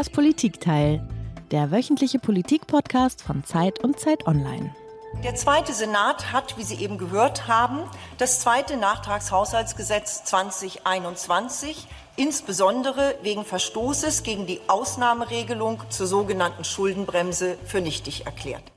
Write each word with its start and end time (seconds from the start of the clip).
Das 0.00 0.08
Politikteil, 0.08 1.06
der 1.50 1.70
wöchentliche 1.70 2.18
Politikpodcast 2.18 3.20
von 3.20 3.44
Zeit 3.44 3.84
und 3.84 3.98
Zeit 3.98 4.26
Online. 4.26 4.74
Der 5.22 5.34
zweite 5.34 5.74
Senat 5.74 6.32
hat, 6.32 6.56
wie 6.56 6.62
Sie 6.62 6.82
eben 6.82 6.96
gehört 6.96 7.48
haben, 7.48 7.80
das 8.16 8.40
zweite 8.40 8.78
Nachtragshaushaltsgesetz 8.78 10.24
2021 10.24 11.86
insbesondere 12.16 13.14
wegen 13.22 13.44
Verstoßes 13.44 14.22
gegen 14.22 14.46
die 14.46 14.60
Ausnahmeregelung 14.68 15.82
zur 15.90 16.06
sogenannten 16.06 16.64
Schuldenbremse 16.64 17.58
für 17.66 17.82
nichtig 17.82 18.24
erklärt. 18.24 18.72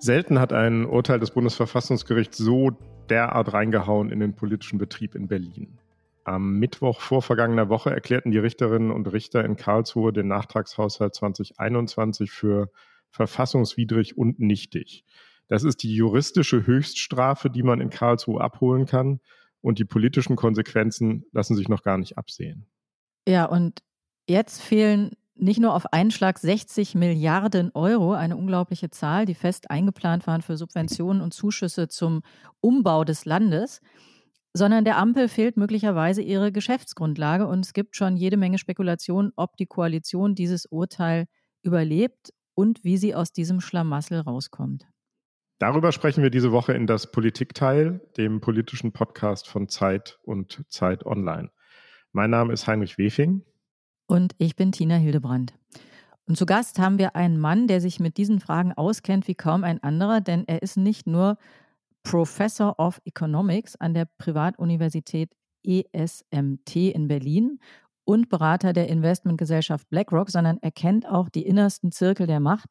Selten 0.00 0.38
hat 0.38 0.52
ein 0.52 0.84
Urteil 0.84 1.18
des 1.18 1.30
Bundesverfassungsgerichts 1.30 2.36
so 2.36 2.72
derart 3.08 3.54
reingehauen 3.54 4.10
in 4.10 4.20
den 4.20 4.34
politischen 4.34 4.76
Betrieb 4.76 5.14
in 5.14 5.28
Berlin. 5.28 5.78
Am 6.26 6.58
Mittwoch 6.58 7.00
vor 7.02 7.22
vergangener 7.22 7.68
Woche 7.68 7.90
erklärten 7.90 8.32
die 8.32 8.38
Richterinnen 8.38 8.90
und 8.90 9.06
Richter 9.12 9.44
in 9.44 9.54
Karlsruhe 9.54 10.12
den 10.12 10.26
Nachtragshaushalt 10.26 11.14
2021 11.14 12.32
für 12.32 12.68
verfassungswidrig 13.10 14.18
und 14.18 14.40
nichtig. 14.40 15.04
Das 15.46 15.62
ist 15.62 15.84
die 15.84 15.94
juristische 15.94 16.66
Höchststrafe, 16.66 17.48
die 17.48 17.62
man 17.62 17.80
in 17.80 17.90
Karlsruhe 17.90 18.40
abholen 18.40 18.86
kann. 18.86 19.20
Und 19.60 19.78
die 19.78 19.84
politischen 19.84 20.34
Konsequenzen 20.34 21.24
lassen 21.30 21.54
sich 21.54 21.68
noch 21.68 21.84
gar 21.84 21.96
nicht 21.96 22.18
absehen. 22.18 22.66
Ja, 23.28 23.44
und 23.44 23.84
jetzt 24.26 24.60
fehlen 24.60 25.12
nicht 25.36 25.60
nur 25.60 25.74
auf 25.74 25.92
einen 25.92 26.10
Schlag 26.10 26.40
60 26.40 26.96
Milliarden 26.96 27.70
Euro, 27.72 28.14
eine 28.14 28.36
unglaubliche 28.36 28.90
Zahl, 28.90 29.26
die 29.26 29.34
fest 29.36 29.70
eingeplant 29.70 30.26
waren 30.26 30.42
für 30.42 30.56
Subventionen 30.56 31.22
und 31.22 31.34
Zuschüsse 31.34 31.86
zum 31.86 32.22
Umbau 32.60 33.04
des 33.04 33.26
Landes, 33.26 33.80
sondern 34.56 34.86
der 34.86 34.96
Ampel 34.96 35.28
fehlt 35.28 35.58
möglicherweise 35.58 36.22
ihre 36.22 36.50
Geschäftsgrundlage 36.50 37.46
und 37.46 37.66
es 37.66 37.74
gibt 37.74 37.94
schon 37.94 38.16
jede 38.16 38.38
Menge 38.38 38.56
Spekulationen, 38.56 39.32
ob 39.36 39.56
die 39.58 39.66
Koalition 39.66 40.34
dieses 40.34 40.64
Urteil 40.64 41.26
überlebt 41.62 42.32
und 42.54 42.82
wie 42.82 42.96
sie 42.96 43.14
aus 43.14 43.32
diesem 43.32 43.60
Schlamassel 43.60 44.20
rauskommt. 44.20 44.86
Darüber 45.58 45.92
sprechen 45.92 46.22
wir 46.22 46.30
diese 46.30 46.52
Woche 46.52 46.72
in 46.72 46.86
das 46.86 47.10
Politikteil, 47.10 48.00
dem 48.16 48.40
politischen 48.40 48.92
Podcast 48.92 49.46
von 49.46 49.68
Zeit 49.68 50.18
und 50.22 50.64
Zeit 50.68 51.04
Online. 51.04 51.50
Mein 52.12 52.30
Name 52.30 52.54
ist 52.54 52.66
Heinrich 52.66 52.96
Wefing. 52.96 53.42
Und 54.06 54.34
ich 54.38 54.56
bin 54.56 54.72
Tina 54.72 54.96
Hildebrand. 54.96 55.52
Und 56.26 56.38
zu 56.38 56.46
Gast 56.46 56.78
haben 56.78 56.98
wir 56.98 57.14
einen 57.14 57.38
Mann, 57.38 57.68
der 57.68 57.82
sich 57.82 58.00
mit 58.00 58.16
diesen 58.16 58.40
Fragen 58.40 58.72
auskennt 58.72 59.28
wie 59.28 59.34
kaum 59.34 59.64
ein 59.64 59.82
anderer, 59.82 60.22
denn 60.22 60.44
er 60.46 60.62
ist 60.62 60.78
nicht 60.78 61.06
nur 61.06 61.36
Professor 62.06 62.78
of 62.78 63.00
Economics 63.04 63.74
an 63.74 63.92
der 63.92 64.04
Privatuniversität 64.18 65.32
ESMT 65.64 66.76
in 66.76 67.08
Berlin 67.08 67.58
und 68.04 68.28
Berater 68.28 68.72
der 68.72 68.88
Investmentgesellschaft 68.88 69.90
BlackRock, 69.90 70.30
sondern 70.30 70.58
er 70.62 70.70
kennt 70.70 71.08
auch 71.08 71.28
die 71.28 71.44
innersten 71.44 71.90
Zirkel 71.90 72.28
der 72.28 72.38
Macht. 72.38 72.70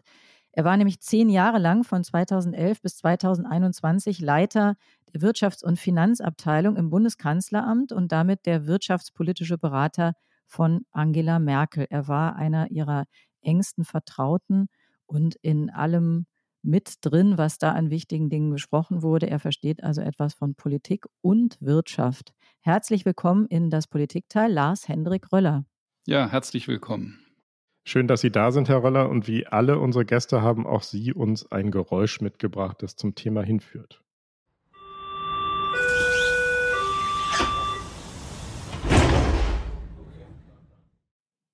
Er 0.54 0.64
war 0.64 0.78
nämlich 0.78 1.02
zehn 1.02 1.30
Jahre 1.30 1.60
lang 1.60 1.84
von 1.84 2.06
2011 2.06 2.82
bis 2.82 2.96
2021 2.96 4.22
Leiter 4.22 4.78
der 5.14 5.20
Wirtschafts- 5.20 5.66
und 5.66 5.80
Finanzabteilung 5.80 6.78
im 6.78 6.90
Bundeskanzleramt 6.90 7.92
und 7.92 8.14
damit 8.14 8.46
der 8.46 8.68
wirtschaftspolitische 8.68 9.58
Berater 9.58 10.14
von 10.48 10.86
Angela 10.92 11.40
Merkel. 11.40 11.88
Er 11.90 12.08
war 12.08 12.38
einer 12.38 12.72
ihrer 12.72 13.04
engsten 13.42 13.84
Vertrauten 13.84 14.68
und 15.06 15.36
in 15.42 15.70
allem 15.70 16.26
mit 16.66 16.96
drin, 17.02 17.38
was 17.38 17.58
da 17.58 17.72
an 17.72 17.90
wichtigen 17.90 18.30
Dingen 18.30 18.50
besprochen 18.50 19.02
wurde. 19.04 19.30
Er 19.30 19.40
versteht 19.40 19.84
also 19.84 20.02
etwas 20.02 20.34
von 20.34 20.56
Politik 20.56 21.06
und 21.22 21.58
Wirtschaft. 21.62 22.34
Herzlich 22.62 23.06
willkommen 23.06 23.46
in 23.46 23.70
das 23.70 23.88
Politikteil, 23.88 24.52
Lars 24.52 24.88
Hendrik 24.88 25.32
Röller. 25.32 25.66
Ja, 26.08 26.28
herzlich 26.28 26.68
willkommen. 26.68 27.20
Schön, 27.88 28.08
dass 28.08 28.22
Sie 28.22 28.32
da 28.32 28.52
sind, 28.52 28.68
Herr 28.68 28.84
Röller. 28.84 29.10
Und 29.10 29.28
wie 29.28 29.46
alle 29.46 29.80
unsere 29.80 30.06
Gäste 30.06 30.42
haben 30.42 30.66
auch 30.66 30.82
Sie 30.82 31.14
uns 31.14 31.52
ein 31.52 31.70
Geräusch 31.70 32.20
mitgebracht, 32.20 32.82
das 32.82 32.96
zum 32.96 33.14
Thema 33.14 33.44
hinführt. 33.44 34.02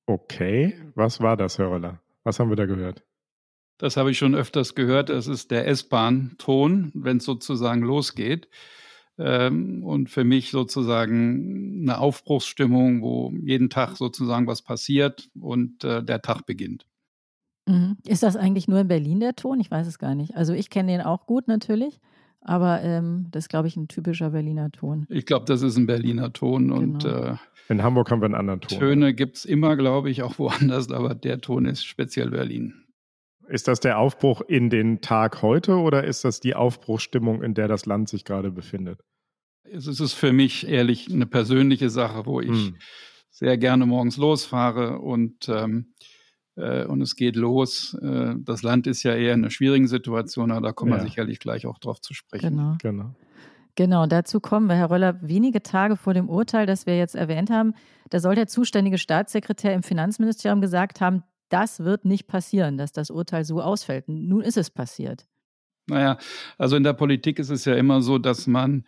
Okay, 0.05 0.75
was 0.95 1.21
war 1.21 1.35
das, 1.37 1.57
Herr 1.57 1.69
Röller? 1.69 2.01
Was 2.23 2.39
haben 2.39 2.49
wir 2.49 2.55
da 2.55 2.65
gehört? 2.65 3.03
Das 3.81 3.97
habe 3.97 4.11
ich 4.11 4.19
schon 4.19 4.35
öfters 4.35 4.75
gehört. 4.75 5.09
Es 5.09 5.25
ist 5.25 5.49
der 5.49 5.67
S-Bahn-Ton, 5.67 6.91
wenn 6.93 7.17
es 7.17 7.25
sozusagen 7.25 7.81
losgeht. 7.81 8.47
Ähm, 9.17 9.83
und 9.83 10.11
für 10.11 10.23
mich 10.23 10.51
sozusagen 10.51 11.81
eine 11.81 11.97
Aufbruchsstimmung, 11.97 13.01
wo 13.01 13.33
jeden 13.43 13.71
Tag 13.71 13.97
sozusagen 13.97 14.45
was 14.45 14.61
passiert 14.61 15.31
und 15.33 15.83
äh, 15.83 16.03
der 16.03 16.21
Tag 16.21 16.45
beginnt. 16.45 16.85
Mhm. 17.67 17.97
Ist 18.05 18.21
das 18.21 18.35
eigentlich 18.35 18.67
nur 18.67 18.81
in 18.81 18.87
Berlin 18.87 19.19
der 19.19 19.35
Ton? 19.35 19.59
Ich 19.59 19.71
weiß 19.71 19.87
es 19.87 19.97
gar 19.97 20.13
nicht. 20.13 20.35
Also 20.35 20.53
ich 20.53 20.69
kenne 20.69 20.91
den 20.91 21.01
auch 21.01 21.25
gut 21.25 21.47
natürlich, 21.47 21.99
aber 22.39 22.83
ähm, 22.83 23.29
das 23.31 23.45
ist, 23.45 23.49
glaube 23.49 23.67
ich, 23.67 23.75
ein 23.77 23.87
typischer 23.87 24.29
Berliner 24.29 24.71
Ton. 24.71 25.07
Ich 25.09 25.25
glaube, 25.25 25.45
das 25.45 25.63
ist 25.63 25.75
ein 25.75 25.87
Berliner 25.87 26.33
Ton 26.33 26.67
genau. 26.67 26.77
und 26.77 27.03
äh, 27.03 27.33
in 27.67 27.81
Hamburg 27.81 28.11
haben 28.11 28.21
wir 28.21 28.25
einen 28.25 28.35
anderen 28.35 28.61
Ton. 28.61 28.77
Töne 28.77 29.15
gibt 29.15 29.37
es 29.37 29.45
immer, 29.45 29.75
glaube 29.75 30.11
ich, 30.11 30.21
auch 30.21 30.37
woanders, 30.37 30.91
aber 30.91 31.15
der 31.15 31.41
Ton 31.41 31.65
ist 31.65 31.83
speziell 31.83 32.29
Berlin. 32.29 32.75
Ist 33.51 33.67
das 33.67 33.81
der 33.81 33.99
Aufbruch 33.99 34.41
in 34.47 34.69
den 34.69 35.01
Tag 35.01 35.41
heute 35.41 35.75
oder 35.75 36.05
ist 36.05 36.23
das 36.23 36.39
die 36.39 36.55
Aufbruchsstimmung, 36.55 37.43
in 37.43 37.53
der 37.53 37.67
das 37.67 37.85
Land 37.85 38.07
sich 38.07 38.23
gerade 38.23 38.49
befindet? 38.49 39.01
Es 39.63 39.87
ist 39.87 40.13
für 40.13 40.31
mich 40.31 40.67
ehrlich 40.69 41.11
eine 41.11 41.25
persönliche 41.25 41.89
Sache, 41.89 42.25
wo 42.25 42.39
ich 42.39 42.67
hm. 42.67 42.75
sehr 43.29 43.57
gerne 43.57 43.85
morgens 43.85 44.15
losfahre 44.15 44.99
und, 44.99 45.49
ähm, 45.49 45.93
äh, 46.55 46.85
und 46.85 47.01
es 47.01 47.17
geht 47.17 47.35
los. 47.35 47.93
Äh, 48.01 48.35
das 48.37 48.63
Land 48.63 48.87
ist 48.87 49.03
ja 49.03 49.15
eher 49.15 49.33
in 49.33 49.41
einer 49.41 49.51
schwierigen 49.51 49.87
Situation, 49.87 50.51
aber 50.51 50.67
da 50.67 50.71
kommen 50.71 50.93
ja. 50.93 50.99
wir 50.99 51.03
sicherlich 51.03 51.39
gleich 51.39 51.65
auch 51.65 51.77
drauf 51.77 51.99
zu 51.99 52.13
sprechen. 52.13 52.55
Genau. 52.55 52.77
genau. 52.81 53.15
Genau, 53.75 54.05
dazu 54.05 54.39
kommen 54.39 54.67
wir, 54.67 54.75
Herr 54.75 54.91
Röller. 54.91 55.19
Wenige 55.21 55.61
Tage 55.61 55.97
vor 55.97 56.13
dem 56.13 56.29
Urteil, 56.29 56.65
das 56.65 56.85
wir 56.85 56.97
jetzt 56.97 57.15
erwähnt 57.15 57.49
haben, 57.49 57.73
da 58.09 58.19
soll 58.19 58.35
der 58.35 58.47
zuständige 58.47 58.97
Staatssekretär 58.97 59.73
im 59.73 59.83
Finanzministerium 59.83 60.61
gesagt 60.61 60.99
haben, 60.99 61.23
das 61.51 61.81
wird 61.81 62.05
nicht 62.05 62.27
passieren, 62.27 62.77
dass 62.77 62.91
das 62.91 63.09
Urteil 63.09 63.43
so 63.43 63.61
ausfällt. 63.61 64.07
Nun 64.07 64.41
ist 64.41 64.57
es 64.57 64.69
passiert. 64.69 65.27
Naja, 65.87 66.17
also 66.57 66.75
in 66.75 66.83
der 66.83 66.93
Politik 66.93 67.39
ist 67.39 67.49
es 67.49 67.65
ja 67.65 67.75
immer 67.75 68.01
so, 68.01 68.17
dass 68.17 68.47
man 68.47 68.85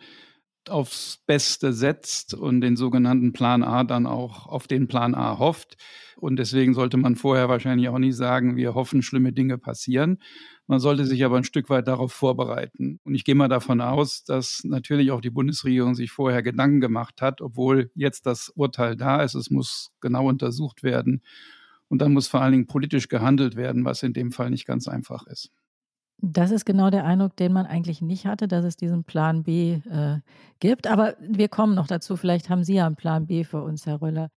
aufs 0.70 1.18
Beste 1.26 1.72
setzt 1.72 2.32
und 2.34 2.60
den 2.60 2.76
sogenannten 2.76 3.32
Plan 3.32 3.62
A 3.62 3.84
dann 3.84 4.06
auch 4.06 4.46
auf 4.46 4.66
den 4.66 4.88
Plan 4.88 5.14
A 5.14 5.38
hofft. 5.38 5.76
Und 6.16 6.36
deswegen 6.36 6.74
sollte 6.74 6.96
man 6.96 7.16
vorher 7.16 7.48
wahrscheinlich 7.48 7.88
auch 7.88 7.98
nicht 7.98 8.16
sagen, 8.16 8.56
wir 8.56 8.74
hoffen, 8.74 9.02
schlimme 9.02 9.32
Dinge 9.32 9.58
passieren. 9.58 10.18
Man 10.66 10.80
sollte 10.80 11.04
sich 11.04 11.22
aber 11.24 11.36
ein 11.36 11.44
Stück 11.44 11.68
weit 11.68 11.86
darauf 11.86 12.12
vorbereiten. 12.12 12.98
Und 13.04 13.14
ich 13.14 13.24
gehe 13.24 13.34
mal 13.34 13.48
davon 13.48 13.82
aus, 13.82 14.24
dass 14.24 14.62
natürlich 14.64 15.10
auch 15.10 15.20
die 15.20 15.30
Bundesregierung 15.30 15.94
sich 15.94 16.10
vorher 16.10 16.42
Gedanken 16.42 16.80
gemacht 16.80 17.20
hat, 17.20 17.42
obwohl 17.42 17.90
jetzt 17.94 18.24
das 18.24 18.48
Urteil 18.48 18.96
da 18.96 19.22
ist. 19.22 19.34
Es 19.34 19.50
muss 19.50 19.90
genau 20.00 20.28
untersucht 20.28 20.82
werden. 20.82 21.20
Und 21.94 22.02
dann 22.02 22.12
muss 22.12 22.26
vor 22.26 22.40
allen 22.40 22.50
Dingen 22.50 22.66
politisch 22.66 23.06
gehandelt 23.06 23.54
werden, 23.54 23.84
was 23.84 24.02
in 24.02 24.12
dem 24.12 24.32
Fall 24.32 24.50
nicht 24.50 24.66
ganz 24.66 24.88
einfach 24.88 25.28
ist. 25.28 25.52
Das 26.20 26.50
ist 26.50 26.64
genau 26.64 26.90
der 26.90 27.04
Eindruck, 27.04 27.36
den 27.36 27.52
man 27.52 27.66
eigentlich 27.66 28.02
nicht 28.02 28.26
hatte, 28.26 28.48
dass 28.48 28.64
es 28.64 28.74
diesen 28.74 29.04
Plan 29.04 29.44
B 29.44 29.74
äh, 29.88 30.18
gibt. 30.58 30.88
Aber 30.88 31.14
wir 31.20 31.48
kommen 31.48 31.76
noch 31.76 31.86
dazu. 31.86 32.16
Vielleicht 32.16 32.50
haben 32.50 32.64
Sie 32.64 32.74
ja 32.74 32.86
einen 32.86 32.96
Plan 32.96 33.28
B 33.28 33.44
für 33.44 33.62
uns, 33.62 33.86
Herr 33.86 34.02
Röller. 34.02 34.30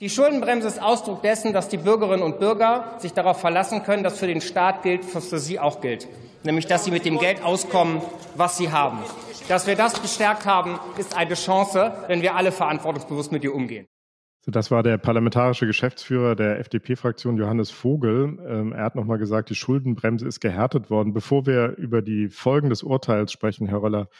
Die 0.00 0.10
Schuldenbremse 0.10 0.66
ist 0.66 0.82
Ausdruck 0.82 1.22
dessen, 1.22 1.52
dass 1.52 1.68
die 1.68 1.76
Bürgerinnen 1.76 2.24
und 2.24 2.40
Bürger 2.40 2.96
sich 2.98 3.12
darauf 3.12 3.38
verlassen 3.38 3.84
können, 3.84 4.02
dass 4.02 4.18
für 4.18 4.26
den 4.26 4.40
Staat 4.40 4.82
gilt, 4.82 5.14
was 5.14 5.28
für 5.28 5.38
sie 5.38 5.60
auch 5.60 5.80
gilt. 5.80 6.08
Nämlich, 6.42 6.66
dass 6.66 6.84
sie 6.84 6.90
mit 6.90 7.04
dem 7.04 7.20
Geld 7.20 7.40
auskommen, 7.40 8.02
was 8.34 8.56
sie 8.56 8.72
haben. 8.72 8.98
Dass 9.46 9.68
wir 9.68 9.76
das 9.76 10.02
gestärkt 10.02 10.44
haben, 10.44 10.80
ist 10.98 11.16
eine 11.16 11.34
Chance, 11.34 11.92
wenn 12.08 12.20
wir 12.20 12.34
alle 12.34 12.50
verantwortungsbewusst 12.50 13.30
mit 13.30 13.44
ihr 13.44 13.54
umgehen. 13.54 13.86
So, 14.44 14.50
das 14.50 14.70
war 14.70 14.82
der 14.82 14.98
parlamentarische 14.98 15.66
Geschäftsführer 15.66 16.36
der 16.36 16.60
FDP-Fraktion 16.60 17.38
Johannes 17.38 17.70
Vogel. 17.70 18.38
Ähm, 18.46 18.72
er 18.74 18.84
hat 18.84 18.94
nochmal 18.94 19.16
gesagt, 19.16 19.48
die 19.48 19.54
Schuldenbremse 19.54 20.28
ist 20.28 20.40
gehärtet 20.40 20.90
worden. 20.90 21.14
Bevor 21.14 21.46
wir 21.46 21.78
über 21.78 22.02
die 22.02 22.28
Folgen 22.28 22.68
des 22.68 22.82
Urteils 22.82 23.32
sprechen, 23.32 23.66
Herr 23.66 23.80
Röller, 23.80 24.10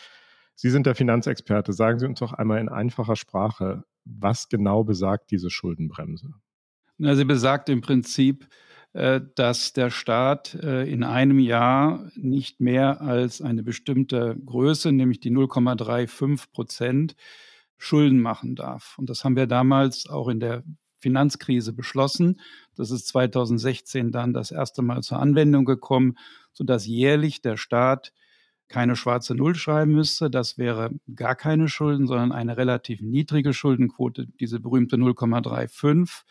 Sie 0.55 0.71
sind 0.71 0.87
der 0.87 0.95
Finanzexperte. 0.95 1.75
Sagen 1.75 1.99
Sie 1.99 2.07
uns 2.07 2.21
doch 2.21 2.33
einmal 2.33 2.59
in 2.59 2.71
einfacher 2.71 3.17
Sprache, 3.17 3.85
was 4.07 4.49
genau 4.49 4.83
besagt 4.83 5.31
diese 5.31 5.51
Schuldenbremse? 5.51 6.31
Na, 6.97 7.15
sie 7.17 7.27
besagt 7.27 7.69
im 7.69 7.83
Prinzip, 7.83 8.49
äh, 8.95 9.21
dass 9.35 9.75
der 9.75 9.91
Staat 9.91 10.55
äh, 10.55 10.91
in 10.91 11.03
einem 11.03 11.39
Jahr 11.39 12.09
nicht 12.15 12.63
mehr 12.63 13.03
als 13.03 13.43
eine 13.43 13.63
bestimmte 13.63 14.39
Größe, 14.47 14.91
nämlich 14.91 15.21
die 15.21 15.33
0,35 15.33 16.51
Prozent, 16.51 17.15
Schulden 17.85 18.21
machen 18.21 18.55
darf. 18.57 18.97
Und 18.99 19.11
das 19.11 19.25
haben 19.25 19.37
wir 19.37 19.47
damals 19.47 20.09
auch 20.09 20.29
in 20.29 20.41
der 20.41 20.65
Finanzkrise 20.99 21.75
beschlossen. 21.75 22.41
Das 22.77 22.91
ist 22.91 23.09
2016 23.09 24.11
dann 24.11 24.33
das 24.33 24.51
erste 24.51 24.81
Mal 24.81 25.03
zur 25.03 25.21
Anwendung 25.21 25.67
gekommen, 25.67 26.17
sodass 26.53 26.87
jährlich 26.87 27.43
der 27.43 27.59
Staat 27.59 28.13
keine 28.69 28.97
schwarze 28.97 29.35
Null 29.35 29.55
schreiben 29.55 29.93
müsste. 29.93 30.31
Das 30.31 30.57
wäre 30.57 30.91
gar 31.15 31.35
keine 31.35 31.69
Schulden, 31.69 32.07
sondern 32.07 32.33
eine 32.33 32.57
relativ 32.57 33.03
niedrige 33.03 33.53
Schuldenquote, 33.53 34.27
diese 34.41 34.61
berühmte 34.61 34.97
0,35. 34.97 36.23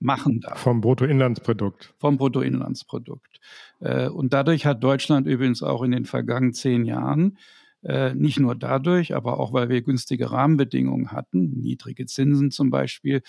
machen 0.00 0.40
darf. 0.40 0.60
Vom 0.60 0.82
Bruttoinlandsprodukt. 0.82 1.94
Vom 1.98 2.18
Bruttoinlandsprodukt. 2.18 3.40
Äh, 3.80 4.08
und 4.08 4.34
dadurch 4.34 4.66
hat 4.66 4.84
Deutschland 4.84 5.26
übrigens 5.26 5.62
auch 5.62 5.82
in 5.82 5.92
den 5.92 6.04
vergangenen 6.04 6.52
zehn 6.52 6.84
Jahren 6.84 7.38
nicht 7.82 8.38
nur 8.38 8.54
dadurch, 8.54 9.14
aber 9.14 9.40
auch 9.40 9.54
weil 9.54 9.70
wir 9.70 9.80
günstige 9.80 10.30
Rahmenbedingungen 10.30 11.12
hatten, 11.12 11.60
niedrige 11.60 12.04
Zinsen 12.04 12.50
zum 12.50 12.68
Beispiel, 12.68 13.22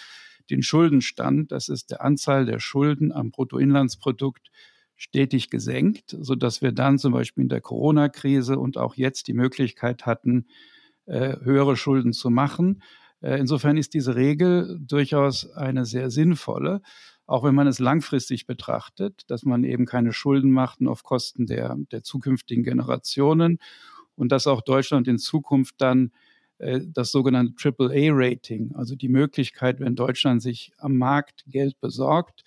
den 0.50 0.62
Schuldenstand, 0.62 1.51
das 1.51 1.69
ist 1.69 1.92
der 1.92 2.03
Anzahl 2.03 2.45
der 2.45 2.59
Schulden 2.59 3.12
am 3.12 3.31
Bruttoinlandsprodukt, 3.31 4.51
stetig 5.01 5.50
gesenkt, 5.50 6.15
sodass 6.19 6.62
wir 6.62 6.71
dann 6.74 7.00
zum 7.00 7.13
Beispiel 7.13 7.44
in 7.44 7.50
der 7.50 7.62
Corona-Krise 7.62 8.59
und 8.59 8.77
auch 8.77 8.95
jetzt 8.95 9.27
die 9.27 9.33
Möglichkeit 9.33 10.06
hatten, 10.06 10.45
äh, 11.06 11.38
höhere 11.42 11.75
Schulden 11.75 12.13
zu 12.13 12.30
machen. 12.30 12.83
Äh, 13.21 13.39
insofern 13.39 13.77
ist 13.77 13.95
diese 13.95 14.15
Regel 14.15 14.77
durchaus 14.80 15.50
eine 15.54 15.86
sehr 15.86 16.12
sinnvolle, 16.12 16.81
auch 17.25 17.44
wenn 17.44 17.56
man 17.56 17.65
es 17.65 17.80
langfristig 17.80 18.45
betrachtet, 18.45 19.24
dass 19.27 19.44
man 19.44 19.63
eben 19.63 19.88
keine 19.88 20.13
Schulden 20.13 20.51
macht 20.51 20.86
auf 20.86 21.01
Kosten 21.01 21.47
der, 21.47 21.77
der 21.92 22.04
zukünftigen 22.04 22.63
Generationen 22.63 23.57
und 24.21 24.31
dass 24.31 24.45
auch 24.45 24.62
Deutschland 24.62 25.07
in 25.07 25.18
Zukunft 25.18 25.81
dann 25.81 26.12
äh, 26.59 26.79
das 26.85 27.12
sogenannte 27.12 27.56
AAA-Rating, 27.57 28.75
also 28.75 28.95
die 28.95 29.09
Möglichkeit, 29.09 29.79
wenn 29.79 29.95
Deutschland 29.95 30.44
sich 30.44 30.71
am 30.77 30.95
Markt 30.95 31.44
Geld 31.47 31.81
besorgt, 31.81 32.44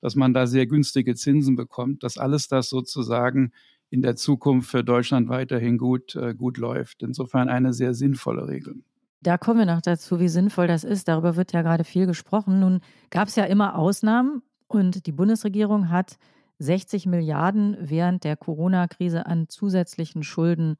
dass 0.00 0.16
man 0.16 0.32
da 0.32 0.46
sehr 0.46 0.66
günstige 0.66 1.14
Zinsen 1.14 1.54
bekommt, 1.54 2.02
dass 2.02 2.16
alles 2.16 2.48
das 2.48 2.70
sozusagen 2.70 3.52
in 3.90 4.00
der 4.00 4.16
Zukunft 4.16 4.70
für 4.70 4.82
Deutschland 4.82 5.28
weiterhin 5.28 5.76
gut, 5.76 6.16
äh, 6.16 6.34
gut 6.34 6.56
läuft. 6.56 7.02
Insofern 7.02 7.50
eine 7.50 7.74
sehr 7.74 7.92
sinnvolle 7.92 8.48
Regel. 8.48 8.76
Da 9.20 9.36
kommen 9.36 9.58
wir 9.58 9.66
noch 9.66 9.82
dazu, 9.82 10.20
wie 10.20 10.28
sinnvoll 10.28 10.66
das 10.66 10.82
ist. 10.82 11.08
Darüber 11.08 11.36
wird 11.36 11.52
ja 11.52 11.60
gerade 11.60 11.84
viel 11.84 12.06
gesprochen. 12.06 12.60
Nun 12.60 12.80
gab 13.10 13.28
es 13.28 13.36
ja 13.36 13.44
immer 13.44 13.76
Ausnahmen 13.76 14.40
und 14.66 15.04
die 15.06 15.12
Bundesregierung 15.12 15.90
hat 15.90 16.16
60 16.58 17.04
Milliarden 17.04 17.76
während 17.80 18.24
der 18.24 18.36
Corona-Krise 18.36 19.26
an 19.26 19.50
zusätzlichen 19.50 20.22
Schulden 20.22 20.76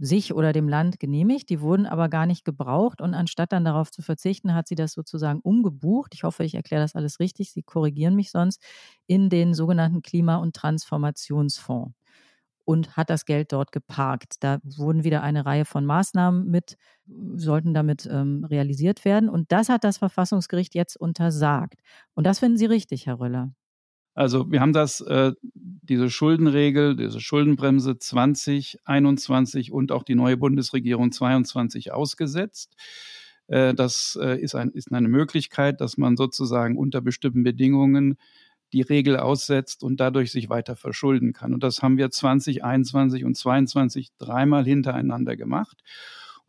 sich 0.00 0.34
oder 0.34 0.52
dem 0.52 0.68
Land 0.68 0.98
genehmigt. 1.00 1.50
Die 1.50 1.60
wurden 1.60 1.86
aber 1.86 2.08
gar 2.08 2.26
nicht 2.26 2.44
gebraucht 2.44 3.00
und 3.00 3.14
anstatt 3.14 3.52
dann 3.52 3.64
darauf 3.64 3.90
zu 3.90 4.02
verzichten, 4.02 4.54
hat 4.54 4.68
sie 4.68 4.74
das 4.74 4.92
sozusagen 4.92 5.40
umgebucht. 5.40 6.14
Ich 6.14 6.24
hoffe, 6.24 6.44
ich 6.44 6.54
erkläre 6.54 6.82
das 6.82 6.96
alles 6.96 7.20
richtig. 7.20 7.52
Sie 7.52 7.62
korrigieren 7.62 8.16
mich 8.16 8.30
sonst 8.30 8.62
in 9.06 9.28
den 9.30 9.54
sogenannten 9.54 10.02
Klima- 10.02 10.36
und 10.36 10.56
Transformationsfonds 10.56 11.92
und 12.64 12.96
hat 12.96 13.10
das 13.10 13.24
Geld 13.24 13.52
dort 13.52 13.72
geparkt. 13.72 14.36
Da 14.40 14.58
wurden 14.64 15.04
wieder 15.04 15.22
eine 15.22 15.44
Reihe 15.46 15.64
von 15.64 15.84
Maßnahmen 15.86 16.48
mit, 16.50 16.76
sollten 17.34 17.74
damit 17.74 18.06
ähm, 18.10 18.44
realisiert 18.44 19.04
werden. 19.04 19.28
Und 19.28 19.50
das 19.52 19.68
hat 19.68 19.84
das 19.84 19.98
Verfassungsgericht 19.98 20.74
jetzt 20.74 20.96
untersagt. 20.96 21.80
Und 22.14 22.26
das 22.26 22.38
finden 22.38 22.58
Sie 22.58 22.66
richtig, 22.66 23.06
Herr 23.06 23.18
Röller. 23.20 23.52
Also 24.14 24.50
wir 24.50 24.60
haben 24.60 24.72
das, 24.72 25.00
äh, 25.00 25.32
diese 25.42 26.10
Schuldenregel, 26.10 26.96
diese 26.96 27.20
Schuldenbremse 27.20 27.98
2021 27.98 29.72
und 29.72 29.92
auch 29.92 30.02
die 30.02 30.14
neue 30.14 30.36
Bundesregierung 30.36 31.12
22 31.12 31.92
ausgesetzt. 31.92 32.74
Äh, 33.46 33.74
das 33.74 34.18
äh, 34.20 34.40
ist, 34.40 34.54
ein, 34.54 34.70
ist 34.70 34.92
eine 34.92 35.08
Möglichkeit, 35.08 35.80
dass 35.80 35.96
man 35.96 36.16
sozusagen 36.16 36.76
unter 36.76 37.00
bestimmten 37.00 37.42
Bedingungen 37.42 38.16
die 38.72 38.82
Regel 38.82 39.16
aussetzt 39.16 39.82
und 39.82 39.98
dadurch 39.98 40.30
sich 40.30 40.48
weiter 40.48 40.76
verschulden 40.76 41.32
kann. 41.32 41.52
Und 41.52 41.62
das 41.62 41.82
haben 41.82 41.96
wir 41.96 42.10
2021 42.10 43.24
und 43.24 43.36
22 43.36 44.10
dreimal 44.18 44.64
hintereinander 44.64 45.36
gemacht. 45.36 45.82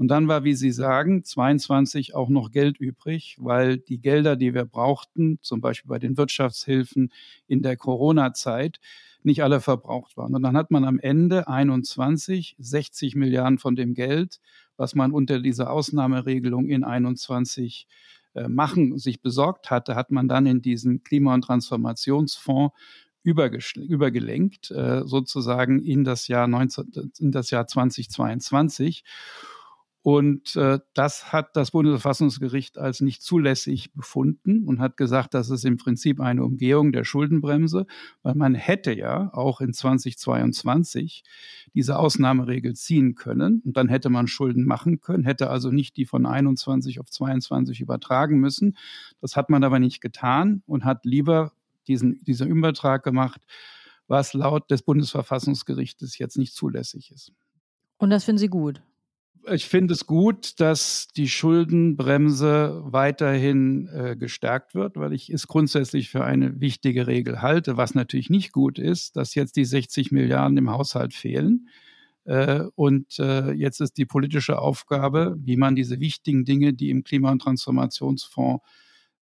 Und 0.02 0.08
dann 0.08 0.28
war, 0.28 0.44
wie 0.44 0.56
Sie 0.56 0.72
sagen, 0.72 1.24
22 1.24 2.16
auch 2.16 2.30
noch 2.30 2.50
Geld 2.50 2.80
übrig, 2.80 3.38
weil 3.40 3.78
die 3.78 4.02
Gelder, 4.02 4.36
die 4.36 4.56
wir 4.56 4.66
brauchten, 4.66 5.38
zum 5.44 5.62
Beispiel 5.62 5.90
bei 5.90 6.00
den 6.00 6.18
Wirtschaftshilfen 6.18 7.12
in 7.46 7.62
der 7.62 7.78
Corona-Zeit, 7.78 8.80
nicht 9.22 9.44
alle 9.44 9.62
verbraucht 9.62 10.18
waren. 10.18 10.34
Und 10.34 10.42
dann 10.42 10.58
hat 10.58 10.72
man 10.72 10.86
am 10.86 10.98
Ende 10.98 11.48
21 11.48 12.56
60 12.58 13.16
Milliarden 13.16 13.60
von 13.60 13.76
dem 13.76 13.94
Geld, 13.94 14.40
was 14.76 14.96
man 14.96 15.12
unter 15.12 15.40
dieser 15.40 15.70
Ausnahmeregelung 15.70 16.68
in 16.68 16.84
21 16.84 17.86
äh, 18.34 18.48
machen, 18.48 18.98
sich 18.98 19.22
besorgt 19.22 19.70
hatte, 19.70 19.94
hat 19.94 20.10
man 20.10 20.28
dann 20.28 20.48
in 20.48 20.64
diesen 20.64 21.04
Klima- 21.04 21.36
und 21.36 21.44
Transformationsfonds 21.44 22.74
übergelenkt, 23.24 24.72
äh, 24.72 25.04
sozusagen 25.06 25.84
in 25.84 26.04
das 26.04 26.28
Jahr 26.28 26.48
19, 26.48 27.12
in 27.20 27.32
das 27.32 27.52
Jahr 27.52 27.68
2022. 27.68 29.04
Und 30.04 30.56
äh, 30.56 30.80
das 30.96 31.32
hat 31.32 31.56
das 31.56 31.72
Bundesverfassungsgericht 31.72 32.80
als 32.80 33.02
nicht 33.02 33.22
zulässig 33.22 33.94
befunden 33.94 34.64
und 34.68 34.80
hat 34.80 34.98
gesagt, 34.98 35.36
das 35.36 35.52
ist 35.52 35.64
im 35.64 35.78
Prinzip 35.78 36.20
eine 36.20 36.44
Umgehung 36.44 36.92
der 36.92 37.04
Schuldenbremse, 37.04 37.86
weil 38.24 38.34
man 38.34 38.56
hätte 38.56 38.94
ja 38.94 39.32
auch 39.34 39.62
in 39.62 39.74
2022 39.74 41.24
diese 41.76 42.00
Ausnahmeregel 42.00 42.74
ziehen 42.74 43.14
können 43.14 43.62
und 43.64 43.78
dann 43.78 43.90
hätte 43.90 44.10
man 44.10 44.28
Schulden 44.28 44.66
machen 44.66 45.02
können, 45.02 45.24
hätte 45.24 45.52
also 45.52 45.70
nicht 45.70 45.98
die 45.98 46.06
von 46.06 46.26
21 46.26 47.00
auf 47.00 47.12
22 47.12 47.80
übertragen 47.80 48.40
müssen. 48.40 48.78
Das 49.20 49.36
hat 49.36 49.52
man 49.52 49.64
aber 49.64 49.78
nicht 49.78 50.02
getan 50.02 50.64
und 50.66 50.84
hat 50.84 51.06
lieber 51.06 51.52
diesen, 51.88 52.24
diesen 52.24 52.48
Übertrag 52.48 53.04
gemacht, 53.04 53.42
was 54.08 54.34
laut 54.34 54.72
des 54.72 54.82
Bundesverfassungsgerichtes 54.82 56.18
jetzt 56.18 56.40
nicht 56.40 56.56
zulässig 56.56 57.12
ist. 57.12 57.34
Und 57.98 58.10
das 58.10 58.24
finden 58.24 58.40
Sie 58.40 58.48
gut? 58.48 58.82
Ich 59.50 59.66
finde 59.66 59.94
es 59.94 60.06
gut, 60.06 60.60
dass 60.60 61.08
die 61.16 61.28
Schuldenbremse 61.28 62.82
weiterhin 62.86 63.88
äh, 63.88 64.16
gestärkt 64.16 64.76
wird, 64.76 64.98
weil 64.98 65.14
ich 65.14 65.30
es 65.30 65.48
grundsätzlich 65.48 66.10
für 66.10 66.24
eine 66.24 66.60
wichtige 66.60 67.08
Regel 67.08 67.42
halte. 67.42 67.78
Was 67.78 67.96
natürlich 67.96 68.30
nicht 68.30 68.52
gut 68.52 68.80
ist, 68.80 69.16
dass 69.16 69.36
jetzt 69.36 69.56
die 69.56 69.66
60 69.66 70.12
Milliarden 70.12 70.58
im 70.58 70.70
Haushalt 70.70 71.14
fehlen. 71.14 71.68
Äh, 72.26 72.66
und 72.76 73.20
äh, 73.20 73.52
jetzt 73.52 73.82
ist 73.82 73.98
die 73.98 74.06
politische 74.06 74.60
Aufgabe, 74.60 75.36
wie 75.40 75.58
man 75.58 75.76
diese 75.76 76.00
wichtigen 76.00 76.46
Dinge, 76.46 76.74
die 76.74 76.90
im 76.90 77.04
Klima- 77.04 77.32
und 77.32 77.42
Transformationsfonds 77.42 78.64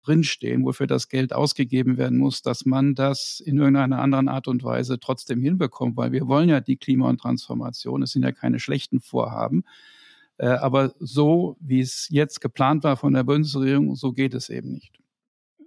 drinstehen, 0.03 0.65
wofür 0.65 0.87
das 0.87 1.09
Geld 1.09 1.33
ausgegeben 1.33 1.97
werden 1.97 2.17
muss, 2.17 2.41
dass 2.41 2.65
man 2.65 2.95
das 2.95 3.41
in 3.45 3.57
irgendeiner 3.57 3.99
anderen 3.99 4.27
Art 4.27 4.47
und 4.47 4.63
Weise 4.63 4.99
trotzdem 4.99 5.41
hinbekommt, 5.41 5.97
weil 5.97 6.11
wir 6.11 6.27
wollen 6.27 6.49
ja 6.49 6.61
die 6.61 6.77
Klima- 6.77 7.09
und 7.09 7.19
Transformation, 7.19 8.01
es 8.01 8.11
sind 8.11 8.23
ja 8.23 8.31
keine 8.31 8.59
schlechten 8.59 9.01
Vorhaben, 9.01 9.63
aber 10.45 10.93
so, 10.99 11.57
wie 11.59 11.81
es 11.81 12.07
jetzt 12.09 12.39
geplant 12.41 12.83
war 12.83 12.97
von 12.97 13.13
der 13.13 13.23
Bundesregierung, 13.23 13.95
so 13.95 14.13
geht 14.13 14.33
es 14.33 14.49
eben 14.49 14.71
nicht. 14.71 14.99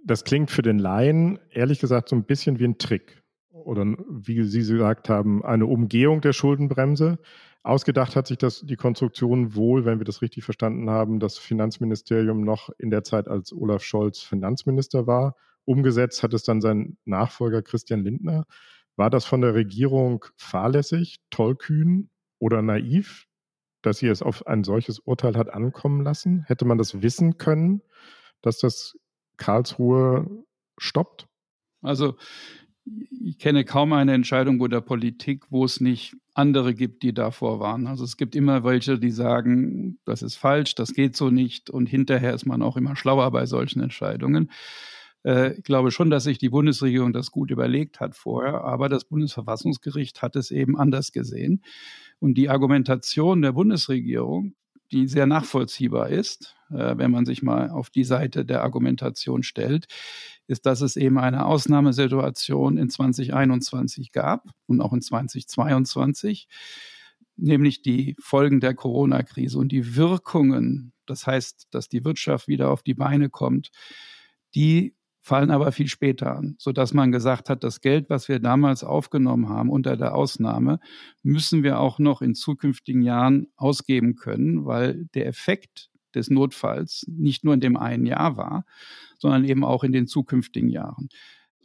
Das 0.03 0.23
klingt 0.23 0.51
für 0.51 0.61
den 0.61 0.79
Laien 0.79 1.39
ehrlich 1.51 1.79
gesagt 1.79 2.09
so 2.09 2.15
ein 2.15 2.25
bisschen 2.25 2.59
wie 2.59 2.65
ein 2.65 2.77
Trick. 2.77 3.23
Oder 3.51 3.85
wie 4.09 4.43
Sie 4.43 4.59
gesagt 4.59 5.09
haben, 5.09 5.45
eine 5.45 5.65
Umgehung 5.67 6.21
der 6.21 6.33
Schuldenbremse. 6.33 7.19
Ausgedacht 7.61 8.17
hat 8.17 8.27
sich 8.27 8.37
das, 8.37 8.61
die 8.65 8.75
Konstruktion 8.75 9.55
wohl, 9.55 9.85
wenn 9.85 9.99
wir 9.99 10.05
das 10.05 10.21
richtig 10.21 10.43
verstanden 10.43 10.89
haben, 10.89 11.19
das 11.19 11.37
Finanzministerium 11.37 12.41
noch 12.41 12.69
in 12.77 12.89
der 12.89 13.03
Zeit, 13.03 13.29
als 13.29 13.53
Olaf 13.53 13.83
Scholz 13.83 14.19
Finanzminister 14.19 15.07
war. 15.07 15.37
Umgesetzt 15.63 16.23
hat 16.23 16.33
es 16.33 16.43
dann 16.43 16.59
sein 16.59 16.97
Nachfolger 17.05 17.61
Christian 17.61 18.03
Lindner. 18.03 18.45
War 18.97 19.09
das 19.09 19.23
von 19.23 19.39
der 19.39 19.53
Regierung 19.53 20.25
fahrlässig, 20.35 21.19
tollkühn 21.29 22.09
oder 22.39 22.61
naiv? 22.61 23.27
Dass 23.85 23.99
sie 23.99 24.07
es 24.07 24.21
auf 24.21 24.47
ein 24.47 24.63
solches 24.63 24.99
Urteil 24.99 25.37
hat 25.37 25.53
ankommen 25.53 26.03
lassen? 26.03 26.43
Hätte 26.47 26.65
man 26.65 26.77
das 26.77 27.01
wissen 27.01 27.37
können, 27.37 27.81
dass 28.41 28.57
das 28.57 28.97
Karlsruhe 29.37 30.43
stoppt? 30.77 31.27
Also 31.81 32.15
ich 33.21 33.37
kenne 33.37 33.63
kaum 33.63 33.93
eine 33.93 34.13
Entscheidung 34.13 34.59
der 34.69 34.81
Politik, 34.81 35.45
wo 35.49 35.63
es 35.63 35.79
nicht 35.79 36.15
andere 36.33 36.73
gibt, 36.73 37.03
die 37.03 37.13
davor 37.13 37.59
waren. 37.59 37.87
Also 37.87 38.03
es 38.03 38.17
gibt 38.17 38.35
immer 38.35 38.63
welche, 38.63 38.99
die 38.99 39.11
sagen, 39.11 39.99
das 40.05 40.21
ist 40.21 40.35
falsch, 40.35 40.75
das 40.75 40.93
geht 40.93 41.15
so 41.15 41.29
nicht 41.29 41.69
und 41.69 41.87
hinterher 41.87 42.33
ist 42.33 42.45
man 42.45 42.61
auch 42.61 42.75
immer 42.75 42.95
schlauer 42.95 43.31
bei 43.31 43.45
solchen 43.45 43.81
Entscheidungen. 43.81 44.51
Äh, 45.23 45.53
ich 45.53 45.63
glaube 45.63 45.91
schon, 45.91 46.09
dass 46.09 46.23
sich 46.25 46.37
die 46.37 46.49
Bundesregierung 46.49 47.13
das 47.13 47.31
gut 47.31 47.51
überlegt 47.51 47.99
hat 47.99 48.15
vorher, 48.15 48.63
aber 48.63 48.89
das 48.89 49.05
Bundesverfassungsgericht 49.05 50.21
hat 50.21 50.35
es 50.35 50.51
eben 50.51 50.77
anders 50.77 51.11
gesehen. 51.11 51.63
Und 52.19 52.35
die 52.35 52.49
Argumentation 52.49 53.41
der 53.41 53.53
Bundesregierung, 53.53 54.55
die 54.91 55.07
sehr 55.07 55.25
nachvollziehbar 55.25 56.09
ist, 56.09 56.55
äh, 56.69 56.97
wenn 56.97 57.11
man 57.11 57.25
sich 57.25 57.41
mal 57.41 57.69
auf 57.69 57.89
die 57.89 58.03
Seite 58.03 58.45
der 58.45 58.63
Argumentation 58.63 59.43
stellt, 59.43 59.87
ist, 60.47 60.65
dass 60.65 60.81
es 60.81 60.95
eben 60.95 61.17
eine 61.17 61.45
Ausnahmesituation 61.45 62.77
in 62.77 62.89
2021 62.89 64.11
gab 64.11 64.49
und 64.67 64.81
auch 64.81 64.93
in 64.93 65.01
2022, 65.01 66.47
nämlich 67.37 67.81
die 67.81 68.15
Folgen 68.19 68.59
der 68.59 68.75
Corona-Krise 68.75 69.57
und 69.57 69.71
die 69.71 69.95
Wirkungen, 69.95 70.93
das 71.05 71.25
heißt, 71.25 71.67
dass 71.71 71.89
die 71.89 72.05
Wirtschaft 72.05 72.47
wieder 72.47 72.69
auf 72.69 72.83
die 72.83 72.93
Beine 72.93 73.29
kommt, 73.29 73.71
die 74.53 74.95
fallen 75.23 75.51
aber 75.51 75.71
viel 75.71 75.87
später 75.87 76.35
an, 76.35 76.55
sodass 76.59 76.93
man 76.93 77.13
gesagt 77.13 77.49
hat, 77.49 77.63
das 77.63 77.79
Geld, 77.79 78.09
was 78.09 78.27
wir 78.27 78.39
damals 78.39 78.83
aufgenommen 78.83 79.47
haben 79.47 79.69
unter 79.69 79.95
der 79.95 80.15
Ausnahme, 80.15 80.81
müssen 81.23 81.63
wir 81.63 81.79
auch 81.79 81.97
noch 81.97 82.21
in 82.21 82.35
zukünftigen 82.35 83.01
Jahren 83.01 83.47
ausgeben 83.55 84.15
können, 84.15 84.65
weil 84.65 85.05
der 85.15 85.25
Effekt 85.27 85.89
des 86.13 86.29
Notfalls 86.29 87.05
nicht 87.07 87.45
nur 87.45 87.53
in 87.53 87.61
dem 87.61 87.77
einen 87.77 88.05
Jahr 88.05 88.35
war, 88.35 88.65
sondern 89.17 89.45
eben 89.45 89.63
auch 89.63 89.85
in 89.85 89.93
den 89.93 90.07
zukünftigen 90.07 90.69
Jahren. 90.69 91.07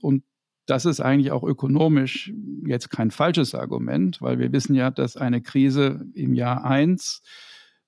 Und 0.00 0.22
das 0.66 0.84
ist 0.84 1.00
eigentlich 1.00 1.32
auch 1.32 1.42
ökonomisch 1.42 2.32
jetzt 2.64 2.90
kein 2.90 3.10
falsches 3.10 3.56
Argument, 3.56 4.22
weil 4.22 4.38
wir 4.38 4.52
wissen 4.52 4.76
ja, 4.76 4.92
dass 4.92 5.16
eine 5.16 5.42
Krise 5.42 6.06
im 6.14 6.32
Jahr 6.32 6.64
eins 6.64 7.22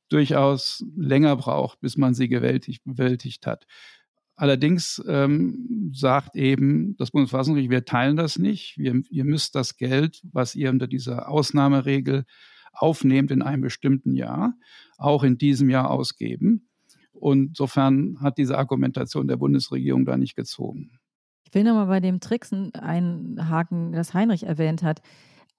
durchaus 0.08 0.84
länger 0.96 1.36
braucht, 1.36 1.80
bis 1.80 1.96
man 1.96 2.14
sie 2.14 2.28
gewältigt, 2.28 2.82
bewältigt 2.84 3.46
hat. 3.46 3.66
Allerdings 4.40 5.02
ähm, 5.06 5.90
sagt 5.92 6.34
eben 6.34 6.96
das 6.96 7.10
Bundesverfassungsgericht, 7.10 7.70
wir 7.70 7.84
teilen 7.84 8.16
das 8.16 8.38
nicht. 8.38 8.78
Wir, 8.78 9.02
ihr 9.10 9.24
müsst 9.26 9.54
das 9.54 9.76
Geld, 9.76 10.22
was 10.32 10.54
ihr 10.54 10.70
unter 10.70 10.86
dieser 10.86 11.28
Ausnahmeregel 11.28 12.24
aufnehmt 12.72 13.30
in 13.32 13.42
einem 13.42 13.60
bestimmten 13.60 14.14
Jahr, 14.14 14.54
auch 14.96 15.24
in 15.24 15.36
diesem 15.36 15.68
Jahr 15.68 15.90
ausgeben. 15.90 16.70
Und 17.12 17.48
insofern 17.48 18.16
hat 18.22 18.38
diese 18.38 18.56
Argumentation 18.56 19.28
der 19.28 19.36
Bundesregierung 19.36 20.06
da 20.06 20.16
nicht 20.16 20.36
gezogen. 20.36 20.98
Ich 21.44 21.52
will 21.52 21.64
nochmal 21.64 21.88
bei 21.88 22.00
dem 22.00 22.18
Tricksen 22.18 22.74
einhaken, 22.74 23.92
das 23.92 24.14
Heinrich 24.14 24.44
erwähnt 24.44 24.82
hat. 24.82 25.02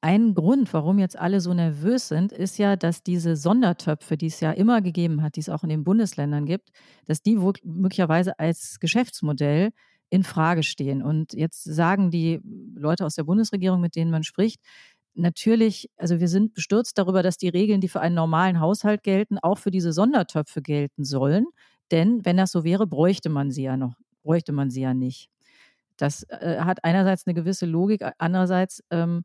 Ein 0.04 0.34
Grund, 0.34 0.74
warum 0.74 0.98
jetzt 0.98 1.18
alle 1.18 1.42
so 1.42 1.54
nervös 1.54 2.08
sind, 2.08 2.32
ist 2.32 2.58
ja, 2.58 2.76
dass 2.76 3.04
diese 3.04 3.36
Sondertöpfe, 3.36 4.18
die 4.18 4.26
es 4.28 4.40
ja 4.40 4.52
immer 4.52 4.82
gegeben 4.82 5.22
hat, 5.22 5.36
die 5.36 5.42
es 5.42 5.50
auch 5.50 5.62
in 5.64 5.70
den 5.70 5.84
Bundesländern 5.84 6.46
gibt, 6.48 6.72
dass 7.06 7.22
die 7.22 7.38
möglicherweise 7.64 8.40
als 8.40 8.80
Geschäftsmodell 8.80 9.70
in 10.10 10.24
Frage 10.24 10.64
stehen. 10.64 11.04
Und 11.04 11.34
jetzt 11.34 11.64
sagen 11.64 12.10
die 12.10 12.42
Leute 12.76 13.06
aus 13.06 13.14
der 13.16 13.26
Bundesregierung, 13.26 13.80
mit 13.80 13.96
denen 13.96 14.10
man 14.10 14.24
spricht, 14.24 14.60
natürlich, 15.14 15.90
also 15.98 16.20
wir 16.20 16.28
sind 16.28 16.56
bestürzt 16.56 16.98
darüber, 16.98 17.22
dass 17.22 17.38
die 17.38 17.50
Regeln, 17.50 17.80
die 17.80 17.88
für 17.88 18.02
einen 18.02 18.16
normalen 18.16 18.60
Haushalt 18.60 19.04
gelten, 19.04 19.38
auch 19.38 19.60
für 19.60 19.72
diese 19.72 19.94
Sondertöpfe 19.94 20.64
gelten 20.64 21.04
sollen. 21.04 21.46
Denn 21.92 22.26
wenn 22.26 22.38
das 22.38 22.52
so 22.52 22.64
wäre, 22.64 22.88
bräuchte 22.88 23.30
man 23.30 23.52
sie 23.52 23.64
ja 23.64 23.78
noch, 23.78 23.94
bräuchte 24.24 24.52
man 24.52 24.72
sie 24.72 24.82
ja 24.82 24.94
nicht. 24.96 25.30
Das 25.98 26.24
äh, 26.30 26.58
hat 26.62 26.84
einerseits 26.84 27.28
eine 27.28 27.36
gewisse 27.36 27.66
Logik, 27.66 28.02
andererseits 28.18 28.84
ähm, 28.90 29.24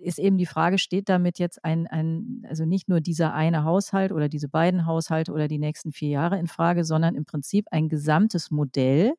ist 0.00 0.18
eben 0.18 0.38
die 0.38 0.46
Frage, 0.46 0.78
steht 0.78 1.08
damit 1.08 1.38
jetzt 1.38 1.64
ein, 1.64 1.86
ein, 1.86 2.44
also 2.48 2.64
nicht 2.64 2.88
nur 2.88 3.00
dieser 3.00 3.34
eine 3.34 3.64
Haushalt 3.64 4.12
oder 4.12 4.28
diese 4.28 4.48
beiden 4.48 4.86
Haushalte 4.86 5.32
oder 5.32 5.48
die 5.48 5.58
nächsten 5.58 5.92
vier 5.92 6.08
Jahre 6.08 6.38
in 6.38 6.46
Frage, 6.46 6.84
sondern 6.84 7.14
im 7.14 7.24
Prinzip 7.24 7.66
ein 7.70 7.88
gesamtes 7.88 8.50
Modell. 8.50 9.14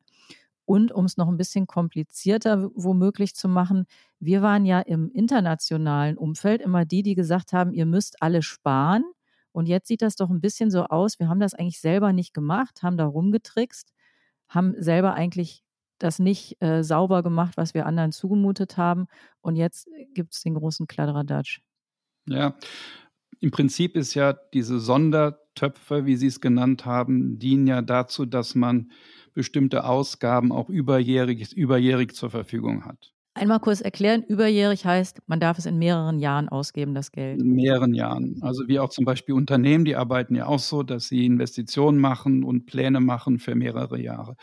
Und 0.64 0.92
um 0.92 1.04
es 1.04 1.16
noch 1.16 1.28
ein 1.28 1.36
bisschen 1.36 1.66
komplizierter 1.66 2.70
womöglich 2.74 3.34
zu 3.34 3.48
machen, 3.48 3.86
wir 4.20 4.42
waren 4.42 4.64
ja 4.64 4.80
im 4.80 5.10
internationalen 5.10 6.16
Umfeld 6.16 6.62
immer 6.62 6.84
die, 6.84 7.02
die 7.02 7.14
gesagt 7.14 7.52
haben, 7.52 7.72
ihr 7.72 7.86
müsst 7.86 8.22
alle 8.22 8.42
sparen. 8.42 9.04
Und 9.50 9.66
jetzt 9.66 9.88
sieht 9.88 10.02
das 10.02 10.16
doch 10.16 10.30
ein 10.30 10.40
bisschen 10.40 10.70
so 10.70 10.84
aus, 10.84 11.18
wir 11.18 11.28
haben 11.28 11.40
das 11.40 11.54
eigentlich 11.54 11.80
selber 11.80 12.12
nicht 12.12 12.32
gemacht, 12.32 12.82
haben 12.82 12.96
da 12.96 13.04
rumgetrickst, 13.04 13.92
haben 14.48 14.74
selber 14.78 15.14
eigentlich 15.14 15.62
das 16.02 16.18
nicht 16.18 16.60
äh, 16.62 16.82
sauber 16.82 17.22
gemacht, 17.22 17.56
was 17.56 17.74
wir 17.74 17.86
anderen 17.86 18.12
zugemutet 18.12 18.76
haben. 18.76 19.06
Und 19.40 19.56
jetzt 19.56 19.88
gibt 20.14 20.34
es 20.34 20.42
den 20.42 20.54
großen 20.54 20.86
Kladderadatsch. 20.86 21.60
Ja, 22.26 22.56
im 23.40 23.50
Prinzip 23.50 23.96
ist 23.96 24.14
ja 24.14 24.32
diese 24.32 24.78
Sondertöpfe, 24.78 26.06
wie 26.06 26.16
Sie 26.16 26.28
es 26.28 26.40
genannt 26.40 26.86
haben, 26.86 27.38
dienen 27.38 27.66
ja 27.66 27.82
dazu, 27.82 28.24
dass 28.24 28.54
man 28.54 28.92
bestimmte 29.34 29.84
Ausgaben 29.84 30.52
auch 30.52 30.68
überjährig, 30.68 31.52
überjährig 31.52 32.14
zur 32.14 32.30
Verfügung 32.30 32.84
hat. 32.84 33.12
Einmal 33.34 33.60
kurz 33.60 33.80
erklären, 33.80 34.22
überjährig 34.22 34.84
heißt, 34.84 35.22
man 35.26 35.40
darf 35.40 35.56
es 35.58 35.64
in 35.64 35.78
mehreren 35.78 36.18
Jahren 36.18 36.50
ausgeben, 36.50 36.94
das 36.94 37.12
Geld. 37.12 37.40
In 37.40 37.54
mehreren 37.54 37.94
Jahren. 37.94 38.36
Also 38.42 38.68
wie 38.68 38.78
auch 38.78 38.90
zum 38.90 39.06
Beispiel 39.06 39.34
Unternehmen, 39.34 39.86
die 39.86 39.96
arbeiten 39.96 40.34
ja 40.34 40.46
auch 40.46 40.58
so, 40.58 40.82
dass 40.82 41.08
sie 41.08 41.24
Investitionen 41.24 41.98
machen 41.98 42.44
und 42.44 42.66
Pläne 42.66 43.00
machen 43.00 43.38
für 43.38 43.54
mehrere 43.54 43.98
Jahre. 43.98 44.36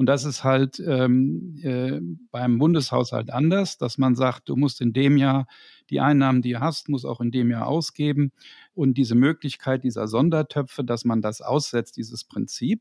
Und 0.00 0.06
das 0.06 0.24
ist 0.24 0.44
halt 0.44 0.80
ähm, 0.80 1.58
äh, 1.62 2.00
beim 2.30 2.58
Bundeshaushalt 2.58 3.30
anders, 3.30 3.76
dass 3.76 3.98
man 3.98 4.14
sagt, 4.14 4.48
du 4.48 4.56
musst 4.56 4.80
in 4.80 4.94
dem 4.94 5.18
Jahr 5.18 5.46
die 5.90 6.00
Einnahmen, 6.00 6.40
die 6.40 6.52
du 6.52 6.60
hast, 6.60 6.88
muss 6.88 7.04
auch 7.04 7.20
in 7.20 7.30
dem 7.30 7.50
Jahr 7.50 7.66
ausgeben. 7.66 8.32
Und 8.72 8.96
diese 8.96 9.14
Möglichkeit 9.14 9.84
dieser 9.84 10.08
Sondertöpfe, 10.08 10.84
dass 10.84 11.04
man 11.04 11.20
das 11.20 11.42
aussetzt, 11.42 11.98
dieses 11.98 12.24
Prinzip, 12.24 12.80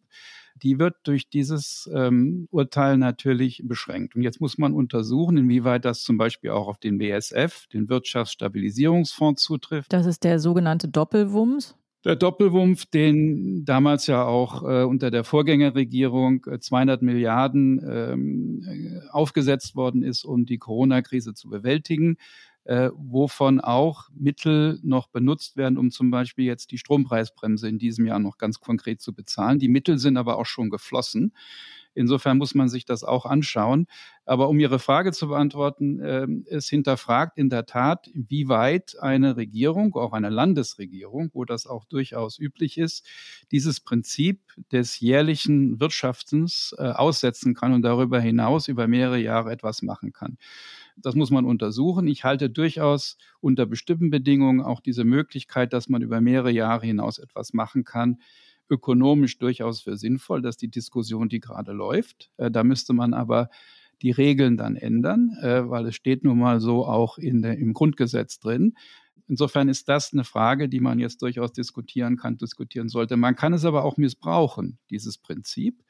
die 0.64 0.80
wird 0.80 0.96
durch 1.04 1.28
dieses 1.28 1.90
ähm, 1.94 2.48
Urteil 2.52 2.98
natürlich 2.98 3.64
beschränkt. 3.66 4.16
Und 4.16 4.22
jetzt 4.22 4.40
muss 4.40 4.58
man 4.58 4.72
untersuchen, 4.72 5.36
inwieweit 5.36 5.84
das 5.84 6.04
zum 6.04 6.18
Beispiel 6.18 6.52
auch 6.52 6.70
auf 6.70 6.78
den 6.78 7.02
WSF, 7.02 7.68
den 7.68 7.90
Wirtschaftsstabilisierungsfonds 7.90 9.44
zutrifft. 9.44 9.92
Das 9.92 10.06
ist 10.06 10.24
der 10.24 10.40
sogenannte 10.40 10.88
Doppelwumms. 10.88 11.76
Der 12.06 12.16
Doppelwumpf, 12.16 12.86
den 12.86 13.66
damals 13.66 14.08
ja 14.08 14.24
auch 14.24 14.64
äh, 14.64 14.84
unter 14.84 15.12
der 15.12 15.26
Vorgängerregierung 15.26 16.46
äh, 16.46 16.60
200 16.60 17.02
Milliarden 17.02 17.82
ähm, 17.86 18.64
äh, 18.66 19.10
aufgesetzt 19.10 19.76
worden 19.76 20.02
ist, 20.04 20.24
um 20.24 20.46
die 20.46 20.58
Corona-Krise 20.58 21.34
zu 21.34 21.50
bewältigen, 21.50 22.16
äh, 22.64 22.90
wovon 22.96 23.60
auch 23.60 24.10
Mittel 24.16 24.80
noch 24.82 25.08
benutzt 25.08 25.58
werden, 25.58 25.78
um 25.78 25.92
zum 25.92 26.10
Beispiel 26.10 26.46
jetzt 26.46 26.72
die 26.72 26.78
Strompreisbremse 26.78 27.68
in 27.68 27.80
diesem 27.80 28.06
Jahr 28.06 28.20
noch 28.20 28.38
ganz 28.38 28.62
konkret 28.62 29.02
zu 29.02 29.14
bezahlen. 29.14 29.60
Die 29.60 29.68
Mittel 29.68 29.98
sind 29.98 30.16
aber 30.16 30.38
auch 30.38 30.46
schon 30.46 30.70
geflossen. 30.70 31.34
Insofern 31.94 32.38
muss 32.38 32.56
man 32.56 32.70
sich 32.70 32.86
das 32.86 33.04
auch 33.04 33.26
anschauen. 33.26 33.88
Aber 34.26 34.48
um 34.48 34.60
Ihre 34.60 34.80
Frage 34.80 35.12
zu 35.12 35.28
beantworten, 35.28 36.00
äh, 36.00 36.28
es 36.50 36.70
hinterfragt 36.70 37.38
in 37.38 37.50
der 37.50 37.66
Tat, 37.66 38.10
wie 38.14 38.48
weit 38.48 38.96
eine 39.00 39.38
Regierung, 39.38 39.96
auch 39.96 40.14
eine 40.14 40.30
Landesregierung, 40.30 41.32
wo 41.34 41.46
das 41.46 41.66
auch 41.66 41.86
durchaus 41.86 42.38
üblich 42.38 42.78
ist, 42.78 43.08
dieses 43.52 43.80
Prinzip 43.80 44.42
des 44.72 45.00
jährlichen 45.00 45.80
Wirtschaftens 45.80 46.76
äh, 46.78 46.84
aussetzen 46.84 47.56
kann 47.56 47.74
und 47.74 47.82
darüber 47.82 48.20
hinaus 48.20 48.68
über 48.68 48.88
mehrere 48.88 49.18
Jahre 49.18 49.52
etwas 49.52 49.82
machen 49.82 50.14
kann. 50.14 50.38
Das 51.02 51.16
muss 51.16 51.32
man 51.32 51.46
untersuchen. 51.46 52.08
Ich 52.08 52.24
halte 52.24 52.50
durchaus 52.50 53.18
unter 53.40 53.66
bestimmten 53.66 54.10
Bedingungen 54.10 54.62
auch 54.62 54.82
diese 54.82 55.06
Möglichkeit, 55.06 55.74
dass 55.74 55.90
man 55.90 56.02
über 56.02 56.22
mehrere 56.22 56.52
Jahre 56.52 56.86
hinaus 56.86 57.20
etwas 57.20 57.54
machen 57.54 57.84
kann, 57.84 58.20
ökonomisch 58.70 59.38
durchaus 59.38 59.82
für 59.82 59.98
sinnvoll, 59.98 60.42
dass 60.42 60.58
die 60.58 60.70
Diskussion, 60.70 61.30
die 61.30 61.40
gerade 61.40 61.72
läuft, 61.72 62.32
äh, 62.38 62.52
da 62.52 62.64
müsste 62.64 62.94
man 62.94 63.14
aber 63.14 63.50
die 64.02 64.12
Regeln 64.12 64.58
dann 64.58 64.76
ändern, 64.76 65.36
äh, 65.42 65.70
weil 65.70 65.88
es 65.88 65.96
steht 65.96 66.24
nun 66.24 66.40
mal 66.40 66.60
so 66.60 66.86
auch 66.86 67.18
in 67.18 67.42
der, 67.42 67.58
im 67.58 67.74
Grundgesetz 67.74 68.40
drin. 68.40 68.74
Insofern 69.28 69.70
ist 69.70 69.90
das 69.90 70.12
eine 70.14 70.24
Frage, 70.24 70.70
die 70.70 70.80
man 70.80 70.98
jetzt 71.00 71.22
durchaus 71.22 71.52
diskutieren 71.52 72.18
kann, 72.18 72.38
diskutieren 72.38 72.90
sollte. 72.90 73.16
Man 73.18 73.36
kann 73.36 73.54
es 73.54 73.66
aber 73.66 73.84
auch 73.84 73.98
missbrauchen, 73.98 74.80
dieses 74.90 75.18
Prinzip, 75.18 75.84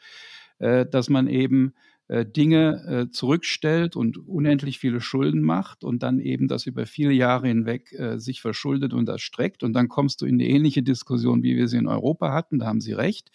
äh, 0.58 0.86
dass 0.86 1.10
man 1.10 1.28
eben 1.28 1.74
Dinge 2.10 2.84
äh, 2.88 3.12
zurückstellt 3.12 3.96
und 3.96 4.18
unendlich 4.18 4.80
viele 4.80 5.00
Schulden 5.00 5.42
macht 5.42 5.84
und 5.84 6.02
dann 6.02 6.20
eben 6.20 6.48
das 6.48 6.66
über 6.66 6.88
viele 6.88 7.12
Jahre 7.12 7.48
hinweg 7.48 7.94
äh, 7.94 8.18
sich 8.18 8.42
verschuldet 8.42 8.94
und 8.94 9.06
das 9.06 9.22
streckt. 9.22 9.64
Und 9.64 9.74
dann 9.74 9.90
kommst 9.90 10.22
du 10.22 10.26
in 10.26 10.36
eine 10.36 10.48
ähnliche 10.48 10.82
Diskussion, 10.82 11.44
wie 11.44 11.56
wir 11.56 11.68
sie 11.68 11.78
in 11.78 11.88
Europa 11.88 12.34
hatten. 12.34 12.60
Da 12.60 12.66
haben 12.66 12.82
Sie 12.82 12.94
recht. 12.94 13.30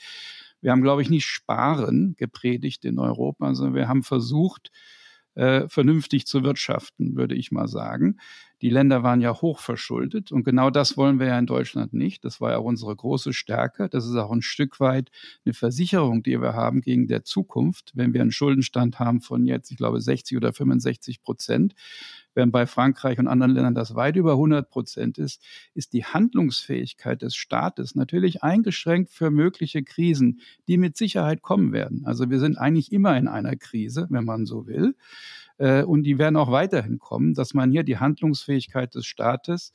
Wir 0.61 0.73
haben, 0.73 0.83
glaube 0.83 1.03
ich, 1.03 1.11
nicht 1.11 1.27
Sparen 1.27 2.17
gepredigt 2.17 2.85
in 2.85 2.99
Europa, 2.99 3.55
sondern 3.55 3.75
wir 3.75 3.87
haben 3.87 4.03
versucht, 4.03 4.71
äh, 5.35 5.69
vernünftig 5.69 6.27
zu 6.27 6.43
wirtschaften, 6.43 7.17
würde 7.17 7.35
ich 7.35 7.53
mal 7.53 7.69
sagen. 7.69 8.19
Die 8.65 8.71
Länder 8.71 9.03
waren 9.03 9.21
ja 9.21 9.43
hoch 9.43 9.59
verschuldet 9.59 10.33
und 10.33 10.43
genau 10.43 10.71
das 10.71 10.97
wollen 10.97 11.21
wir 11.21 11.27
ja 11.27 11.39
in 11.39 11.45
Deutschland 11.45 11.93
nicht. 11.93 12.25
Das 12.25 12.41
war 12.41 12.53
ja 12.53 12.57
auch 12.57 12.65
unsere 12.65 12.97
große 12.97 13.35
Stärke. 13.35 13.91
Das 13.91 14.07
ist 14.07 14.17
auch 14.17 14.33
ein 14.33 14.41
Stück 14.41 14.81
weit 14.81 15.11
eine 15.45 15.53
Versicherung, 15.53 16.23
die 16.23 16.41
wir 16.41 16.55
haben 16.55 16.81
gegen 16.81 17.07
der 17.07 17.25
Zukunft. 17.25 17.93
Wenn 17.93 18.15
wir 18.15 18.23
einen 18.23 18.33
Schuldenstand 18.33 18.99
haben 18.99 19.21
von 19.21 19.45
jetzt, 19.45 19.71
ich 19.71 19.77
glaube, 19.77 20.01
60 20.01 20.39
oder 20.39 20.55
65 20.55 21.21
Prozent, 21.21 21.75
während 22.33 22.53
bei 22.53 22.67
Frankreich 22.67 23.19
und 23.19 23.29
anderen 23.29 23.53
Ländern 23.53 23.75
das 23.75 23.97
weit 23.97 24.17
über 24.17 24.33
100 24.33 24.71
Prozent 24.71 25.19
ist, 25.19 25.43
ist 25.75 25.93
die 25.93 26.07
Handlungsfähigkeit 26.07 27.21
des 27.21 27.37
Staates 27.37 27.95
natürlich 27.95 28.43
eingeschränkt 28.43 29.11
für 29.11 29.31
mögliche 29.31 29.83
Krisen, 29.83 30.41
die 30.69 30.79
mit 30.79 30.97
Sicherheit 30.97 31.43
kommen 31.43 31.75
werden. 31.75 32.07
Also 32.07 32.31
wir 32.31 32.41
sind 32.41 32.57
eigentlich 32.57 32.93
immer 32.93 33.15
in 33.19 33.29
einer 33.29 33.57
Krise, 33.57 34.07
wenn 34.09 34.25
man 34.25 34.47
so 34.47 34.67
will. 34.67 34.95
Äh, 35.59 35.83
und 35.83 36.03
die 36.05 36.19
werden 36.19 36.37
auch 36.37 36.51
weiterhin 36.51 36.99
kommen, 36.99 37.35
dass 37.35 37.55
man 37.55 37.71
hier 37.71 37.85
die 37.85 37.99
Handlungsfähigkeit 37.99 38.95
des 38.95 39.07
Staates 39.07 39.73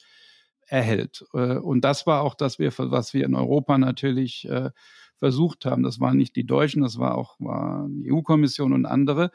erhält. 0.66 1.26
Äh, 1.34 1.58
und 1.58 1.82
das 1.82 2.06
war 2.06 2.22
auch 2.22 2.36
das, 2.36 2.60
was 2.60 3.14
wir 3.14 3.26
in 3.26 3.36
Europa 3.36 3.78
natürlich 3.78 4.48
äh, 4.50 4.72
versucht 5.18 5.66
haben. 5.66 5.84
Das 5.84 6.00
waren 6.00 6.18
nicht 6.18 6.36
die 6.36 6.46
Deutschen, 6.46 6.82
das 6.82 6.98
war 6.98 7.18
auch 7.18 7.36
war 7.40 7.88
die 7.90 8.12
EU-Kommission 8.12 8.74
und 8.74 8.86
andere, 8.86 9.32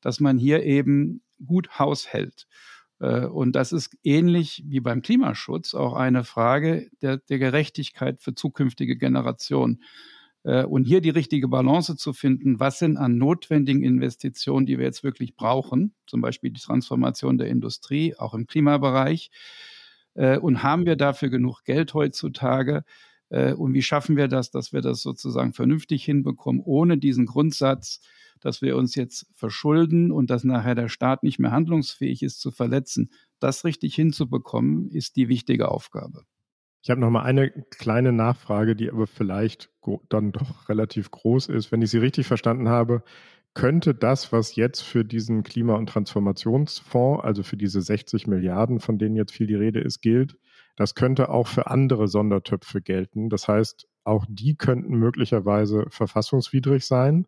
dass 0.00 0.20
man 0.20 0.38
hier 0.38 0.62
eben 0.64 1.22
gut 1.44 1.78
Haus 1.78 2.08
hält. 2.08 2.46
Und 2.98 3.52
das 3.52 3.70
ist 3.70 3.96
ähnlich 4.02 4.64
wie 4.66 4.80
beim 4.80 5.02
Klimaschutz 5.02 5.74
auch 5.74 5.94
eine 5.94 6.24
Frage 6.24 6.90
der, 7.00 7.18
der 7.18 7.38
Gerechtigkeit 7.38 8.20
für 8.20 8.34
zukünftige 8.34 8.96
Generationen. 8.96 9.84
Äh, 10.44 10.64
und 10.64 10.84
hier 10.84 11.00
die 11.00 11.10
richtige 11.10 11.48
Balance 11.48 11.96
zu 11.96 12.12
finden, 12.12 12.60
was 12.60 12.78
sind 12.78 12.96
an 12.96 13.18
notwendigen 13.18 13.82
Investitionen, 13.82 14.66
die 14.66 14.78
wir 14.78 14.84
jetzt 14.84 15.04
wirklich 15.04 15.34
brauchen, 15.36 15.94
zum 16.06 16.20
Beispiel 16.20 16.50
die 16.50 16.60
Transformation 16.60 17.38
der 17.38 17.48
Industrie, 17.48 18.14
auch 18.16 18.34
im 18.34 18.46
Klimabereich. 18.46 19.30
Äh, 20.14 20.38
und 20.38 20.62
haben 20.62 20.86
wir 20.86 20.96
dafür 20.96 21.30
genug 21.30 21.64
Geld 21.64 21.94
heutzutage? 21.94 22.84
Äh, 23.30 23.52
und 23.52 23.74
wie 23.74 23.82
schaffen 23.82 24.16
wir 24.16 24.28
das, 24.28 24.50
dass 24.50 24.72
wir 24.72 24.80
das 24.80 25.02
sozusagen 25.02 25.52
vernünftig 25.52 26.04
hinbekommen, 26.04 26.62
ohne 26.64 26.98
diesen 26.98 27.26
Grundsatz, 27.26 28.00
dass 28.40 28.62
wir 28.62 28.76
uns 28.76 28.94
jetzt 28.94 29.26
verschulden 29.34 30.12
und 30.12 30.30
dass 30.30 30.44
nachher 30.44 30.74
der 30.74 30.88
Staat 30.88 31.22
nicht 31.22 31.38
mehr 31.38 31.50
handlungsfähig 31.50 32.22
ist, 32.22 32.40
zu 32.40 32.50
verletzen. 32.50 33.10
Das 33.40 33.64
richtig 33.64 33.94
hinzubekommen, 33.94 34.88
ist 34.90 35.16
die 35.16 35.28
wichtige 35.28 35.70
Aufgabe. 35.70 36.24
Ich 36.82 36.90
habe 36.90 37.00
noch 37.00 37.10
mal 37.10 37.22
eine 37.22 37.50
kleine 37.50 38.12
Nachfrage, 38.12 38.76
die 38.76 38.90
aber 38.90 39.06
vielleicht 39.06 39.70
dann 40.08 40.32
doch 40.32 40.68
relativ 40.68 41.10
groß 41.10 41.48
ist. 41.48 41.72
Wenn 41.72 41.82
ich 41.82 41.90
Sie 41.90 41.98
richtig 41.98 42.26
verstanden 42.26 42.68
habe, 42.68 43.02
könnte 43.54 43.94
das, 43.94 44.32
was 44.32 44.54
jetzt 44.54 44.82
für 44.82 45.04
diesen 45.04 45.42
Klima- 45.42 45.74
und 45.74 45.88
Transformationsfonds, 45.88 47.24
also 47.24 47.42
für 47.42 47.56
diese 47.56 47.80
60 47.80 48.26
Milliarden, 48.26 48.78
von 48.78 48.98
denen 48.98 49.16
jetzt 49.16 49.32
viel 49.32 49.48
die 49.48 49.56
Rede 49.56 49.80
ist, 49.80 50.00
gilt, 50.00 50.38
das 50.76 50.94
könnte 50.94 51.28
auch 51.30 51.48
für 51.48 51.66
andere 51.66 52.06
Sondertöpfe 52.06 52.80
gelten. 52.80 53.28
Das 53.30 53.48
heißt, 53.48 53.88
auch 54.04 54.24
die 54.28 54.54
könnten 54.56 54.96
möglicherweise 54.96 55.86
verfassungswidrig 55.90 56.86
sein. 56.86 57.26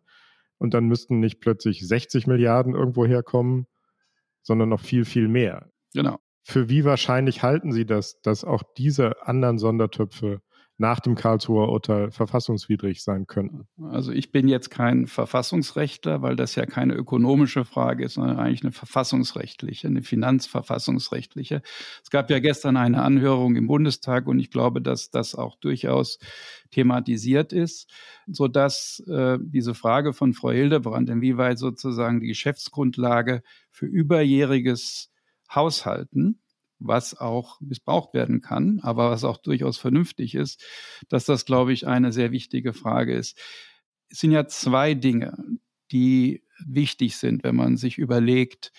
Und 0.57 0.73
dann 0.73 0.85
müssten 0.85 1.19
nicht 1.19 1.41
plötzlich 1.41 1.85
60 1.85 2.27
Milliarden 2.27 2.75
irgendwo 2.75 3.05
herkommen, 3.05 3.67
sondern 4.41 4.69
noch 4.69 4.79
viel, 4.79 5.03
viel 5.03 5.27
mehr. 5.27 5.69
Genau. 5.93 6.19
Für 6.43 6.69
wie 6.69 6.83
wahrscheinlich 6.83 7.43
halten 7.43 7.71
Sie 7.71 7.85
das, 7.85 8.21
dass 8.21 8.43
auch 8.43 8.63
diese 8.77 9.25
anderen 9.25 9.57
Sondertöpfe 9.57 10.41
nach 10.81 10.99
dem 10.99 11.13
Karlsruher 11.13 11.69
Urteil 11.69 12.09
verfassungswidrig 12.09 13.03
sein 13.03 13.27
könnten? 13.27 13.67
Also 13.91 14.11
ich 14.11 14.31
bin 14.31 14.47
jetzt 14.47 14.71
kein 14.71 15.05
Verfassungsrechtler, 15.05 16.23
weil 16.23 16.35
das 16.35 16.55
ja 16.55 16.65
keine 16.65 16.95
ökonomische 16.95 17.65
Frage 17.65 18.03
ist, 18.03 18.15
sondern 18.15 18.39
eigentlich 18.39 18.63
eine 18.63 18.71
verfassungsrechtliche, 18.71 19.87
eine 19.87 20.01
finanzverfassungsrechtliche. 20.01 21.61
Es 22.03 22.09
gab 22.09 22.31
ja 22.31 22.39
gestern 22.39 22.77
eine 22.77 23.03
Anhörung 23.03 23.55
im 23.55 23.67
Bundestag 23.67 24.25
und 24.27 24.39
ich 24.39 24.49
glaube, 24.49 24.81
dass 24.81 25.11
das 25.11 25.35
auch 25.35 25.55
durchaus 25.55 26.17
thematisiert 26.71 27.53
ist, 27.53 27.87
sodass 28.25 29.03
äh, 29.07 29.37
diese 29.39 29.75
Frage 29.75 30.13
von 30.13 30.33
Frau 30.33 30.49
Hildebrand, 30.49 31.11
inwieweit 31.11 31.59
sozusagen 31.59 32.21
die 32.21 32.27
Geschäftsgrundlage 32.27 33.43
für 33.69 33.85
überjähriges 33.85 35.11
Haushalten 35.53 36.41
was 36.81 37.17
auch 37.17 37.61
missbraucht 37.61 38.13
werden 38.13 38.41
kann, 38.41 38.79
aber 38.81 39.11
was 39.11 39.23
auch 39.23 39.37
durchaus 39.37 39.77
vernünftig 39.77 40.35
ist, 40.35 40.63
dass 41.09 41.25
das, 41.25 41.45
glaube 41.45 41.73
ich, 41.73 41.87
eine 41.87 42.11
sehr 42.11 42.31
wichtige 42.31 42.73
Frage 42.73 43.15
ist. 43.15 43.37
Es 44.09 44.19
sind 44.19 44.31
ja 44.31 44.47
zwei 44.47 44.93
Dinge, 44.93 45.37
die 45.91 46.43
wichtig 46.65 47.17
sind, 47.17 47.43
wenn 47.43 47.55
man 47.55 47.77
sich 47.77 47.97
überlegt, 47.97 48.71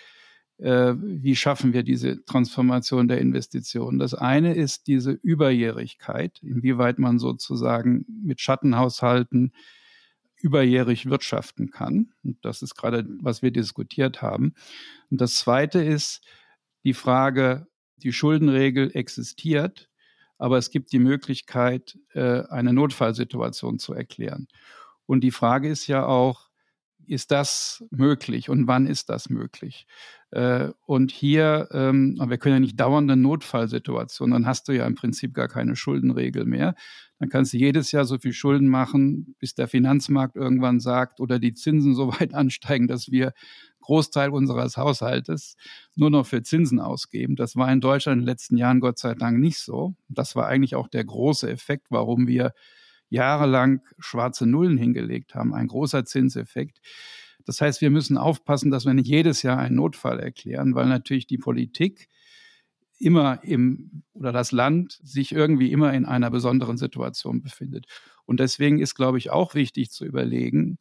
äh, 0.58 0.94
wie 0.98 1.36
schaffen 1.36 1.72
wir 1.72 1.82
diese 1.82 2.24
Transformation 2.24 3.08
der 3.08 3.18
Investitionen. 3.18 3.98
Das 3.98 4.14
eine 4.14 4.54
ist 4.54 4.86
diese 4.86 5.12
Überjährigkeit, 5.12 6.40
inwieweit 6.42 6.98
man 6.98 7.18
sozusagen 7.18 8.04
mit 8.24 8.40
Schattenhaushalten 8.40 9.52
überjährig 10.40 11.06
wirtschaften 11.06 11.70
kann. 11.70 12.12
Und 12.24 12.44
das 12.44 12.62
ist 12.62 12.74
gerade, 12.74 13.06
was 13.20 13.42
wir 13.42 13.52
diskutiert 13.52 14.22
haben. 14.22 14.54
Und 15.10 15.20
das 15.20 15.34
zweite 15.34 15.82
ist 15.82 16.20
die 16.84 16.94
Frage, 16.94 17.66
die 17.96 18.12
Schuldenregel 18.12 18.90
existiert, 18.94 19.88
aber 20.38 20.58
es 20.58 20.70
gibt 20.70 20.92
die 20.92 20.98
Möglichkeit, 20.98 21.98
äh, 22.14 22.42
eine 22.48 22.72
Notfallsituation 22.72 23.78
zu 23.78 23.94
erklären. 23.94 24.48
Und 25.06 25.20
die 25.20 25.30
Frage 25.30 25.68
ist 25.68 25.86
ja 25.86 26.04
auch, 26.06 26.50
ist 27.06 27.30
das 27.30 27.84
möglich 27.90 28.48
und 28.48 28.66
wann 28.66 28.86
ist 28.86 29.08
das 29.08 29.28
möglich? 29.28 29.86
Äh, 30.30 30.70
und 30.86 31.10
hier, 31.10 31.68
ähm, 31.72 32.18
wir 32.24 32.38
können 32.38 32.56
ja 32.56 32.60
nicht 32.60 32.80
dauernde 32.80 33.16
Notfallsituationen, 33.16 34.32
dann 34.32 34.46
hast 34.46 34.68
du 34.68 34.72
ja 34.72 34.86
im 34.86 34.94
Prinzip 34.94 35.34
gar 35.34 35.48
keine 35.48 35.76
Schuldenregel 35.76 36.44
mehr. 36.44 36.74
Dann 37.18 37.28
kannst 37.28 37.52
du 37.52 37.58
jedes 37.58 37.92
Jahr 37.92 38.04
so 38.04 38.18
viel 38.18 38.32
Schulden 38.32 38.68
machen, 38.68 39.36
bis 39.38 39.54
der 39.54 39.68
Finanzmarkt 39.68 40.36
irgendwann 40.36 40.80
sagt 40.80 41.20
oder 41.20 41.38
die 41.38 41.54
Zinsen 41.54 41.94
so 41.94 42.08
weit 42.20 42.34
ansteigen, 42.34 42.88
dass 42.88 43.10
wir 43.10 43.32
Großteil 43.82 44.30
unseres 44.30 44.76
Haushaltes 44.76 45.56
nur 45.94 46.10
noch 46.10 46.26
für 46.26 46.42
Zinsen 46.42 46.80
ausgeben. 46.80 47.36
Das 47.36 47.56
war 47.56 47.70
in 47.70 47.80
Deutschland 47.80 48.20
in 48.20 48.22
den 48.22 48.28
letzten 48.28 48.56
Jahren 48.56 48.80
Gott 48.80 48.98
sei 48.98 49.14
Dank 49.14 49.38
nicht 49.38 49.58
so. 49.58 49.94
Das 50.08 50.34
war 50.34 50.46
eigentlich 50.46 50.74
auch 50.74 50.88
der 50.88 51.04
große 51.04 51.50
Effekt, 51.50 51.88
warum 51.90 52.26
wir 52.26 52.54
jahrelang 53.10 53.82
schwarze 53.98 54.46
Nullen 54.46 54.78
hingelegt 54.78 55.34
haben, 55.34 55.52
ein 55.52 55.68
großer 55.68 56.06
Zinseffekt. 56.06 56.80
Das 57.44 57.60
heißt, 57.60 57.80
wir 57.80 57.90
müssen 57.90 58.16
aufpassen, 58.16 58.70
dass 58.70 58.86
wir 58.86 58.94
nicht 58.94 59.08
jedes 59.08 59.42
Jahr 59.42 59.58
einen 59.58 59.76
Notfall 59.76 60.18
erklären, 60.18 60.74
weil 60.74 60.86
natürlich 60.86 61.26
die 61.26 61.38
Politik 61.38 62.08
immer 62.98 63.42
im 63.42 64.04
oder 64.14 64.32
das 64.32 64.52
Land 64.52 65.00
sich 65.02 65.32
irgendwie 65.32 65.72
immer 65.72 65.92
in 65.92 66.06
einer 66.06 66.30
besonderen 66.30 66.78
Situation 66.78 67.42
befindet. 67.42 67.86
Und 68.24 68.38
deswegen 68.38 68.78
ist, 68.78 68.94
glaube 68.94 69.18
ich, 69.18 69.30
auch 69.30 69.54
wichtig 69.54 69.90
zu 69.90 70.04
überlegen, 70.04 70.78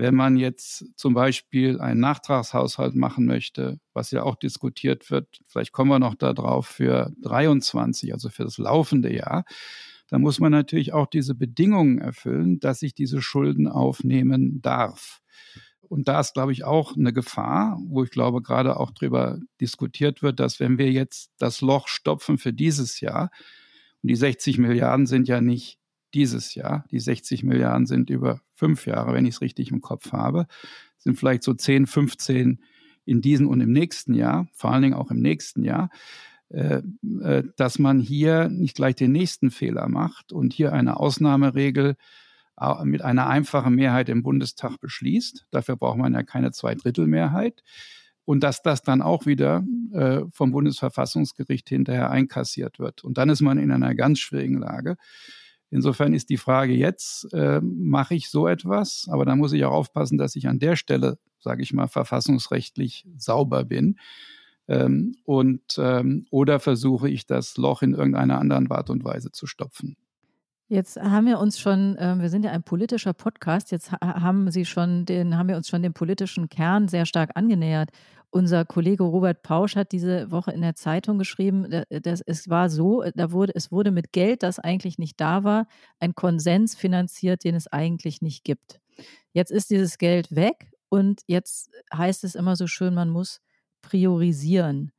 wenn 0.00 0.14
man 0.14 0.38
jetzt 0.38 0.86
zum 0.96 1.12
Beispiel 1.12 1.78
einen 1.78 2.00
Nachtragshaushalt 2.00 2.94
machen 2.94 3.26
möchte, 3.26 3.78
was 3.92 4.10
ja 4.10 4.22
auch 4.22 4.34
diskutiert 4.34 5.10
wird, 5.10 5.40
vielleicht 5.46 5.72
kommen 5.72 5.90
wir 5.90 5.98
noch 5.98 6.14
darauf 6.14 6.66
für 6.66 7.12
23, 7.22 8.14
also 8.14 8.30
für 8.30 8.44
das 8.44 8.56
laufende 8.56 9.14
Jahr, 9.14 9.44
dann 10.08 10.22
muss 10.22 10.40
man 10.40 10.52
natürlich 10.52 10.94
auch 10.94 11.06
diese 11.06 11.34
Bedingungen 11.34 11.98
erfüllen, 11.98 12.60
dass 12.60 12.80
ich 12.80 12.94
diese 12.94 13.20
Schulden 13.20 13.68
aufnehmen 13.68 14.62
darf. 14.62 15.20
Und 15.82 16.08
da 16.08 16.20
ist, 16.20 16.32
glaube 16.32 16.52
ich, 16.52 16.64
auch 16.64 16.96
eine 16.96 17.12
Gefahr, 17.12 17.78
wo 17.84 18.02
ich 18.02 18.10
glaube, 18.10 18.40
gerade 18.40 18.78
auch 18.78 18.92
darüber 18.92 19.38
diskutiert 19.60 20.22
wird, 20.22 20.40
dass 20.40 20.60
wenn 20.60 20.78
wir 20.78 20.90
jetzt 20.90 21.30
das 21.36 21.60
Loch 21.60 21.88
stopfen 21.88 22.38
für 22.38 22.54
dieses 22.54 23.00
Jahr, 23.00 23.30
und 24.02 24.08
die 24.08 24.16
60 24.16 24.56
Milliarden 24.56 25.06
sind 25.06 25.28
ja 25.28 25.42
nicht 25.42 25.79
dieses 26.14 26.54
Jahr. 26.54 26.84
Die 26.90 27.00
60 27.00 27.42
Milliarden 27.42 27.86
sind 27.86 28.10
über 28.10 28.40
fünf 28.54 28.86
Jahre, 28.86 29.14
wenn 29.14 29.26
ich 29.26 29.36
es 29.36 29.40
richtig 29.40 29.70
im 29.70 29.80
Kopf 29.80 30.12
habe. 30.12 30.46
Sind 30.98 31.18
vielleicht 31.18 31.42
so 31.42 31.54
10, 31.54 31.86
15 31.86 32.60
in 33.04 33.20
diesem 33.20 33.48
und 33.48 33.60
im 33.60 33.72
nächsten 33.72 34.14
Jahr, 34.14 34.48
vor 34.52 34.72
allen 34.72 34.82
Dingen 34.82 34.94
auch 34.94 35.10
im 35.10 35.20
nächsten 35.20 35.64
Jahr, 35.64 35.90
äh, 36.50 36.82
äh, 37.22 37.44
dass 37.56 37.78
man 37.78 38.00
hier 38.00 38.48
nicht 38.48 38.74
gleich 38.74 38.96
den 38.96 39.12
nächsten 39.12 39.52
Fehler 39.52 39.88
macht 39.88 40.32
und 40.32 40.52
hier 40.52 40.72
eine 40.72 40.98
Ausnahmeregel 40.98 41.94
äh, 42.60 42.84
mit 42.84 43.02
einer 43.02 43.28
einfachen 43.28 43.76
Mehrheit 43.76 44.08
im 44.08 44.24
Bundestag 44.24 44.80
beschließt. 44.80 45.46
Dafür 45.52 45.76
braucht 45.76 45.98
man 45.98 46.12
ja 46.12 46.24
keine 46.24 46.50
Zweidrittelmehrheit. 46.50 47.62
Und 48.24 48.44
dass 48.44 48.62
das 48.62 48.82
dann 48.82 49.02
auch 49.02 49.26
wieder 49.26 49.64
vom 50.30 50.52
Bundesverfassungsgericht 50.52 51.68
hinterher 51.68 52.10
einkassiert 52.10 52.78
wird. 52.78 53.02
Und 53.02 53.18
dann 53.18 53.28
ist 53.28 53.40
man 53.40 53.58
in 53.58 53.72
einer 53.72 53.96
ganz 53.96 54.20
schwierigen 54.20 54.58
Lage. 54.58 54.96
Insofern 55.70 56.14
ist 56.14 56.30
die 56.30 56.36
Frage 56.36 56.74
jetzt, 56.74 57.32
äh, 57.32 57.60
mache 57.62 58.14
ich 58.14 58.28
so 58.28 58.48
etwas? 58.48 59.06
Aber 59.10 59.24
da 59.24 59.36
muss 59.36 59.52
ich 59.52 59.64
auch 59.64 59.72
aufpassen, 59.72 60.18
dass 60.18 60.34
ich 60.36 60.48
an 60.48 60.58
der 60.58 60.76
Stelle, 60.76 61.18
sage 61.38 61.62
ich 61.62 61.72
mal, 61.72 61.86
verfassungsrechtlich 61.86 63.06
sauber 63.16 63.64
bin. 63.64 63.98
Ähm, 64.66 65.16
und, 65.24 65.62
ähm, 65.78 66.26
oder 66.30 66.60
versuche 66.60 67.08
ich 67.08 67.26
das 67.26 67.56
Loch 67.56 67.82
in 67.82 67.94
irgendeiner 67.94 68.38
anderen 68.38 68.70
Art 68.70 68.90
und 68.90 69.04
Weise 69.04 69.30
zu 69.30 69.46
stopfen. 69.46 69.96
Jetzt 70.72 71.00
haben 71.00 71.26
wir 71.26 71.40
uns 71.40 71.58
schon, 71.58 71.96
äh, 71.96 72.14
wir 72.20 72.28
sind 72.30 72.44
ja 72.44 72.52
ein 72.52 72.62
politischer 72.62 73.12
Podcast, 73.12 73.72
jetzt 73.72 73.90
ha 73.90 73.98
haben 74.00 74.52
Sie 74.52 74.64
schon 74.64 75.04
den, 75.04 75.36
haben 75.36 75.48
wir 75.48 75.56
uns 75.56 75.68
schon 75.68 75.82
dem 75.82 75.92
politischen 75.92 76.48
Kern 76.48 76.86
sehr 76.86 77.06
stark 77.06 77.30
angenähert. 77.34 77.90
Unser 78.30 78.64
Kollege 78.64 79.02
Robert 79.02 79.42
Pausch 79.42 79.74
hat 79.74 79.90
diese 79.90 80.30
Woche 80.30 80.52
in 80.52 80.60
der 80.60 80.76
Zeitung 80.76 81.18
geschrieben, 81.18 81.82
dass 81.88 82.20
es 82.20 82.48
war 82.48 82.70
so, 82.70 83.02
da 83.16 83.32
wurde, 83.32 83.52
es 83.56 83.72
wurde 83.72 83.90
mit 83.90 84.12
Geld, 84.12 84.44
das 84.44 84.60
eigentlich 84.60 84.96
nicht 84.96 85.20
da 85.20 85.42
war, 85.42 85.66
ein 85.98 86.14
Konsens 86.14 86.76
finanziert, 86.76 87.42
den 87.42 87.56
es 87.56 87.66
eigentlich 87.66 88.22
nicht 88.22 88.44
gibt. 88.44 88.80
Jetzt 89.32 89.50
ist 89.50 89.70
dieses 89.70 89.98
Geld 89.98 90.36
weg 90.36 90.70
und 90.88 91.22
jetzt 91.26 91.72
heißt 91.92 92.22
es 92.22 92.36
immer 92.36 92.54
so 92.54 92.68
schön, 92.68 92.94
man 92.94 93.10
muss 93.10 93.40
priorisieren. 93.82 94.92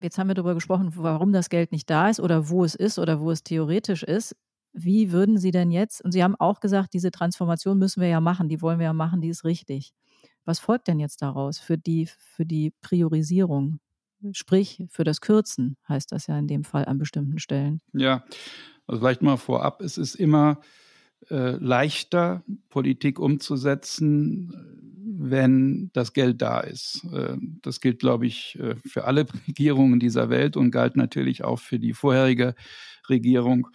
Jetzt 0.00 0.16
haben 0.16 0.28
wir 0.28 0.34
darüber 0.34 0.54
gesprochen, 0.54 0.92
warum 0.94 1.32
das 1.32 1.50
Geld 1.50 1.72
nicht 1.72 1.90
da 1.90 2.08
ist 2.08 2.20
oder 2.20 2.50
wo 2.50 2.62
es 2.62 2.76
ist 2.76 3.00
oder 3.00 3.18
wo 3.18 3.32
es 3.32 3.42
theoretisch 3.42 4.04
ist. 4.04 4.36
Wie 4.72 5.12
würden 5.12 5.38
Sie 5.38 5.50
denn 5.50 5.70
jetzt, 5.70 6.04
und 6.04 6.12
Sie 6.12 6.22
haben 6.22 6.36
auch 6.36 6.60
gesagt, 6.60 6.94
diese 6.94 7.10
Transformation 7.10 7.78
müssen 7.78 8.00
wir 8.00 8.08
ja 8.08 8.20
machen, 8.20 8.48
die 8.48 8.62
wollen 8.62 8.78
wir 8.78 8.86
ja 8.86 8.92
machen, 8.92 9.20
die 9.20 9.28
ist 9.28 9.44
richtig. 9.44 9.92
Was 10.44 10.58
folgt 10.58 10.88
denn 10.88 10.98
jetzt 10.98 11.20
daraus 11.22 11.58
für 11.58 11.76
die, 11.76 12.06
für 12.06 12.46
die 12.46 12.72
Priorisierung? 12.80 13.80
Sprich, 14.32 14.84
für 14.90 15.04
das 15.04 15.20
Kürzen 15.20 15.76
heißt 15.88 16.10
das 16.10 16.26
ja 16.26 16.38
in 16.38 16.48
dem 16.48 16.64
Fall 16.64 16.84
an 16.86 16.98
bestimmten 16.98 17.38
Stellen. 17.38 17.80
Ja, 17.92 18.24
also 18.86 19.00
vielleicht 19.00 19.22
mal 19.22 19.36
vorab, 19.36 19.80
es 19.80 19.96
ist 19.98 20.14
immer 20.14 20.60
äh, 21.30 21.56
leichter, 21.56 22.42
Politik 22.68 23.18
umzusetzen, 23.18 24.52
wenn 25.20 25.90
das 25.92 26.12
Geld 26.12 26.40
da 26.42 26.60
ist. 26.60 27.04
Äh, 27.12 27.36
das 27.62 27.80
gilt, 27.80 28.00
glaube 28.00 28.26
ich, 28.26 28.58
äh, 28.58 28.76
für 28.76 29.04
alle 29.04 29.26
Regierungen 29.48 30.00
dieser 30.00 30.30
Welt 30.30 30.56
und 30.56 30.70
galt 30.70 30.96
natürlich 30.96 31.44
auch 31.44 31.58
für 31.58 31.78
die 31.78 31.92
vorherige 31.92 32.54
Regierung. 33.08 33.68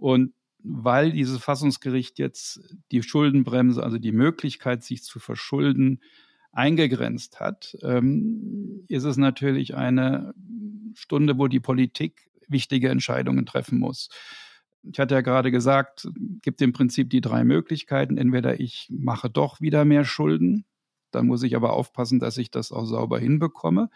Und 0.00 0.32
weil 0.62 1.12
dieses 1.12 1.38
Fassungsgericht 1.38 2.18
jetzt 2.18 2.60
die 2.90 3.02
Schuldenbremse, 3.02 3.82
also 3.82 3.98
die 3.98 4.12
Möglichkeit, 4.12 4.82
sich 4.82 5.02
zu 5.02 5.18
verschulden, 5.18 6.00
eingegrenzt 6.52 7.38
hat, 7.38 7.76
ähm, 7.82 8.84
ist 8.88 9.04
es 9.04 9.16
natürlich 9.16 9.76
eine 9.76 10.34
Stunde, 10.94 11.38
wo 11.38 11.46
die 11.46 11.60
Politik 11.60 12.28
wichtige 12.48 12.88
Entscheidungen 12.88 13.46
treffen 13.46 13.78
muss. 13.78 14.08
Ich 14.82 14.98
hatte 14.98 15.14
ja 15.14 15.20
gerade 15.20 15.50
gesagt, 15.50 16.08
gibt 16.42 16.60
im 16.62 16.72
Prinzip 16.72 17.10
die 17.10 17.20
drei 17.20 17.44
Möglichkeiten. 17.44 18.16
Entweder 18.16 18.58
ich 18.58 18.88
mache 18.90 19.30
doch 19.30 19.60
wieder 19.60 19.84
mehr 19.84 20.04
Schulden, 20.04 20.64
dann 21.10 21.26
muss 21.26 21.42
ich 21.42 21.54
aber 21.54 21.74
aufpassen, 21.74 22.18
dass 22.18 22.38
ich 22.38 22.50
das 22.50 22.72
auch 22.72 22.86
sauber 22.86 23.18
hinbekomme. 23.18 23.90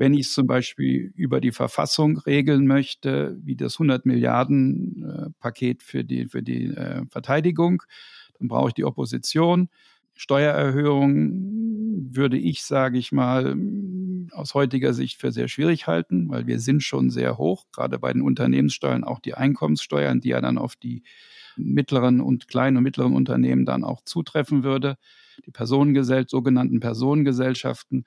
Wenn 0.00 0.14
ich 0.14 0.28
es 0.28 0.32
zum 0.32 0.46
Beispiel 0.46 1.12
über 1.14 1.42
die 1.42 1.52
Verfassung 1.52 2.16
regeln 2.16 2.66
möchte, 2.66 3.36
wie 3.42 3.54
das 3.54 3.74
100 3.74 4.06
Milliarden 4.06 5.04
äh, 5.04 5.30
Paket 5.40 5.82
für 5.82 6.04
die, 6.04 6.26
für 6.26 6.42
die 6.42 6.68
äh, 6.68 7.02
Verteidigung, 7.10 7.82
dann 8.38 8.48
brauche 8.48 8.68
ich 8.68 8.74
die 8.74 8.86
Opposition. 8.86 9.68
Steuererhöhungen 10.14 12.16
würde 12.16 12.38
ich, 12.38 12.62
sage 12.62 12.96
ich 12.96 13.12
mal, 13.12 13.54
aus 14.32 14.54
heutiger 14.54 14.94
Sicht 14.94 15.20
für 15.20 15.32
sehr 15.32 15.48
schwierig 15.48 15.86
halten, 15.86 16.30
weil 16.30 16.46
wir 16.46 16.60
sind 16.60 16.82
schon 16.82 17.10
sehr 17.10 17.36
hoch, 17.36 17.66
gerade 17.70 17.98
bei 17.98 18.10
den 18.10 18.22
Unternehmenssteuern, 18.22 19.04
auch 19.04 19.20
die 19.20 19.34
Einkommenssteuern, 19.34 20.22
die 20.22 20.30
ja 20.30 20.40
dann 20.40 20.56
auf 20.56 20.76
die 20.76 21.02
mittleren 21.58 22.22
und 22.22 22.48
kleinen 22.48 22.78
und 22.78 22.84
mittleren 22.84 23.14
Unternehmen 23.14 23.66
dann 23.66 23.84
auch 23.84 24.00
zutreffen 24.02 24.64
würde, 24.64 24.96
die 25.44 25.50
Personengesell 25.50 26.26
sogenannten 26.26 26.80
Personengesellschaften. 26.80 28.06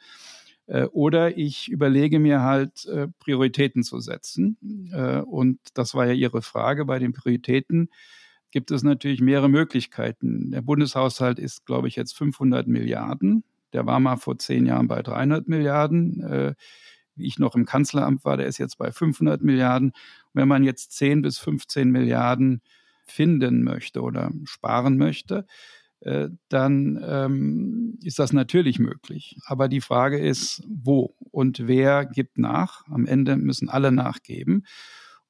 Äh, 0.68 0.86
oder 0.86 1.38
ich 1.38 1.70
überlege 1.70 2.20
mir 2.20 2.42
halt, 2.42 2.86
äh, 2.86 3.08
Prioritäten 3.20 3.84
zu 3.84 4.00
setzen. 4.00 4.90
Äh, 4.94 5.20
und 5.20 5.60
das 5.74 5.96
war 5.96 6.06
ja 6.06 6.14
Ihre 6.14 6.42
Frage 6.42 6.86
bei 6.86 7.00
den 7.00 7.14
Prioritäten 7.14 7.90
gibt 8.52 8.70
es 8.70 8.84
natürlich 8.84 9.20
mehrere 9.20 9.50
Möglichkeiten. 9.50 10.52
Der 10.52 10.62
Bundeshaushalt 10.62 11.40
ist, 11.40 11.66
glaube 11.66 11.88
ich, 11.88 11.96
jetzt 11.96 12.16
500 12.16 12.68
Milliarden. 12.68 13.44
Der 13.74 13.88
war 13.88 14.00
mal 14.00 14.18
vor 14.18 14.38
zehn 14.38 14.68
Jahren 14.68 14.88
bei 14.88 15.02
300 15.02 15.48
Milliarden. 15.48 16.56
Wie 17.16 17.26
ich 17.26 17.40
noch 17.40 17.56
im 17.56 17.66
Kanzleramt 17.66 18.24
war, 18.26 18.38
der 18.38 18.46
ist 18.46 18.60
jetzt 18.60 18.78
bei 18.78 18.92
500 18.92 19.42
Milliarden. 19.42 19.90
Und 19.90 19.96
wenn 20.34 20.48
man 20.48 20.64
jetzt 20.64 20.92
10 20.92 21.24
bis 21.24 21.40
15 21.40 21.90
Milliarden 21.90 22.62
finden 23.08 23.64
möchte 23.64 24.04
oder 24.04 24.32
sparen 24.44 24.98
möchte, 24.98 25.48
dann 26.50 27.04
ähm, 27.06 28.00
ist 28.04 28.20
das 28.20 28.34
natürlich 28.34 28.80
möglich. 28.80 29.38
Aber 29.46 29.68
die 29.68 29.82
Frage 29.82 30.20
ist, 30.20 30.64
wo 30.68 31.16
und 31.32 31.68
wer 31.68 32.06
gibt 32.06 32.38
nach? 32.38 32.86
Am 32.88 33.06
Ende 33.06 33.38
müssen 33.38 33.70
alle 33.70 33.92
nachgeben. 33.92 34.66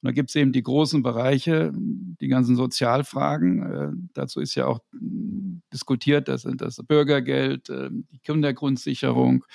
Und 0.04 0.08
da 0.08 0.12
gibt 0.12 0.28
es 0.28 0.36
eben 0.36 0.52
die 0.52 0.62
großen 0.62 1.02
Bereiche, 1.02 1.72
die 1.74 2.28
ganzen 2.28 2.56
Sozialfragen. 2.56 3.62
Äh, 3.62 3.92
dazu 4.12 4.40
ist 4.40 4.54
ja 4.54 4.66
auch 4.66 4.80
diskutiert, 5.72 6.28
das 6.28 6.42
sind 6.42 6.60
das 6.60 6.76
Bürgergeld, 6.76 7.70
äh, 7.70 7.88
die 7.90 8.18
Kindergrundsicherung. 8.18 9.46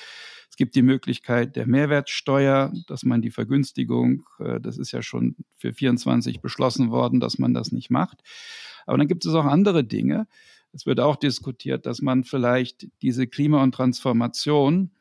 Es 0.49 0.55
gibt 0.55 0.73
die 0.73 0.81
Möglichkeit 0.81 1.55
der 1.55 1.67
Mehrwertsteuer, 1.67 2.73
dass 2.87 3.03
man 3.03 3.21
die 3.21 3.29
Vergünstigung, 3.29 4.25
äh, 4.39 4.59
das 4.59 4.79
ist 4.79 4.91
ja 4.91 5.03
schon 5.03 5.35
für 5.55 5.71
24 5.71 6.41
beschlossen 6.41 6.89
worden, 6.89 7.19
dass 7.19 7.37
man 7.37 7.53
das 7.53 7.71
nicht 7.71 7.91
macht. 7.91 8.21
Aber 8.87 8.97
dann 8.97 9.07
gibt 9.07 9.27
es 9.27 9.35
auch 9.35 9.45
andere 9.45 9.83
Dinge. 9.83 10.25
Es 10.71 10.85
wird 10.85 10.99
auch 10.99 11.15
diskutiert, 11.15 11.85
dass 11.85 12.01
man 12.01 12.23
vielleicht 12.23 12.87
diese 13.01 13.27
Klima- 13.27 13.63
und 13.63 13.73
Transformation 13.73 14.91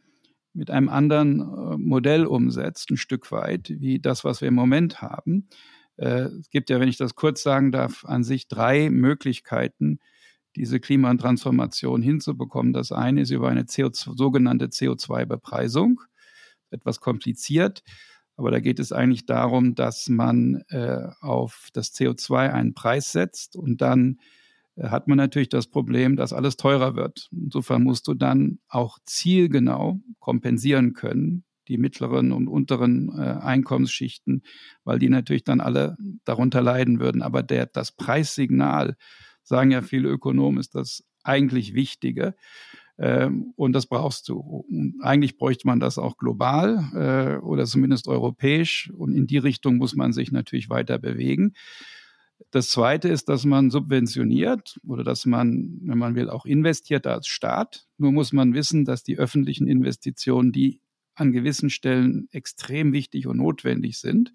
mit 0.54 0.70
einem 0.70 0.88
anderen 0.88 1.40
äh, 1.40 1.76
Modell 1.76 2.26
umsetzt, 2.26 2.90
ein 2.90 2.96
Stück 2.96 3.30
weit, 3.30 3.68
wie 3.68 4.00
das, 4.00 4.24
was 4.24 4.40
wir 4.40 4.48
im 4.48 4.54
Moment 4.54 5.02
haben. 5.02 5.48
Äh, 5.96 6.28
es 6.40 6.50
gibt 6.50 6.70
ja, 6.70 6.80
wenn 6.80 6.88
ich 6.88 6.96
das 6.96 7.14
kurz 7.14 7.42
sagen 7.42 7.70
darf, 7.70 8.04
an 8.04 8.24
sich 8.24 8.48
drei 8.48 8.90
Möglichkeiten, 8.90 10.00
diese 10.56 10.80
Klima- 10.80 11.10
und 11.10 11.20
Transformation 11.20 12.02
hinzubekommen. 12.02 12.72
Das 12.72 12.90
eine 12.90 13.22
ist 13.22 13.30
über 13.30 13.48
eine 13.48 13.64
CO2, 13.64 14.16
sogenannte 14.16 14.66
CO2-Bepreisung, 14.66 16.00
etwas 16.70 17.00
kompliziert, 17.00 17.82
aber 18.36 18.50
da 18.50 18.60
geht 18.60 18.78
es 18.78 18.92
eigentlich 18.92 19.26
darum, 19.26 19.74
dass 19.74 20.08
man 20.08 20.62
äh, 20.68 21.08
auf 21.20 21.68
das 21.72 21.92
CO2 21.94 22.52
einen 22.52 22.74
Preis 22.74 23.12
setzt 23.12 23.56
und 23.56 23.80
dann 23.80 24.20
hat 24.82 25.08
man 25.08 25.16
natürlich 25.16 25.48
das 25.48 25.66
Problem, 25.66 26.16
dass 26.16 26.32
alles 26.32 26.56
teurer 26.56 26.94
wird. 26.94 27.28
Insofern 27.32 27.82
musst 27.82 28.06
du 28.08 28.14
dann 28.14 28.58
auch 28.68 28.98
zielgenau 29.04 30.00
kompensieren 30.18 30.92
können, 30.92 31.44
die 31.68 31.78
mittleren 31.78 32.32
und 32.32 32.48
unteren 32.48 33.10
äh, 33.16 33.38
Einkommensschichten, 33.40 34.42
weil 34.84 34.98
die 34.98 35.08
natürlich 35.08 35.44
dann 35.44 35.60
alle 35.60 35.96
darunter 36.24 36.62
leiden 36.62 37.00
würden. 37.00 37.22
Aber 37.22 37.42
der, 37.42 37.66
das 37.66 37.92
Preissignal, 37.92 38.96
sagen 39.42 39.70
ja 39.70 39.82
viele 39.82 40.08
Ökonomen, 40.08 40.60
ist 40.60 40.74
das 40.74 41.04
eigentlich 41.22 41.74
Wichtige. 41.74 42.34
Ähm, 42.98 43.52
und 43.56 43.72
das 43.74 43.86
brauchst 43.86 44.28
du. 44.28 44.38
Und 44.38 44.96
eigentlich 45.02 45.36
bräuchte 45.36 45.66
man 45.66 45.80
das 45.80 45.98
auch 45.98 46.16
global 46.16 46.90
äh, 46.94 47.40
oder 47.40 47.64
zumindest 47.66 48.08
europäisch. 48.08 48.90
Und 48.96 49.14
in 49.14 49.26
die 49.26 49.38
Richtung 49.38 49.76
muss 49.76 49.94
man 49.94 50.12
sich 50.12 50.32
natürlich 50.32 50.68
weiter 50.70 50.98
bewegen. 50.98 51.52
Das 52.50 52.70
Zweite 52.70 53.08
ist, 53.08 53.28
dass 53.28 53.44
man 53.44 53.70
subventioniert 53.70 54.78
oder 54.86 55.04
dass 55.04 55.26
man, 55.26 55.80
wenn 55.82 55.98
man 55.98 56.14
will, 56.14 56.30
auch 56.30 56.46
investiert 56.46 57.06
als 57.06 57.26
Staat. 57.26 57.86
Nur 57.98 58.12
muss 58.12 58.32
man 58.32 58.54
wissen, 58.54 58.84
dass 58.84 59.02
die 59.02 59.18
öffentlichen 59.18 59.66
Investitionen, 59.66 60.52
die 60.52 60.80
an 61.14 61.32
gewissen 61.32 61.68
Stellen 61.68 62.28
extrem 62.30 62.92
wichtig 62.92 63.26
und 63.26 63.38
notwendig 63.38 63.98
sind, 63.98 64.32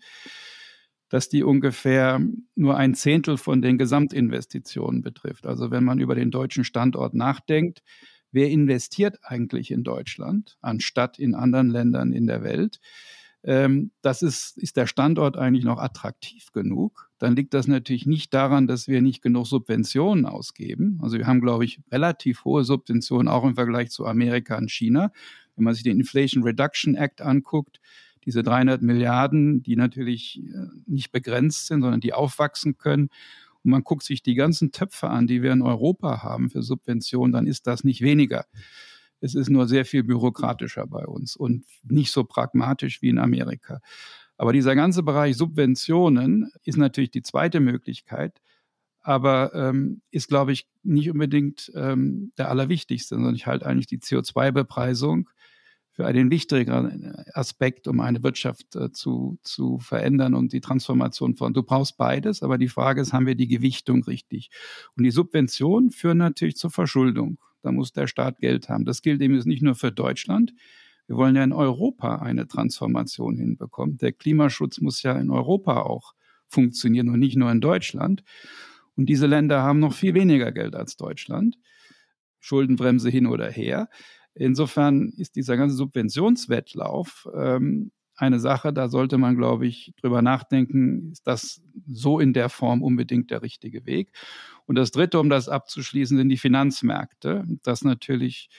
dass 1.10 1.30
die 1.30 1.44
ungefähr 1.44 2.22
nur 2.56 2.76
ein 2.78 2.94
Zehntel 2.94 3.38
von 3.38 3.62
den 3.62 3.78
Gesamtinvestitionen 3.78 5.02
betrifft. 5.02 5.46
Also 5.46 5.72
wenn 5.72 5.84
man 5.84 6.00
über 6.00 6.16
den 6.16 6.32
deutschen 6.32 6.64
Standort 6.64 7.14
nachdenkt, 7.14 7.84
wer 8.32 8.50
investiert 8.50 9.20
eigentlich 9.22 9.72
in 9.72 9.84
Deutschland 9.84 10.58
anstatt 10.62 11.20
in 11.20 11.36
anderen 11.36 11.70
Ländern 11.70 12.14
in 12.14 12.28
der 12.28 12.44
Welt? 12.44 12.80
Ähm, 13.44 13.92
das 14.02 14.22
ist, 14.22 14.58
ist 14.58 14.78
der 14.78 14.88
Standort 14.88 15.38
eigentlich 15.38 15.66
noch 15.66 15.78
attraktiv 15.78 16.52
genug, 16.54 17.10
dann 17.20 17.36
liegt 17.36 17.54
das 17.54 17.68
natürlich 17.68 18.06
nicht 18.06 18.34
daran, 18.34 18.68
dass 18.68 18.88
wir 18.88 19.02
nicht 19.02 19.22
genug 19.22 19.48
Subventionen 19.48 20.26
ausgeben. 20.26 21.00
Also 21.02 21.18
wir 21.18 21.28
haben, 21.28 21.42
glaube 21.42 21.66
ich, 21.66 21.80
relativ 21.92 22.46
hohe 22.46 22.64
Subventionen 22.64 23.28
auch 23.28 23.44
im 23.44 23.56
Vergleich 23.56 23.90
zu 23.92 24.06
Amerika 24.06 24.58
und 24.58 24.72
China. 24.72 25.12
Wenn 25.56 25.66
man 25.66 25.74
sich 25.74 25.84
den 25.84 26.00
Inflation 26.00 26.44
Reduction 26.44 26.96
Act 26.96 27.22
anguckt, 27.22 27.80
diese 28.26 28.44
300 28.44 28.82
Milliarden, 28.82 29.64
die 29.64 29.76
natürlich 29.76 30.42
äh, 30.42 30.68
nicht 30.86 31.12
begrenzt 31.12 31.68
sind, 31.68 31.82
sondern 31.82 32.00
die 32.00 32.14
aufwachsen 32.14 32.78
können. 32.78 33.10
Und 33.64 33.72
man 33.72 33.84
guckt 33.84 34.04
sich 34.04 34.24
die 34.24 34.36
ganzen 34.36 34.72
Töpfe 34.72 35.10
an, 35.10 35.28
die 35.28 35.42
wir 35.42 35.52
in 35.52 35.62
Europa 35.62 36.24
haben 36.24 36.50
für 36.50 36.62
Subventionen, 36.62 37.34
dann 37.34 37.48
ist 37.48 37.68
das 37.68 37.84
nicht 37.84 38.02
weniger. 38.02 38.46
Es 39.24 39.36
ist 39.36 39.50
nur 39.50 39.68
sehr 39.68 39.86
viel 39.86 40.04
bürokratischer 40.04 40.86
bei 40.86 41.06
uns 41.06 41.36
und 41.36 41.66
nicht 41.84 42.12
so 42.12 42.24
pragmatisch 42.26 43.02
wie 43.02 43.10
in 43.10 43.20
Amerika. 43.20 43.80
Aber 44.38 44.52
dieser 44.52 44.76
ganze 44.76 45.04
Bereich 45.04 45.38
Subventionen 45.38 46.52
ist 46.64 46.78
natürlich 46.78 47.12
die 47.12 47.22
zweite 47.22 47.60
Möglichkeit, 47.60 48.42
aber 49.02 49.54
ähm, 49.54 50.02
ist, 50.12 50.28
glaube 50.28 50.52
ich, 50.52 50.68
nicht 50.84 51.10
unbedingt 51.10 51.72
ähm, 51.76 52.32
der 52.38 52.50
allerwichtigste, 52.50 53.16
sondern 53.16 53.36
ich 53.36 53.48
halte 53.48 53.66
eigentlich 53.66 53.88
die 53.88 54.00
CO2-Bepreisung 54.00 55.30
für 55.92 56.06
einen 56.08 56.32
wichtigeren 56.32 57.14
Aspekt, 57.34 57.88
um 57.88 58.00
eine 58.00 58.24
Wirtschaft 58.24 58.76
äh, 58.76 58.92
zu, 58.92 59.38
zu 59.44 59.78
verändern 59.80 60.34
und 60.34 60.52
die 60.52 60.62
Transformation 60.62 61.36
von. 61.36 61.54
Du 61.54 61.64
brauchst 61.64 61.98
beides, 61.98 62.42
aber 62.42 62.58
die 62.58 62.68
Frage 62.68 63.00
ist, 63.02 63.14
haben 63.14 63.28
wir 63.28 63.36
die 63.36 63.48
Gewichtung 63.48 64.04
richtig? 64.04 64.50
Und 64.98 65.04
die 65.04 65.12
Subventionen 65.12 65.92
führen 65.92 66.18
natürlich 66.18 66.58
zur 66.58 66.72
Verschuldung. 66.72 67.38
Da 67.64 67.72
muss 67.72 67.94
der 67.94 68.08
Staat 68.08 68.38
Geld 68.38 68.70
haben. 68.70 68.86
Das 68.86 69.02
gilt 69.02 69.22
eben 69.22 69.36
nicht 69.36 69.64
nur 69.64 69.76
für 69.76 69.92
Deutschland. 69.92 70.54
Wir 71.08 71.16
wollen 71.18 71.36
ja 71.36 71.44
in 71.44 71.54
Europa 71.54 72.18
eine 72.18 72.48
Transformation 72.48 73.36
hinbekommen. 73.36 73.98
Der 73.98 74.12
Klimaschutz 74.12 74.80
muss 74.80 75.02
ja 75.02 75.14
in 75.14 75.32
Europa 75.32 75.82
auch 75.82 76.14
funktionieren 76.48 77.10
und 77.10 77.20
nicht 77.20 77.36
nur 77.36 77.52
in 77.52 77.62
Deutschland. 77.62 78.24
Und 78.96 79.08
diese 79.08 79.26
Länder 79.26 79.64
haben 79.64 79.80
noch 79.80 79.94
viel 79.94 80.14
weniger 80.14 80.52
Geld 80.52 80.76
als 80.76 80.96
Deutschland. 80.98 81.58
Schuldenbremse 82.40 83.10
hin 83.10 83.26
oder 83.26 83.50
her. 83.50 83.90
Insofern 84.36 85.14
ist 85.18 85.36
dieser 85.36 85.58
ganze 85.58 85.76
Subventionswettlauf 85.76 87.28
ähm, 87.36 87.92
eine 88.16 88.40
Sache, 88.40 88.74
da 88.74 88.88
sollte 88.90 89.18
man, 89.18 89.36
glaube 89.36 89.68
ich, 89.68 89.94
drüber 90.02 90.22
nachdenken, 90.22 91.12
ist 91.12 91.26
das 91.28 91.62
so 91.88 92.20
in 92.20 92.34
der 92.34 92.50
Form 92.50 92.82
unbedingt 92.82 93.32
der 93.32 93.42
richtige 93.42 93.86
Weg? 93.86 94.12
Und 94.66 94.76
das 94.76 94.92
Dritte, 94.92 95.20
um 95.20 95.30
das 95.30 95.50
abzuschließen, 95.50 96.18
sind 96.18 96.30
die 96.30 96.38
Finanzmärkte, 96.38 97.44
das 97.64 97.84
natürlich 97.84 98.50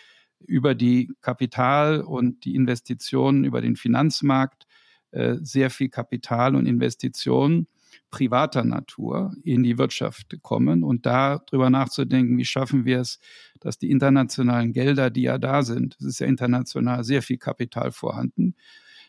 über 0.40 0.75
die 0.75 1.12
Kapital 1.21 2.01
und 2.03 2.45
die 2.45 2.55
Investitionen 2.55 3.45
über 3.45 3.61
den 3.61 3.77
Finanzmarkt 3.77 4.67
äh, 5.12 5.37
sehr 5.40 5.71
viel 5.71 5.88
Kapital 5.88 6.57
und 6.57 6.67
Investitionen 6.67 7.69
privater 8.11 8.64
Natur 8.64 9.33
in 9.43 9.62
die 9.62 9.79
Wirtschaft 9.79 10.37
kommen 10.43 10.83
und 10.83 11.07
darüber 11.07 11.71
nachzudenken, 11.71 12.38
wie 12.38 12.45
schaffen 12.45 12.85
wir 12.85 13.01
es, 13.01 13.19
dass 13.61 13.79
die 13.79 13.90
internationalen 13.90 14.73
Gelder, 14.73 15.11
die 15.11 15.23
ja 15.23 15.38
da 15.38 15.62
sind, 15.62 15.97
es 16.01 16.07
ist 16.07 16.19
ja 16.21 16.27
international 16.27 17.05
sehr 17.05 17.23
viel 17.23 17.38
Kapital 17.38 17.93
vorhanden, 17.93 18.55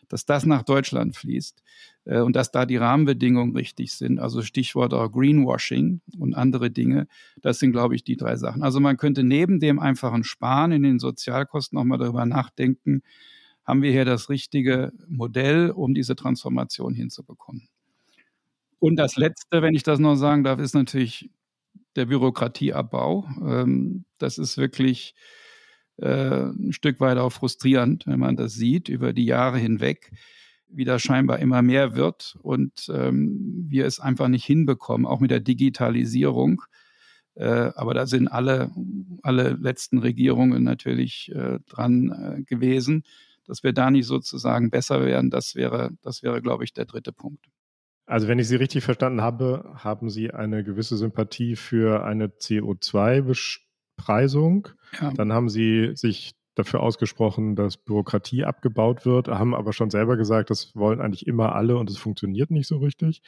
dass 0.08 0.26
das 0.26 0.46
nach 0.46 0.62
Deutschland 0.62 1.16
fließt 1.16 1.62
äh, 2.04 2.20
und 2.20 2.36
dass 2.36 2.50
da 2.50 2.66
die 2.66 2.76
Rahmenbedingungen 2.76 3.54
richtig 3.56 3.92
sind. 3.92 4.18
Also 4.18 4.42
Stichwort 4.42 4.94
auch 4.94 5.10
Greenwashing 5.10 6.00
und 6.18 6.34
andere 6.34 6.70
Dinge. 6.70 7.06
Das 7.42 7.58
sind, 7.58 7.72
glaube 7.72 7.94
ich, 7.94 8.04
die 8.04 8.16
drei 8.16 8.36
Sachen. 8.36 8.62
Also 8.62 8.80
man 8.80 8.96
könnte 8.96 9.22
neben 9.22 9.60
dem 9.60 9.78
einfachen 9.78 10.24
Sparen 10.24 10.72
in 10.72 10.82
den 10.82 10.98
Sozialkosten 10.98 11.78
auch 11.78 11.84
mal 11.84 11.98
darüber 11.98 12.26
nachdenken, 12.26 13.02
haben 13.64 13.82
wir 13.82 13.90
hier 13.90 14.04
das 14.04 14.30
richtige 14.30 14.92
Modell, 15.08 15.70
um 15.70 15.92
diese 15.92 16.14
Transformation 16.14 16.94
hinzubekommen. 16.94 17.68
Und 18.78 18.96
das 18.96 19.16
Letzte, 19.16 19.62
wenn 19.62 19.74
ich 19.74 19.82
das 19.82 19.98
noch 19.98 20.14
sagen 20.14 20.44
darf, 20.44 20.60
ist 20.60 20.74
natürlich 20.74 21.30
der 21.96 22.06
Bürokratieabbau. 22.06 23.26
Ähm, 23.42 24.04
das 24.18 24.38
ist 24.38 24.58
wirklich 24.58 25.14
äh, 25.98 26.44
ein 26.44 26.72
Stück 26.72 27.00
weit 27.00 27.18
auch 27.18 27.32
frustrierend, 27.32 28.06
wenn 28.06 28.18
man 28.18 28.36
das 28.36 28.54
sieht 28.54 28.88
über 28.88 29.12
die 29.12 29.24
Jahre 29.24 29.58
hinweg, 29.58 30.12
wie 30.68 30.84
das 30.84 31.02
scheinbar 31.02 31.38
immer 31.38 31.62
mehr 31.62 31.94
wird 31.94 32.36
und 32.42 32.90
ähm, 32.92 33.66
wir 33.68 33.86
es 33.86 34.00
einfach 34.00 34.28
nicht 34.28 34.44
hinbekommen, 34.44 35.06
auch 35.06 35.20
mit 35.20 35.30
der 35.30 35.40
Digitalisierung. 35.40 36.62
Äh, 37.34 37.70
aber 37.74 37.94
da 37.94 38.06
sind 38.06 38.28
alle, 38.28 38.70
alle 39.22 39.50
letzten 39.50 39.98
Regierungen 39.98 40.64
natürlich 40.64 41.30
äh, 41.34 41.60
dran 41.68 42.44
gewesen, 42.46 43.04
dass 43.46 43.62
wir 43.62 43.72
da 43.72 43.90
nicht 43.90 44.06
sozusagen 44.06 44.70
besser 44.70 45.04
werden. 45.04 45.30
Das 45.30 45.54
wäre, 45.54 45.90
das 46.02 46.22
wäre, 46.22 46.42
glaube 46.42 46.64
ich, 46.64 46.72
der 46.72 46.84
dritte 46.84 47.12
Punkt. 47.12 47.46
Also 48.06 48.28
wenn 48.28 48.38
ich 48.38 48.46
Sie 48.46 48.56
richtig 48.56 48.84
verstanden 48.84 49.20
habe, 49.20 49.72
haben 49.74 50.10
Sie 50.10 50.30
eine 50.30 50.62
gewisse 50.62 50.96
Sympathie 50.96 51.56
für 51.56 52.04
eine 52.04 52.38
CO2-Bepreisung. 53.96 54.68
Ja. 55.00 55.10
Dann 55.10 55.32
haben 55.32 55.48
Sie 55.48 55.92
sich 55.94 56.32
dafür 56.54 56.80
ausgesprochen, 56.80 57.54
dass 57.54 57.76
Bürokratie 57.76 58.44
abgebaut 58.44 59.04
wird, 59.04 59.28
haben 59.28 59.54
aber 59.54 59.72
schon 59.72 59.90
selber 59.90 60.16
gesagt, 60.16 60.50
das 60.50 60.74
wollen 60.74 61.00
eigentlich 61.00 61.26
immer 61.26 61.54
alle 61.54 61.76
und 61.76 61.90
es 61.90 61.98
funktioniert 61.98 62.50
nicht 62.50 62.66
so 62.66 62.78
richtig. 62.78 63.20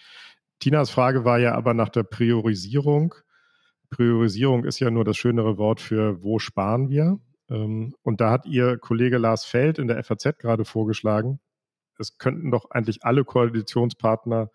Tinas 0.61 0.91
Frage 0.91 1.25
war 1.25 1.39
ja 1.39 1.55
aber 1.55 1.75
nach 1.75 1.91
der 1.91 2.05
Priorisierung. 2.05 3.15
Priorisierung 3.91 4.65
ist 4.65 4.81
ja 4.81 4.91
nur 4.91 5.05
das 5.05 5.17
schönere 5.17 5.59
Wort 5.59 5.81
für 5.81 6.23
wo 6.23 6.39
sparen 6.39 6.89
wir. 6.89 7.19
Ähm, 7.51 7.95
und 8.03 8.21
da 8.21 8.31
hat 8.31 8.47
Ihr 8.47 8.79
Kollege 8.79 9.19
Lars 9.19 9.45
Feld 9.45 9.79
in 9.79 9.89
der 9.89 10.03
FAZ 10.03 10.39
gerade 10.39 10.65
vorgeschlagen, 10.65 11.39
es 11.99 12.17
könnten 12.17 12.51
doch 12.51 12.71
eigentlich 12.71 13.05
alle 13.05 13.25
Koalitionspartner 13.25 14.51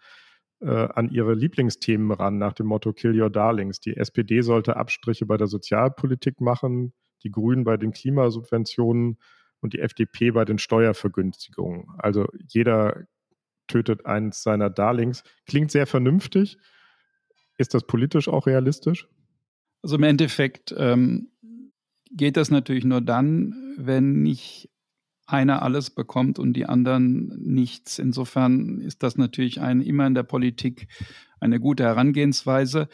an 0.69 1.10
ihre 1.10 1.34
Lieblingsthemen 1.34 2.12
ran, 2.12 2.38
nach 2.38 2.54
dem 2.54 2.67
Motto 2.67 2.93
Kill 2.93 3.19
Your 3.19 3.30
Darlings. 3.30 3.80
Die 3.80 3.97
SPD 3.97 4.41
sollte 4.41 4.78
Abstriche 4.78 5.26
bei 5.26 5.38
der 5.38 5.47
Sozialpolitik 5.47 6.41
machen, 6.41 6.93
die 7.23 7.32
Grünen 7.32 7.63
bei 7.63 7.78
den 7.78 7.91
Klimasubventionen 7.91 9.17
und 9.60 9.73
die 9.73 9.80
FDP 9.80 10.32
bei 10.32 10.45
den 10.45 10.58
Steuervergünstigungen. 10.58 11.88
Also 11.97 12.28
jeder 12.47 13.08
tötet 13.67 14.06
eins 14.06 14.43
seiner 14.43 14.69
Darlings. 14.69 15.23
Klingt 15.45 15.71
sehr 15.71 15.88
vernünftig. 15.88 16.58
Ist 17.58 17.73
das 17.73 17.86
politisch 17.86 18.28
auch 18.28 18.47
realistisch? 18.47 19.08
Also 19.82 19.95
im 19.95 20.04
Endeffekt 20.04 20.73
ähm, 20.78 21.32
geht 22.12 22.38
das 22.38 22.52
natürlich 22.52 22.86
nur 22.86 23.02
dann, 23.02 23.76
wenn 23.78 24.21
nicht 24.21 24.69
einer 25.25 25.62
alles 25.62 25.89
bekommt 25.89 26.39
und 26.39 26.53
die 26.53 26.65
anderen 26.65 27.27
nichts. 27.41 27.99
Insofern 27.99 28.79
ist 28.79 29.03
das 29.03 29.17
natürlich 29.17 29.62
ein, 29.62 29.81
immer 29.81 30.05
in 30.07 30.15
der 30.15 30.23
Politik 30.23 30.88
eine 31.39 31.59
gute 31.59 31.83
Herangehensweise. 31.83 32.88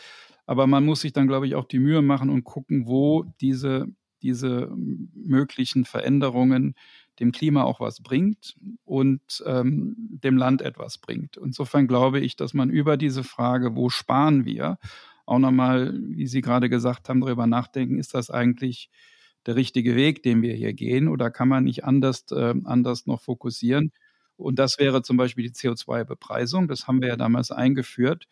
Aber 0.46 0.68
man 0.68 0.86
muss 0.86 1.02
sich 1.02 1.14
dann, 1.14 1.28
glaube 1.28 1.48
ich, 1.48 1.56
auch 1.56 1.66
die 1.66 1.80
Mühe 1.80 2.02
machen 2.02 2.30
und 2.30 2.44
gucken, 2.44 2.88
wo 2.88 3.24
diese, 3.42 3.88
diese 4.22 4.72
möglichen 5.14 5.86
Veränderungen 5.86 6.76
dem 7.20 7.32
Klima 7.32 7.64
auch 7.64 7.80
was 7.80 8.02
bringt 8.02 8.56
und 8.86 9.22
ähm, 9.46 9.96
dem 9.98 10.38
Land 10.38 10.62
etwas 10.62 10.98
bringt. 10.98 11.38
Insofern 11.38 11.88
glaube 11.88 12.20
ich, 12.20 12.36
dass 12.36 12.54
man 12.54 12.70
über 12.70 12.98
diese 12.98 13.24
Frage, 13.24 13.76
wo 13.76 13.90
sparen 13.90 14.46
wir, 14.46 14.78
auch 15.26 15.40
nochmal, 15.40 15.94
wie 16.08 16.26
Sie 16.26 16.42
gerade 16.42 16.70
gesagt 16.70 17.08
haben, 17.08 17.22
darüber 17.22 17.46
nachdenken, 17.46 18.00
ist 18.00 18.16
das 18.16 18.32
eigentlich 18.32 18.90
der 19.46 19.56
richtige 19.56 19.96
Weg, 19.96 20.24
den 20.24 20.42
wir 20.42 20.54
hier 20.54 20.74
gehen? 20.74 21.08
Oder 21.08 21.32
kann 21.32 21.48
man 21.48 21.64
nicht 21.64 21.84
anders, 21.86 22.26
äh, 22.32 22.54
anders 22.66 23.06
noch 23.06 23.22
fokussieren? 23.22 23.92
Und 24.38 24.58
das 24.58 24.80
wäre 24.80 25.02
zum 25.02 25.18
Beispiel 25.18 25.46
die 25.48 25.54
CO2-Bepreisung. 25.54 26.68
Das 26.68 26.88
haben 26.88 27.02
wir 27.02 27.10
ja 27.10 27.18
damals 27.18 27.52
eingeführt. 27.52 28.28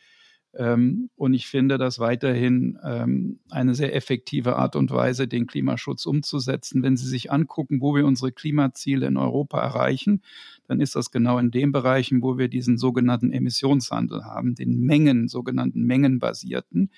Ähm, 0.57 1.09
und 1.15 1.33
ich 1.33 1.47
finde 1.47 1.77
das 1.77 1.99
weiterhin 1.99 2.79
ähm, 2.83 3.39
eine 3.49 3.75
sehr 3.75 3.93
effektive 3.95 4.55
Art 4.55 4.75
und 4.75 4.89
Weise, 4.89 5.27
den 5.27 5.45
Klimaschutz 5.45 6.05
umzusetzen. 6.05 6.81
Wenn 6.81 6.97
Sie 6.97 7.07
sich 7.07 7.31
angucken, 7.31 7.81
wo 7.81 7.95
wir 7.95 8.05
unsere 8.05 8.31
Klimaziele 8.31 9.05
in 9.05 9.17
Europa 9.17 9.61
erreichen, 9.61 10.23
dann 10.67 10.79
ist 10.79 10.95
das 10.95 11.11
genau 11.11 11.37
in 11.37 11.51
den 11.51 11.71
Bereichen, 11.71 12.21
wo 12.21 12.37
wir 12.37 12.47
diesen 12.47 12.77
sogenannten 12.77 13.31
Emissionshandel 13.31 14.25
haben, 14.25 14.55
den 14.55 14.79
Mengen, 14.79 15.27
sogenannten 15.27 15.83
Mengenbasierten, 15.83 16.91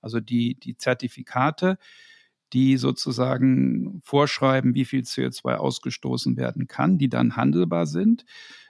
also 0.00 0.20
die, 0.20 0.54
die 0.54 0.76
Zertifikate, 0.76 1.78
die 2.52 2.76
sozusagen 2.76 4.00
vorschreiben, 4.02 4.74
wie 4.74 4.84
viel 4.84 5.02
CO2 5.02 5.54
ausgestoßen 5.54 6.36
werden 6.36 6.66
kann, 6.66 6.98
die 6.98 7.08
dann 7.08 7.36
handelbar 7.36 7.86
sind. 7.86 8.24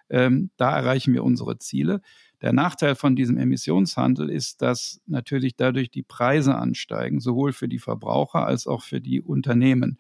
Ähm, 0.09 0.51
da 0.57 0.77
erreichen 0.77 1.15
wir 1.15 1.25
unsere 1.25 1.59
Ziele. 1.59 2.01
Der 2.43 2.53
Nachteil 2.53 2.97
von 2.97 3.17
diesem 3.17 3.39
Emissionshandel 3.39 4.29
ist, 4.29 4.63
dass 4.63 5.01
natürlich 5.07 5.57
dadurch 5.57 5.91
die 5.91 6.03
Preise 6.03 6.57
ansteigen, 6.57 7.21
sowohl 7.21 7.53
für 7.53 7.69
die 7.69 7.79
Verbraucher 7.79 8.47
als 8.47 8.67
auch 8.67 8.83
für 8.83 9.01
die 9.01 9.23
Unternehmen, 9.23 9.99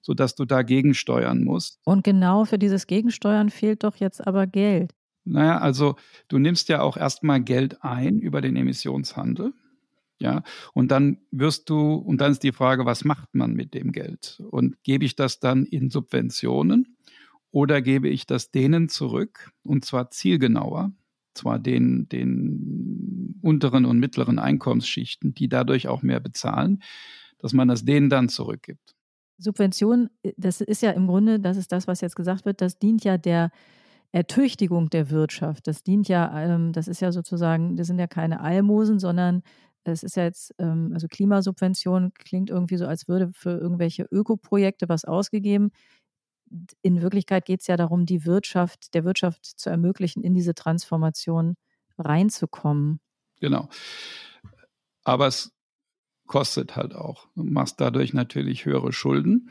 sodass 0.00 0.34
du 0.34 0.44
dagegen 0.44 0.94
steuern 0.94 1.44
musst. 1.44 1.78
Und 1.84 2.02
genau 2.02 2.46
für 2.46 2.58
dieses 2.58 2.86
Gegensteuern 2.86 3.50
fehlt 3.50 3.84
doch 3.84 3.96
jetzt 3.96 4.26
aber 4.26 4.46
Geld. 4.46 4.92
Naja, 5.24 5.58
also 5.58 5.96
du 6.28 6.38
nimmst 6.38 6.68
ja 6.68 6.82
auch 6.82 6.96
erstmal 6.96 7.40
Geld 7.40 7.82
ein 7.82 8.18
über 8.18 8.40
den 8.40 8.56
Emissionshandel. 8.56 9.52
Ja, 10.24 10.42
und 10.72 10.90
dann 10.90 11.18
wirst 11.32 11.68
du, 11.68 11.96
und 11.96 12.22
dann 12.22 12.32
ist 12.32 12.42
die 12.42 12.52
Frage, 12.52 12.86
was 12.86 13.04
macht 13.04 13.34
man 13.34 13.52
mit 13.52 13.74
dem 13.74 13.92
Geld? 13.92 14.42
Und 14.50 14.82
gebe 14.82 15.04
ich 15.04 15.16
das 15.16 15.38
dann 15.38 15.66
in 15.66 15.90
Subventionen 15.90 16.96
oder 17.50 17.82
gebe 17.82 18.08
ich 18.08 18.24
das 18.24 18.50
denen 18.50 18.88
zurück 18.88 19.50
und 19.64 19.84
zwar 19.84 20.10
zielgenauer, 20.10 20.92
zwar 21.34 21.58
den, 21.58 22.08
den 22.08 23.38
unteren 23.42 23.84
und 23.84 23.98
mittleren 23.98 24.38
Einkommensschichten, 24.38 25.34
die 25.34 25.50
dadurch 25.50 25.88
auch 25.88 26.00
mehr 26.00 26.20
bezahlen, 26.20 26.82
dass 27.36 27.52
man 27.52 27.68
das 27.68 27.84
denen 27.84 28.08
dann 28.08 28.30
zurückgibt. 28.30 28.94
Subvention, 29.36 30.08
das 30.38 30.62
ist 30.62 30.80
ja 30.80 30.92
im 30.92 31.06
Grunde, 31.06 31.38
das 31.38 31.58
ist 31.58 31.70
das, 31.70 31.86
was 31.86 32.00
jetzt 32.00 32.16
gesagt 32.16 32.46
wird, 32.46 32.62
das 32.62 32.78
dient 32.78 33.04
ja 33.04 33.18
der 33.18 33.50
Ertüchtigung 34.10 34.88
der 34.90 35.10
Wirtschaft. 35.10 35.66
Das 35.66 35.82
dient 35.82 36.08
ja, 36.08 36.40
ähm, 36.40 36.72
das 36.72 36.88
ist 36.88 37.00
ja 37.00 37.12
sozusagen, 37.12 37.76
das 37.76 37.88
sind 37.88 37.98
ja 37.98 38.06
keine 38.06 38.40
Almosen, 38.40 38.98
sondern 39.00 39.42
es 39.84 40.02
ist 40.02 40.16
ja 40.16 40.24
jetzt, 40.24 40.54
ähm, 40.58 40.90
also 40.94 41.08
Klimasubvention 41.08 42.12
klingt 42.14 42.50
irgendwie 42.50 42.76
so, 42.76 42.86
als 42.86 43.08
würde 43.08 43.30
für 43.32 43.50
irgendwelche 43.50 44.04
Ökoprojekte 44.10 44.88
was 44.88 45.04
ausgegeben. 45.04 45.70
In 46.82 47.02
Wirklichkeit 47.02 47.44
geht 47.44 47.60
es 47.60 47.66
ja 47.66 47.76
darum, 47.76 48.06
die 48.06 48.24
Wirtschaft, 48.24 48.94
der 48.94 49.04
Wirtschaft 49.04 49.44
zu 49.44 49.70
ermöglichen, 49.70 50.22
in 50.22 50.34
diese 50.34 50.54
Transformation 50.54 51.56
reinzukommen. 51.98 53.00
Genau. 53.40 53.68
Aber 55.04 55.26
es 55.26 55.52
kostet 56.26 56.76
halt 56.76 56.94
auch. 56.94 57.28
Du 57.34 57.44
machst 57.44 57.80
dadurch 57.80 58.14
natürlich 58.14 58.64
höhere 58.64 58.92
Schulden. 58.92 59.50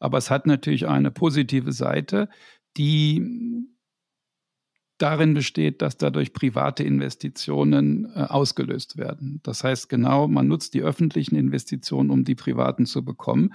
Aber 0.00 0.18
es 0.18 0.30
hat 0.30 0.46
natürlich 0.46 0.86
eine 0.86 1.10
positive 1.10 1.72
Seite, 1.72 2.28
die 2.76 3.66
darin 4.98 5.34
besteht, 5.34 5.80
dass 5.80 5.96
dadurch 5.96 6.32
private 6.32 6.82
Investitionen 6.82 8.06
äh, 8.14 8.20
ausgelöst 8.20 8.96
werden. 8.96 9.40
Das 9.42 9.64
heißt 9.64 9.88
genau, 9.88 10.28
man 10.28 10.48
nutzt 10.48 10.74
die 10.74 10.82
öffentlichen 10.82 11.36
Investitionen, 11.36 12.10
um 12.10 12.24
die 12.24 12.34
privaten 12.34 12.86
zu 12.86 13.04
bekommen. 13.04 13.54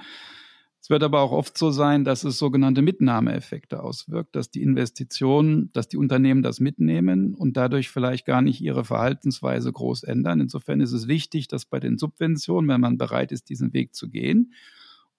Es 0.83 0.89
wird 0.89 1.01
aber 1.03 1.21
auch 1.21 1.31
oft 1.31 1.57
so 1.57 1.71
sein, 1.71 2.03
dass 2.03 2.25
es 2.25 2.37
sogenannte 2.37 2.81
Mitnahmeeffekte 2.81 3.81
auswirkt, 3.81 4.35
dass 4.35 4.51
die 4.51 4.61
Investitionen, 4.61 5.71
dass 5.71 5.87
die 5.87 5.95
Unternehmen 5.95 6.43
das 6.43 6.59
mitnehmen 6.59 7.35
und 7.35 7.55
dadurch 7.55 7.89
vielleicht 7.89 8.25
gar 8.25 8.41
nicht 8.41 8.59
ihre 8.59 8.83
Verhaltensweise 8.83 9.71
groß 9.71 10.03
ändern. 10.03 10.41
Insofern 10.41 10.81
ist 10.81 10.91
es 10.91 11.07
wichtig, 11.07 11.47
dass 11.47 11.63
bei 11.65 11.79
den 11.79 11.97
Subventionen, 11.97 12.69
wenn 12.69 12.81
man 12.81 12.97
bereit 12.97 13.31
ist, 13.31 13.49
diesen 13.49 13.71
Weg 13.71 13.95
zu 13.95 14.09
gehen, 14.09 14.51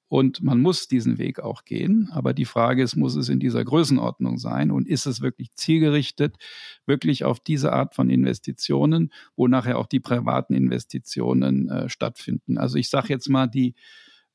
und 0.09 0.43
man 0.43 0.61
muss 0.61 0.87
diesen 0.87 1.19
Weg 1.19 1.41
auch 1.41 1.65
gehen. 1.65 2.09
Aber 2.13 2.35
die 2.35 2.45
Frage 2.45 2.83
ist, 2.83 2.97
muss 2.97 3.17
es 3.17 3.29
in 3.29 3.41
dieser 3.41 3.65
Größenordnung 3.65 4.39
sein? 4.39 4.71
Und 4.71 4.87
ist 4.87 5.07
es 5.07 5.21
wirklich 5.21 5.53
zielgerichtet, 5.55 6.37
wirklich 6.87 7.25
auf 7.25 7.41
diese 7.41 7.73
Art 7.73 7.95
von 7.95 8.11
Investitionen, 8.11 9.13
wo 9.37 9.49
nachher 9.49 9.79
auch 9.79 9.87
die 9.87 10.01
privaten 10.01 10.55
Investitionen 10.55 11.69
äh, 11.69 11.89
stattfinden? 11.89 12.59
Also 12.59 12.77
ich 12.77 12.91
sage 12.91 13.09
jetzt 13.09 13.29
mal, 13.29 13.47
die, 13.47 13.75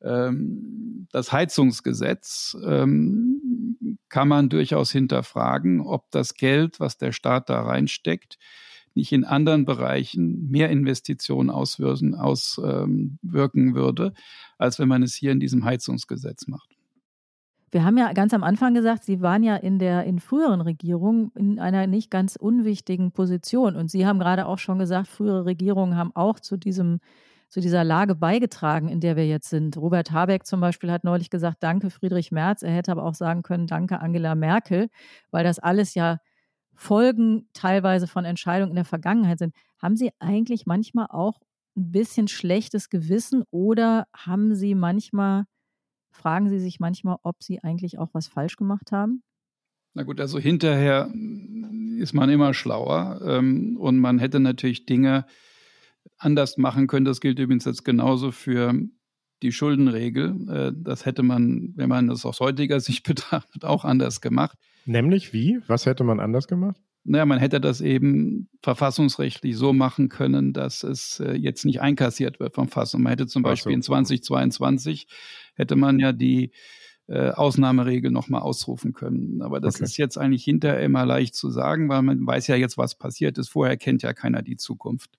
ähm, 0.01 1.07
das 1.11 1.31
Heizungsgesetz 1.31 2.57
ähm, 2.65 3.99
kann 4.09 4.27
man 4.27 4.49
durchaus 4.49 4.91
hinterfragen, 4.91 5.81
ob 5.81 6.09
das 6.11 6.33
Geld, 6.33 6.79
was 6.79 6.97
der 6.97 7.11
Staat 7.11 7.49
da 7.49 7.61
reinsteckt, 7.61 8.37
nicht 8.95 9.11
in 9.11 9.23
anderen 9.23 9.65
Bereichen 9.65 10.49
mehr 10.49 10.69
Investitionen 10.69 11.49
auswirken, 11.49 12.15
auswirken 12.15 13.75
würde, 13.75 14.13
als 14.57 14.79
wenn 14.79 14.87
man 14.87 15.03
es 15.03 15.15
hier 15.15 15.31
in 15.31 15.39
diesem 15.39 15.65
Heizungsgesetz 15.65 16.47
macht. 16.47 16.69
Wir 17.71 17.83
haben 17.83 17.97
ja 17.97 18.11
ganz 18.13 18.33
am 18.33 18.43
Anfang 18.43 18.73
gesagt, 18.73 19.03
Sie 19.03 19.21
waren 19.21 19.43
ja 19.43 19.55
in 19.55 19.77
der 19.77 20.03
in 20.05 20.19
früheren 20.19 20.61
Regierungen 20.61 21.31
in 21.35 21.59
einer 21.59 21.85
nicht 21.85 22.09
ganz 22.09 22.35
unwichtigen 22.35 23.11
Position. 23.11 23.75
Und 23.75 23.91
Sie 23.91 24.07
haben 24.07 24.17
gerade 24.17 24.47
auch 24.47 24.57
schon 24.57 24.79
gesagt, 24.79 25.07
frühere 25.07 25.45
Regierungen 25.45 25.95
haben 25.95 26.11
auch 26.15 26.39
zu 26.39 26.57
diesem 26.57 26.99
zu 27.49 27.61
dieser 27.61 27.83
Lage 27.83 28.13
beigetragen, 28.13 28.89
in 28.89 28.99
der 28.99 29.15
wir 29.15 29.27
jetzt 29.27 29.49
sind. 29.49 29.75
Robert 29.75 30.11
Habeck 30.11 30.45
zum 30.45 30.61
Beispiel 30.61 30.91
hat 30.91 31.03
neulich 31.03 31.31
gesagt, 31.31 31.57
danke 31.61 31.89
Friedrich 31.89 32.31
Merz. 32.31 32.61
Er 32.61 32.71
hätte 32.71 32.91
aber 32.91 33.03
auch 33.03 33.15
sagen 33.15 33.41
können, 33.41 33.65
danke 33.65 33.99
Angela 33.99 34.35
Merkel, 34.35 34.89
weil 35.31 35.43
das 35.43 35.57
alles 35.57 35.95
ja 35.95 36.19
Folgen 36.79 37.49
teilweise 37.51 38.07
von 38.07 38.23
Entscheidungen 38.23 38.71
in 38.71 38.77
der 38.77 38.85
Vergangenheit 38.85 39.37
sind. 39.37 39.53
Haben 39.81 39.97
Sie 39.97 40.11
eigentlich 40.19 40.65
manchmal 40.65 41.07
auch 41.09 41.41
ein 41.75 41.91
bisschen 41.91 42.29
schlechtes 42.29 42.89
Gewissen 42.89 43.43
oder 43.51 44.07
haben 44.15 44.55
Sie 44.55 44.75
manchmal, 44.75 45.43
fragen 46.09 46.47
Sie 46.47 46.57
sich 46.57 46.79
manchmal, 46.79 47.17
ob 47.21 47.43
Sie 47.43 47.61
eigentlich 47.61 47.99
auch 47.99 48.07
was 48.13 48.29
falsch 48.29 48.55
gemacht 48.55 48.93
haben? 48.93 49.23
Na 49.93 50.03
gut, 50.03 50.21
also 50.21 50.39
hinterher 50.39 51.11
ist 51.97 52.13
man 52.13 52.29
immer 52.29 52.53
schlauer 52.53 53.19
ähm, 53.25 53.75
und 53.77 53.99
man 53.99 54.17
hätte 54.17 54.39
natürlich 54.39 54.85
Dinge 54.85 55.25
anders 56.17 56.57
machen 56.57 56.87
können. 56.87 57.03
Das 57.03 57.19
gilt 57.19 57.39
übrigens 57.39 57.65
jetzt 57.65 57.83
genauso 57.83 58.31
für 58.31 58.73
die 59.41 59.51
Schuldenregel. 59.51 60.49
Äh, 60.49 60.71
das 60.73 61.05
hätte 61.05 61.23
man, 61.23 61.73
wenn 61.75 61.89
man 61.89 62.07
das 62.07 62.25
aus 62.25 62.39
heutiger 62.39 62.79
Sicht 62.79 63.03
betrachtet, 63.05 63.65
auch 63.65 63.83
anders 63.83 64.21
gemacht. 64.21 64.57
Nämlich 64.85 65.33
wie? 65.33 65.59
Was 65.67 65.85
hätte 65.85 66.03
man 66.03 66.19
anders 66.19 66.47
gemacht? 66.47 66.81
Naja, 67.03 67.25
man 67.25 67.39
hätte 67.39 67.61
das 67.61 67.81
eben 67.81 68.49
verfassungsrechtlich 68.61 69.55
so 69.57 69.73
machen 69.73 70.09
können, 70.09 70.53
dass 70.53 70.83
es 70.83 71.19
äh, 71.19 71.33
jetzt 71.33 71.65
nicht 71.65 71.81
einkassiert 71.81 72.39
wird 72.39 72.55
vom 72.55 72.67
Fass. 72.67 72.93
Und 72.93 73.03
man 73.03 73.11
hätte 73.11 73.27
zum 73.27 73.41
Beispiel 73.41 73.71
so. 73.71 73.75
in 73.75 73.81
2022 73.81 75.07
hätte 75.55 75.75
man 75.75 75.99
ja 75.99 76.11
die 76.11 76.51
äh, 77.07 77.31
Ausnahmeregel 77.31 78.11
nochmal 78.11 78.41
ausrufen 78.41 78.93
können. 78.93 79.41
Aber 79.41 79.59
das 79.59 79.75
okay. 79.75 79.85
ist 79.85 79.97
jetzt 79.97 80.17
eigentlich 80.17 80.43
hinterher 80.43 80.81
immer 80.81 81.05
leicht 81.05 81.33
zu 81.35 81.49
sagen, 81.49 81.89
weil 81.89 82.03
man 82.03 82.25
weiß 82.25 82.47
ja 82.47 82.55
jetzt, 82.55 82.77
was 82.77 82.95
passiert 82.95 83.37
ist. 83.37 83.49
Vorher 83.49 83.77
kennt 83.77 84.03
ja 84.03 84.13
keiner 84.13 84.43
die 84.43 84.57
Zukunft. 84.57 85.17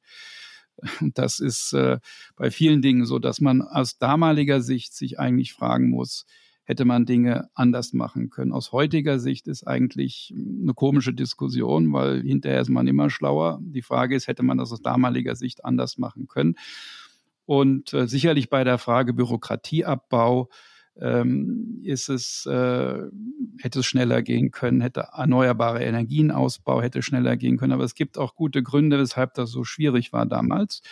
Und 1.00 1.18
das 1.18 1.40
ist 1.40 1.72
äh, 1.72 1.98
bei 2.36 2.50
vielen 2.50 2.82
Dingen 2.82 3.06
so, 3.06 3.18
dass 3.18 3.40
man 3.40 3.62
aus 3.62 3.98
damaliger 3.98 4.60
Sicht 4.60 4.94
sich 4.94 5.18
eigentlich 5.18 5.52
fragen 5.52 5.90
muss, 5.90 6.26
hätte 6.70 6.84
man 6.84 7.04
Dinge 7.04 7.50
anders 7.54 7.92
machen 7.94 8.30
können. 8.30 8.52
Aus 8.52 8.70
heutiger 8.70 9.18
Sicht 9.18 9.48
ist 9.48 9.66
eigentlich 9.66 10.32
eine 10.32 10.72
komische 10.72 11.12
Diskussion, 11.12 11.92
weil 11.92 12.22
hinterher 12.22 12.60
ist 12.60 12.68
man 12.70 12.86
immer 12.86 13.10
schlauer. 13.10 13.58
Die 13.60 13.82
Frage 13.82 14.14
ist, 14.14 14.28
hätte 14.28 14.44
man 14.44 14.56
das 14.56 14.70
aus 14.70 14.80
damaliger 14.80 15.34
Sicht 15.34 15.64
anders 15.64 15.98
machen 15.98 16.28
können? 16.28 16.54
Und 17.44 17.92
äh, 17.92 18.06
sicherlich 18.06 18.50
bei 18.50 18.62
der 18.62 18.78
Frage 18.78 19.12
Bürokratieabbau 19.14 20.48
ähm, 21.00 21.80
ist 21.82 22.08
es, 22.08 22.46
äh, 22.46 23.02
hätte 23.58 23.80
es 23.80 23.86
schneller 23.86 24.22
gehen 24.22 24.50
können, 24.50 24.80
hätte 24.80 25.08
erneuerbare 25.12 25.82
Energienausbau 25.82 26.82
hätte 26.82 27.02
schneller 27.02 27.36
gehen 27.36 27.56
können. 27.56 27.72
Aber 27.72 27.84
es 27.84 27.94
gibt 27.94 28.18
auch 28.18 28.34
gute 28.34 28.62
Gründe, 28.62 28.98
weshalb 28.98 29.34
das 29.34 29.50
so 29.50 29.64
schwierig 29.64 30.12
war 30.12 30.26
damals. 30.26 30.82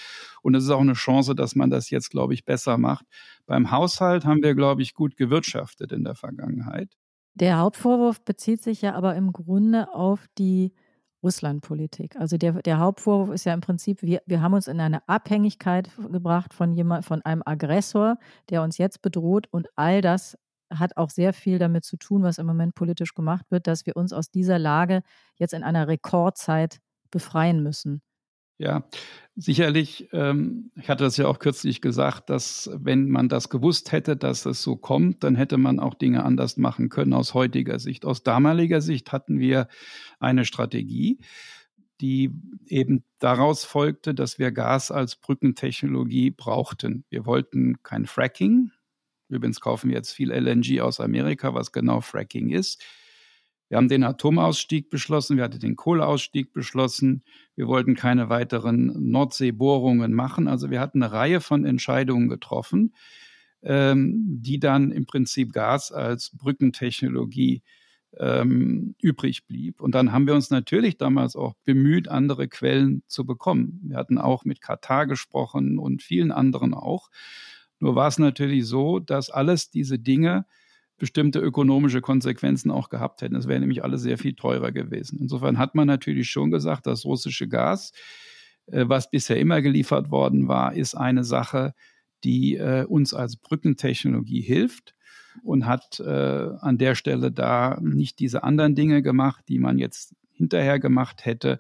Und 0.43 0.55
es 0.55 0.65
ist 0.65 0.71
auch 0.71 0.81
eine 0.81 0.95
Chance, 0.95 1.35
dass 1.35 1.55
man 1.55 1.71
das 1.71 1.91
jetzt, 1.91 2.11
glaube 2.11 2.35
ich, 2.35 2.45
besser 2.45 2.79
macht. 2.79 3.05
Beim 3.47 3.71
Haushalt 3.71 4.25
haben 4.25 4.43
wir, 4.43 4.55
glaube 4.55 4.83
ich, 4.83 4.95
gut 4.95 5.17
gewirtschaftet 5.17 5.93
in 5.93 6.05
der 6.05 6.15
Vergangenheit. 6.15 6.97
Der 7.35 7.59
Hauptvorwurf 7.59 8.25
bezieht 8.25 8.63
sich 8.63 8.83
ja 8.83 8.95
aber 8.95 9.15
im 9.15 9.33
Grunde 9.33 9.95
auf 9.95 10.27
die 10.39 10.73
Russlandpolitik. 11.23 12.17
Also 12.17 12.37
der, 12.37 12.53
der 12.63 12.79
Hauptvorwurf 12.79 13.31
ist 13.31 13.45
ja 13.45 13.55
im 13.55 13.61
Prinzip, 13.61 14.03
wir, 14.03 14.23
wir 14.27 14.41
haben 14.41 14.55
uns 14.55 14.69
in 14.69 14.81
eine 14.81 15.07
Abhängigkeit 15.09 15.91
gebracht 16.11 16.55
von 16.55 16.73
jemand, 16.73 17.05
von 17.05 17.23
einem 17.23 17.43
Aggressor, 17.45 18.19
der 18.51 18.63
uns 18.63 18.79
jetzt 18.79 19.03
bedroht 19.03 19.49
und 19.51 19.69
all 19.77 20.01
das 20.01 20.37
hat 20.71 20.97
auch 20.97 21.11
sehr 21.11 21.33
viel 21.33 21.59
damit 21.59 21.85
zu 21.85 21.97
tun, 21.97 22.23
was 22.23 22.39
im 22.39 22.47
Moment 22.47 22.75
politisch 22.75 23.15
gemacht 23.15 23.47
wird, 23.51 23.67
dass 23.67 23.87
wir 23.87 23.97
uns 23.97 24.13
aus 24.13 24.31
dieser 24.31 24.59
Lage 24.59 25.03
jetzt 25.37 25.55
in 25.55 25.63
einer 25.63 25.89
Rekordzeit 25.89 26.79
befreien 27.11 27.63
müssen. 27.63 28.03
Ja, 28.59 28.85
sicherlich. 29.37 30.09
Ähm, 30.13 30.71
ich 30.75 30.89
hatte 30.91 31.05
das 31.05 31.17
ja 31.17 31.27
auch 31.29 31.39
kürzlich 31.39 31.81
gesagt, 31.81 32.29
dass 32.29 32.69
wenn 32.75 33.09
man 33.09 33.29
das 33.29 33.49
gewusst 33.51 33.93
hätte, 33.93 34.17
dass 34.17 34.47
es 34.47 34.63
so 34.63 34.77
kommt, 34.77 35.23
dann 35.23 35.37
hätte 35.37 35.59
man 35.59 35.79
auch 35.79 35.95
Dinge 35.95 36.25
anders 36.25 36.57
machen 36.57 36.89
können 36.89 37.13
aus 37.13 37.35
heutiger 37.35 37.79
Sicht. 37.79 38.05
Aus 38.05 38.25
damaliger 38.25 38.81
Sicht 38.81 39.13
hatten 39.13 39.39
wir 39.39 39.69
eine 40.19 40.45
Strategie, 40.45 41.21
die 42.01 42.33
eben 42.67 43.05
daraus 43.21 43.65
folgte, 43.65 44.13
dass 44.15 44.39
wir 44.41 44.51
Gas 44.51 44.91
als 44.91 45.17
Brückentechnologie 45.17 46.31
brauchten. 46.31 47.05
Wir 47.11 47.27
wollten 47.27 47.83
kein 47.85 48.07
Fracking. 48.07 48.73
Übrigens 49.29 49.61
kaufen 49.61 49.91
wir 49.91 49.97
jetzt 49.97 50.13
viel 50.13 50.33
LNG 50.33 50.81
aus 50.81 51.01
Amerika, 51.01 51.55
was 51.55 51.71
genau 51.71 52.01
Fracking 52.01 52.51
ist. 52.51 52.83
Wir 53.69 53.77
haben 53.77 53.89
den 53.89 54.03
Atomausstieg 54.03 54.89
beschlossen, 54.89 55.37
wir 55.37 55.45
hatten 55.45 55.61
den 55.61 55.77
Kohleausstieg 55.77 56.53
beschlossen, 56.53 57.23
wir 57.55 57.67
wollten 57.67 57.95
keine 57.95 58.31
weiteren 58.31 59.11
Nordseebohrungen 59.11 60.15
machen. 60.15 60.49
Also 60.49 60.71
wir 60.71 60.81
hatten 60.81 61.03
eine 61.03 61.13
Reihe 61.13 61.41
von 61.41 61.65
Entscheidungen 61.65 62.29
getroffen, 62.29 62.95
ähm, 63.63 64.41
die 64.41 64.59
dann 64.59 64.91
im 64.91 65.05
Prinzip 65.05 65.53
Gas 65.53 65.93
als 65.93 66.31
Brückentechnologie 66.37 67.63
ähm, 68.17 68.95
übrig 69.01 69.47
blieb. 69.47 69.81
Und 69.81 69.95
dann 69.95 70.13
haben 70.13 70.27
wir 70.27 70.35
uns 70.35 70.51
natürlich 70.51 70.97
damals 70.97 71.37
auch 71.37 71.55
bemüht, 71.65 72.09
andere 72.09 72.49
Quellen 72.49 73.03
zu 73.07 73.27
bekommen. 73.27 73.81
Wir 73.85 73.97
hatten 73.97 74.19
auch 74.19 74.45
mit 74.45 74.61
Katar 74.63 75.07
gesprochen 75.07 75.79
und 75.79 76.03
vielen 76.03 76.33
anderen 76.33 76.75
auch. 76.75 77.11
Nur 77.81 77.95
war 77.95 78.09
es 78.09 78.19
natürlich 78.19 78.67
so, 78.67 78.99
dass 78.99 79.31
alles 79.31 79.71
diese 79.71 79.99
Dinge 79.99 80.47
bestimmte 80.99 81.39
ökonomische 81.39 82.01
Konsequenzen 82.01 82.71
auch 82.71 82.89
gehabt 82.89 83.23
hätten. 83.23 83.37
Es 83.37 83.49
wäre 83.49 83.61
nämlich 83.61 83.85
alles 83.85 84.03
sehr 84.03 84.19
viel 84.19 84.35
teurer 84.35 84.73
gewesen. 84.73 85.19
Insofern 85.21 85.59
hat 85.59 85.75
man 85.75 85.87
natürlich 85.87 86.31
schon 86.31 86.51
gesagt, 86.51 86.87
das 86.87 87.05
russische 87.05 87.49
Gas, 87.49 87.93
äh, 88.67 88.85
was 88.87 89.11
bisher 89.11 89.39
immer 89.39 89.63
geliefert 89.63 90.11
worden 90.11 90.49
war, 90.49 90.75
ist 90.75 90.95
eine 90.95 91.25
Sache, 91.25 91.75
die 92.25 92.57
äh, 92.57 92.85
uns 92.85 93.15
als 93.15 93.37
Brückentechnologie 93.37 94.41
hilft 94.41 94.95
und 95.43 95.67
hat 95.67 96.01
äh, 96.01 96.49
an 96.61 96.79
der 96.79 96.95
Stelle 96.95 97.31
da 97.31 97.79
nicht 97.81 98.19
diese 98.19 98.43
anderen 98.43 98.75
Dinge 98.75 99.03
gemacht, 99.03 99.45
die 99.49 99.59
man 99.59 99.79
jetzt 99.79 100.15
hinterher 100.33 100.79
gemacht 100.79 101.25
hätte, 101.25 101.59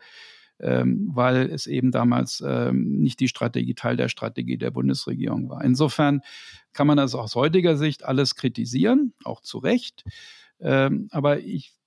ähm, 0.60 1.10
weil 1.12 1.50
es 1.50 1.66
eben 1.66 1.90
damals 1.90 2.42
ähm, 2.46 2.98
nicht 2.98 3.20
die 3.20 3.28
Strategie, 3.28 3.74
Teil 3.74 3.96
der 3.96 4.08
Strategie 4.08 4.58
der 4.58 4.70
Bundesregierung 4.70 5.48
war. 5.48 5.64
Insofern 5.64 6.20
kann 6.72 6.86
man 6.86 6.96
das 6.96 7.14
aus 7.14 7.34
heutiger 7.34 7.76
Sicht 7.76 8.04
alles 8.04 8.34
kritisieren, 8.34 9.12
auch 9.24 9.40
zu 9.40 9.58
Recht. 9.58 10.04
Ähm, 10.60 11.08
aber 11.10 11.40
ich 11.40 11.78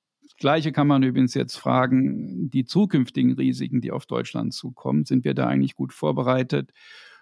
Gleiche 0.42 0.72
kann 0.72 0.88
man 0.88 1.04
übrigens 1.04 1.36
jetzt 1.36 1.56
fragen, 1.56 2.50
die 2.50 2.66
zukünftigen 2.66 3.34
Risiken, 3.34 3.80
die 3.80 3.92
auf 3.92 4.08
Deutschland 4.08 4.54
zukommen, 4.54 5.06
sind 5.06 5.24
wir 5.24 5.36
da 5.36 5.46
eigentlich 5.48 5.76
gut 5.76 5.94
vorbereitet? 5.94 6.74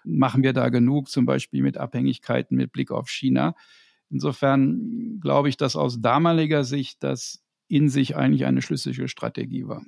Machen 0.04 0.42
wir 0.42 0.54
da 0.54 0.70
genug, 0.70 1.10
zum 1.10 1.26
Beispiel 1.26 1.62
mit 1.62 1.76
Abhängigkeiten 1.76 2.56
mit 2.56 2.72
Blick 2.72 2.90
auf 2.90 3.10
China? 3.10 3.54
Insofern 4.08 5.20
glaube 5.20 5.50
ich, 5.50 5.58
dass 5.58 5.76
aus 5.76 6.00
damaliger 6.00 6.64
Sicht 6.64 7.02
das 7.02 7.44
in 7.68 7.90
sich 7.90 8.16
eigentlich 8.16 8.46
eine 8.46 8.62
schlüssige 8.62 9.06
Strategie 9.06 9.68
war. 9.68 9.84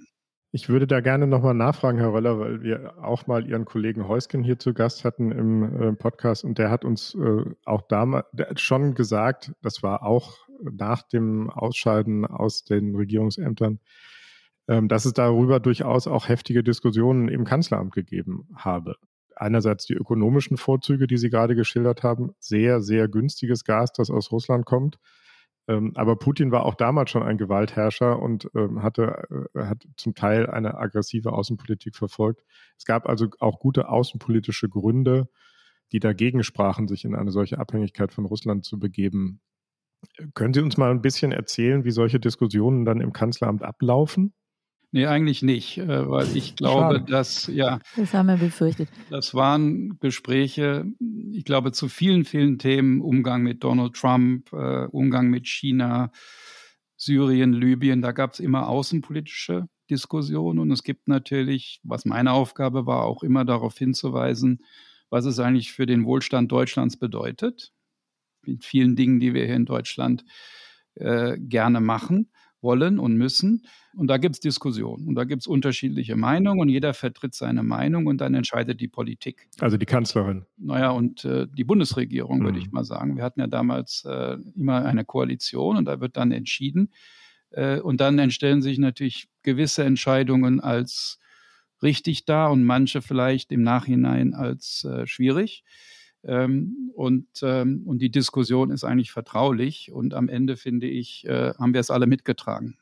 Ich 0.55 0.69
würde 0.69 0.87
da 0.87 1.01
gerne 1.01 1.27
nochmal 1.27 1.55
nachfragen, 1.55 1.97
Herr 1.97 2.13
Röller, 2.13 2.39
weil 2.39 2.63
wir 2.63 3.03
auch 3.03 3.27
mal 3.27 3.49
Ihren 3.49 3.65
Kollegen 3.65 4.07
Heusken 4.07 4.45
hier 4.45 4.59
zu 4.59 4.75
Gast 4.75 5.03
hatten 5.03 5.33
im 5.33 5.81
äh, 5.81 5.93
Podcast 5.95 6.45
und 6.45 6.59
der 6.59 6.71
hat 6.71 6.85
uns 6.85 7.15
äh, 7.15 7.45
auch 7.65 7.81
damals 7.89 8.27
schon 8.61 8.95
gesagt, 8.95 9.53
das 9.63 9.83
war 9.83 10.03
auch 10.03 10.47
nach 10.61 11.05
dem 11.05 11.49
Ausscheiden 11.49 12.27
aus 12.27 12.65
den 12.65 12.95
Regierungsämtern, 12.95 13.81
ähm, 14.69 14.89
dass 14.89 15.07
es 15.07 15.15
darüber 15.15 15.59
durchaus 15.59 16.07
auch 16.07 16.29
heftige 16.29 16.63
Diskussionen 16.63 17.29
im 17.29 17.45
Kanzleramt 17.45 17.95
gegeben 17.95 18.47
habe. 18.55 18.97
Einerseits 19.35 19.87
die 19.87 19.95
ökonomischen 19.95 20.59
Vorzüge, 20.59 21.07
die 21.07 21.17
Sie 21.17 21.31
gerade 21.31 21.55
geschildert 21.55 22.03
haben, 22.03 22.35
sehr, 22.39 22.83
sehr 22.83 23.09
günstiges 23.09 23.65
Gas, 23.65 23.95
das 23.95 24.11
aus 24.11 24.31
Russland 24.31 24.67
kommt 24.67 24.99
ähm, 25.69 25.93
aber 25.95 26.17
Putin 26.17 26.51
war 26.51 26.65
auch 26.65 26.75
damals 26.75 27.11
schon 27.11 27.23
ein 27.23 27.39
Gewaltherrscher 27.39 28.19
und 28.19 28.49
ähm, 28.55 28.83
hatte, 28.83 29.49
äh, 29.55 29.65
hat 29.65 29.87
zum 29.97 30.15
Teil 30.15 30.51
eine 30.51 30.77
aggressive 30.77 31.33
Außenpolitik 31.33 31.95
verfolgt. 31.95 32.45
Es 32.77 32.85
gab 32.85 33.09
also 33.09 33.29
auch 33.39 33.61
gute 33.61 33.89
außenpolitische 33.89 34.69
Gründe, 34.69 35.29
die 35.93 36.01
dagegen 36.01 36.43
sprachen, 36.43 36.89
sich 36.89 37.05
in 37.05 37.15
eine 37.15 37.31
solche 37.31 37.59
Abhängigkeit 37.59 38.13
von 38.13 38.25
Russland 38.25 38.65
zu 38.65 38.79
begeben. 38.79 39.41
Können 40.35 40.53
Sie 40.53 40.61
uns 40.61 40.77
mal 40.77 40.91
ein 40.91 41.03
bisschen 41.03 41.31
erzählen, 41.31 41.85
wie 41.85 41.93
solche 41.93 42.19
Diskussionen 42.19 42.85
dann 42.85 43.01
im 43.01 43.13
Kanzleramt 43.13 43.63
ablaufen? 43.63 44.35
Nee, 44.95 45.07
eigentlich 45.07 45.43
nicht, 45.43 45.79
äh, 45.79 46.11
weil 46.11 46.37
ich 46.37 46.55
glaube, 46.55 46.97
Schade. 46.97 47.11
dass, 47.11 47.47
ja. 47.47 47.81
Das 47.97 48.13
haben 48.13 48.27
wir 48.27 48.37
befürchtet. 48.37 48.91
Das 49.09 49.35
waren 49.35 49.99
Gespräche, 50.01 50.85
ich 51.33 51.47
glaube, 51.47 51.73
zu 51.73 51.89
vielen, 51.89 52.27
vielen 52.27 52.59
Themen, 52.59 53.01
Umgang 53.01 53.43
mit 53.43 53.65
Donald 53.65 53.95
Trump, 53.95 54.53
äh, 54.53 54.85
Umgang 54.85 55.31
mit 55.31 55.49
China, 55.49 56.13
Syrien, 56.99 57.55
Libyen, 57.55 58.03
da 58.03 58.13
gab 58.13 58.35
es 58.35 58.41
immer 58.41 58.69
außenpolitische 58.69 59.67
Diskussionen 59.89 60.59
und 60.59 60.71
es 60.71 60.83
gibt 60.83 61.09
natürlich, 61.09 61.81
was 61.83 62.05
meine 62.05 62.33
Aufgabe 62.33 62.85
war, 62.85 63.05
auch 63.05 63.23
immer 63.23 63.47
darauf 63.47 63.79
hinzuweisen, 63.79 64.63
was 65.09 65.25
es 65.25 65.39
eigentlich 65.39 65.73
für 65.73 65.87
den 65.87 66.05
Wohlstand 66.05 66.53
Deutschlands 66.53 66.99
bedeutet, 66.99 67.73
mit 68.43 68.63
vielen 68.63 68.95
Dingen, 68.95 69.21
die 69.21 69.33
wir 69.33 69.47
hier 69.47 69.57
in 69.57 69.65
Deutschland 69.65 70.27
äh, 70.97 71.39
gerne 71.39 71.81
machen 71.81 72.31
wollen 72.63 72.99
und 72.99 73.17
müssen. 73.17 73.65
Und 73.95 74.09
da 74.09 74.17
gibt 74.17 74.37
es 74.37 74.41
Diskussionen 74.41 75.09
und 75.09 75.15
da 75.15 75.25
gibt 75.25 75.43
es 75.43 75.47
unterschiedliche 75.47 76.17
Meinungen 76.17 76.61
und 76.61 76.69
jeder 76.69 76.95
vertritt 76.95 77.35
seine 77.35 77.63
Meinung 77.63 78.07
und 78.07 78.21
dann 78.21 78.35
entscheidet 78.35 78.81
die 78.81 78.89
Politik. 78.89 79.49
Also 79.61 79.77
die 79.77 79.87
Kanzlerin. 79.87 80.47
Naja, 80.57 80.91
und 80.91 81.25
äh, 81.25 81.47
die 81.47 81.65
Bundesregierung, 81.65 82.39
mhm. 82.41 82.45
würde 82.45 82.59
ich 82.59 82.71
mal 82.73 82.85
sagen. 82.85 83.17
Wir 83.17 83.25
hatten 83.25 83.41
ja 83.41 83.49
damals 83.49 84.05
äh, 84.07 84.37
immer 84.57 84.85
eine 84.85 85.05
Koalition 85.05 85.77
und 85.77 85.85
da 85.87 86.01
wird 86.01 86.17
dann 86.17 86.33
entschieden, 86.33 86.91
Äh, 87.55 87.81
und 87.81 88.01
dann 88.01 88.19
entstellen 88.19 88.63
sich 88.63 88.79
natürlich 88.79 89.29
gewisse 89.43 89.85
Entscheidungen 89.85 90.61
als 90.61 91.19
richtig 91.83 92.25
dar 92.25 92.51
und 92.51 92.65
manche 92.65 93.03
vielleicht 93.03 93.53
im 93.53 93.63
Nachhinein 93.63 94.35
als 94.35 94.85
äh, 94.85 95.07
schwierig. 95.07 95.65
Ähm, 96.25 96.91
und, 96.95 97.27
ähm, 97.43 97.83
und 97.87 97.99
die 97.99 98.11
Diskussion 98.11 98.71
ist 98.71 98.85
eigentlich 98.85 99.13
vertraulich 99.13 99.91
und 99.93 100.15
am 100.15 100.29
Ende, 100.29 100.57
finde 100.57 100.87
ich, 100.87 101.27
äh, 101.27 101.55
haben 101.55 101.73
wir 101.75 101.81
es 101.81 101.91
alle 101.91 102.07
mitgetragen. 102.07 102.79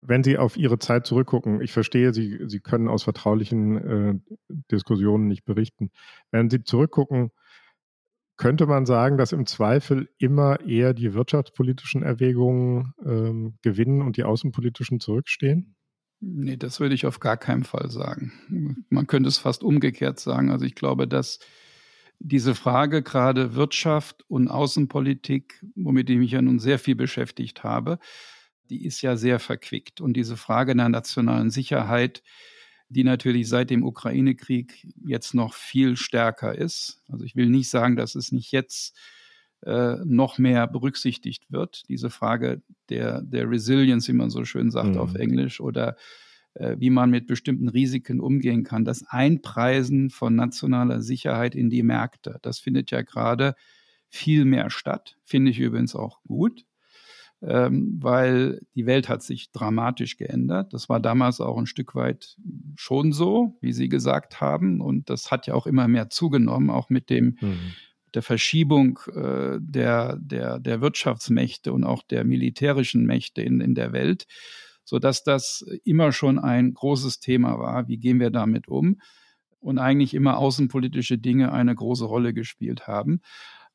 Wenn 0.00 0.22
Sie 0.22 0.36
auf 0.36 0.56
Ihre 0.56 0.78
Zeit 0.78 1.06
zurückgucken, 1.06 1.62
ich 1.62 1.72
verstehe, 1.72 2.12
Sie, 2.12 2.40
Sie 2.46 2.60
können 2.60 2.88
aus 2.88 3.04
vertraulichen 3.04 3.76
äh, 3.76 4.14
Diskussionen 4.70 5.28
nicht 5.28 5.44
berichten. 5.44 5.90
Wenn 6.30 6.50
Sie 6.50 6.62
zurückgucken, 6.62 7.30
könnte 8.36 8.66
man 8.66 8.84
sagen, 8.84 9.16
dass 9.16 9.32
im 9.32 9.46
Zweifel 9.46 10.08
immer 10.18 10.60
eher 10.60 10.92
die 10.92 11.14
wirtschaftspolitischen 11.14 12.02
Erwägungen 12.02 12.92
ähm, 13.04 13.54
gewinnen 13.62 14.02
und 14.02 14.16
die 14.16 14.24
außenpolitischen 14.24 15.00
zurückstehen? 15.00 15.76
Nee, 16.20 16.56
das 16.56 16.80
würde 16.80 16.94
ich 16.94 17.06
auf 17.06 17.20
gar 17.20 17.36
keinen 17.36 17.64
Fall 17.64 17.90
sagen. 17.90 18.32
Man 18.88 19.06
könnte 19.06 19.28
es 19.28 19.38
fast 19.38 19.62
umgekehrt 19.62 20.18
sagen. 20.18 20.50
Also 20.50 20.64
ich 20.64 20.74
glaube, 20.74 21.06
dass 21.06 21.38
diese 22.18 22.54
Frage 22.54 23.02
gerade 23.02 23.54
Wirtschaft 23.54 24.24
und 24.28 24.48
Außenpolitik, 24.48 25.62
womit 25.74 26.10
ich 26.10 26.18
mich 26.18 26.32
ja 26.32 26.42
nun 26.42 26.58
sehr 26.58 26.78
viel 26.78 26.94
beschäftigt 26.94 27.64
habe, 27.64 27.98
die 28.70 28.84
ist 28.84 29.02
ja 29.02 29.16
sehr 29.16 29.38
verquickt. 29.38 30.00
Und 30.00 30.14
diese 30.14 30.36
Frage 30.36 30.74
der 30.74 30.88
nationalen 30.88 31.50
Sicherheit, 31.50 32.22
die 32.88 33.04
natürlich 33.04 33.48
seit 33.48 33.70
dem 33.70 33.84
Ukraine-Krieg 33.84 34.86
jetzt 35.04 35.34
noch 35.34 35.54
viel 35.54 35.96
stärker 35.96 36.56
ist. 36.56 37.02
Also 37.08 37.24
ich 37.24 37.36
will 37.36 37.48
nicht 37.48 37.68
sagen, 37.68 37.96
dass 37.96 38.14
es 38.14 38.32
nicht 38.32 38.52
jetzt 38.52 38.96
äh, 39.62 39.96
noch 40.04 40.38
mehr 40.38 40.66
berücksichtigt 40.66 41.50
wird. 41.50 41.88
Diese 41.88 42.10
Frage 42.10 42.62
der, 42.88 43.22
der 43.22 43.50
Resilience, 43.50 44.08
wie 44.08 44.16
man 44.16 44.30
so 44.30 44.44
schön 44.44 44.70
sagt 44.70 44.90
mhm. 44.90 44.98
auf 44.98 45.14
Englisch, 45.14 45.60
oder 45.60 45.96
wie 46.54 46.90
man 46.90 47.10
mit 47.10 47.26
bestimmten 47.26 47.68
Risiken 47.68 48.20
umgehen 48.20 48.64
kann. 48.64 48.84
Das 48.84 49.04
Einpreisen 49.08 50.10
von 50.10 50.36
nationaler 50.36 51.02
Sicherheit 51.02 51.54
in 51.54 51.70
die 51.70 51.82
Märkte, 51.82 52.38
das 52.42 52.58
findet 52.58 52.90
ja 52.90 53.02
gerade 53.02 53.54
viel 54.08 54.44
mehr 54.44 54.70
statt. 54.70 55.16
Finde 55.24 55.50
ich 55.50 55.58
übrigens 55.58 55.94
auch 55.94 56.22
gut 56.22 56.64
ähm, 57.46 57.98
weil 58.00 58.60
die 58.74 58.86
Welt 58.86 59.08
hat 59.08 59.22
sich 59.22 59.52
dramatisch 59.52 60.16
geändert. 60.16 60.72
Das 60.72 60.88
war 60.88 61.00
damals 61.00 61.40
auch 61.40 61.58
ein 61.58 61.66
Stück 61.66 61.94
weit 61.94 62.36
schon 62.74 63.12
so, 63.12 63.58
wie 63.60 63.72
Sie 63.72 63.88
gesagt 63.88 64.40
haben. 64.40 64.80
Und 64.80 65.10
das 65.10 65.30
hat 65.30 65.46
ja 65.46 65.54
auch 65.54 65.66
immer 65.66 65.88
mehr 65.88 66.10
zugenommen, 66.10 66.70
auch 66.70 66.88
mit 66.88 67.10
dem 67.10 67.36
mhm. 67.40 67.74
der 68.14 68.22
Verschiebung 68.22 68.98
äh, 69.14 69.58
der, 69.60 70.16
der, 70.20 70.58
der 70.58 70.80
Wirtschaftsmächte 70.80 71.72
und 71.72 71.84
auch 71.84 72.02
der 72.02 72.24
militärischen 72.24 73.04
Mächte 73.04 73.42
in, 73.42 73.60
in 73.60 73.74
der 73.74 73.92
Welt, 73.92 74.26
sodass 74.84 75.24
das 75.24 75.64
immer 75.84 76.12
schon 76.12 76.38
ein 76.38 76.74
großes 76.74 77.20
Thema 77.20 77.58
war. 77.58 77.88
Wie 77.88 77.98
gehen 77.98 78.20
wir 78.20 78.30
damit 78.30 78.68
um? 78.68 79.00
Und 79.60 79.78
eigentlich 79.78 80.14
immer 80.14 80.38
außenpolitische 80.38 81.18
Dinge 81.18 81.52
eine 81.52 81.74
große 81.74 82.04
Rolle 82.04 82.34
gespielt 82.34 82.86
haben. 82.86 83.20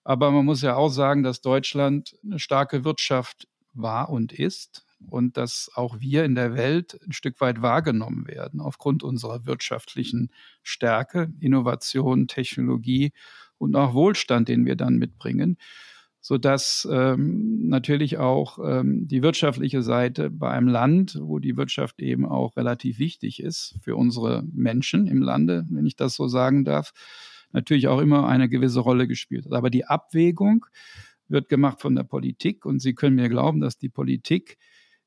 Aber 0.04 0.32
man 0.32 0.46
muss 0.46 0.62
ja 0.62 0.76
auch 0.76 0.90
sagen, 0.90 1.24
dass 1.24 1.42
Deutschland 1.42 2.16
eine 2.24 2.40
starke 2.40 2.84
Wirtschaft 2.84 3.48
war 3.74 4.10
und 4.10 4.34
ist 4.34 4.86
und 5.08 5.38
dass 5.38 5.70
auch 5.76 6.00
wir 6.00 6.26
in 6.26 6.36
der 6.36 6.56
Welt 6.56 7.00
ein 7.06 7.12
Stück 7.14 7.40
weit 7.42 7.62
wahrgenommen 7.62 8.28
werden 8.28 8.60
aufgrund 8.60 9.04
unserer 9.04 9.46
wirtschaftlichen 9.46 10.30
Stärke, 10.64 11.32
Innovation, 11.40 12.28
Technologie 12.28 13.12
und 13.58 13.76
auch 13.76 13.94
Wohlstand, 13.94 14.50
den 14.50 14.66
wir 14.66 14.76
dann 14.76 14.98
mitbringen, 14.98 15.58
sodass 16.30 16.88
ähm, 16.92 17.70
natürlich 17.70 18.20
auch 18.20 18.60
ähm, 18.64 19.08
die 19.08 19.24
wirtschaftliche 19.24 19.82
Seite 19.82 20.30
bei 20.30 20.52
einem 20.52 20.68
Land, 20.68 21.18
wo 21.20 21.40
die 21.40 21.58
Wirtschaft 21.58 22.00
eben 22.00 22.24
auch 22.24 22.56
relativ 22.56 23.00
wichtig 23.00 23.42
ist 23.42 23.80
für 23.82 23.96
unsere 23.96 24.44
Menschen 24.54 25.08
im 25.08 25.24
Lande, 25.24 25.66
wenn 25.72 25.88
ich 25.88 25.96
das 25.96 26.14
so 26.14 26.28
sagen 26.28 26.66
darf, 26.66 26.92
natürlich 27.52 27.88
auch 27.88 28.00
immer 28.00 28.28
eine 28.28 28.48
gewisse 28.48 28.82
Rolle 28.82 29.08
gespielt 29.08 29.46
hat. 29.46 29.54
Aber 29.54 29.72
die 29.72 29.86
Abwägung, 29.86 30.68
wird 31.30 31.50
gemacht 31.50 31.82
von 31.82 31.96
der 31.96 32.04
Politik. 32.04 32.64
Und 32.64 32.80
Sie 32.80 32.94
können 32.94 33.16
mir 33.16 33.30
glauben, 33.30 33.60
dass 33.60 33.80
die 33.80 33.90
Politik, 33.90 34.58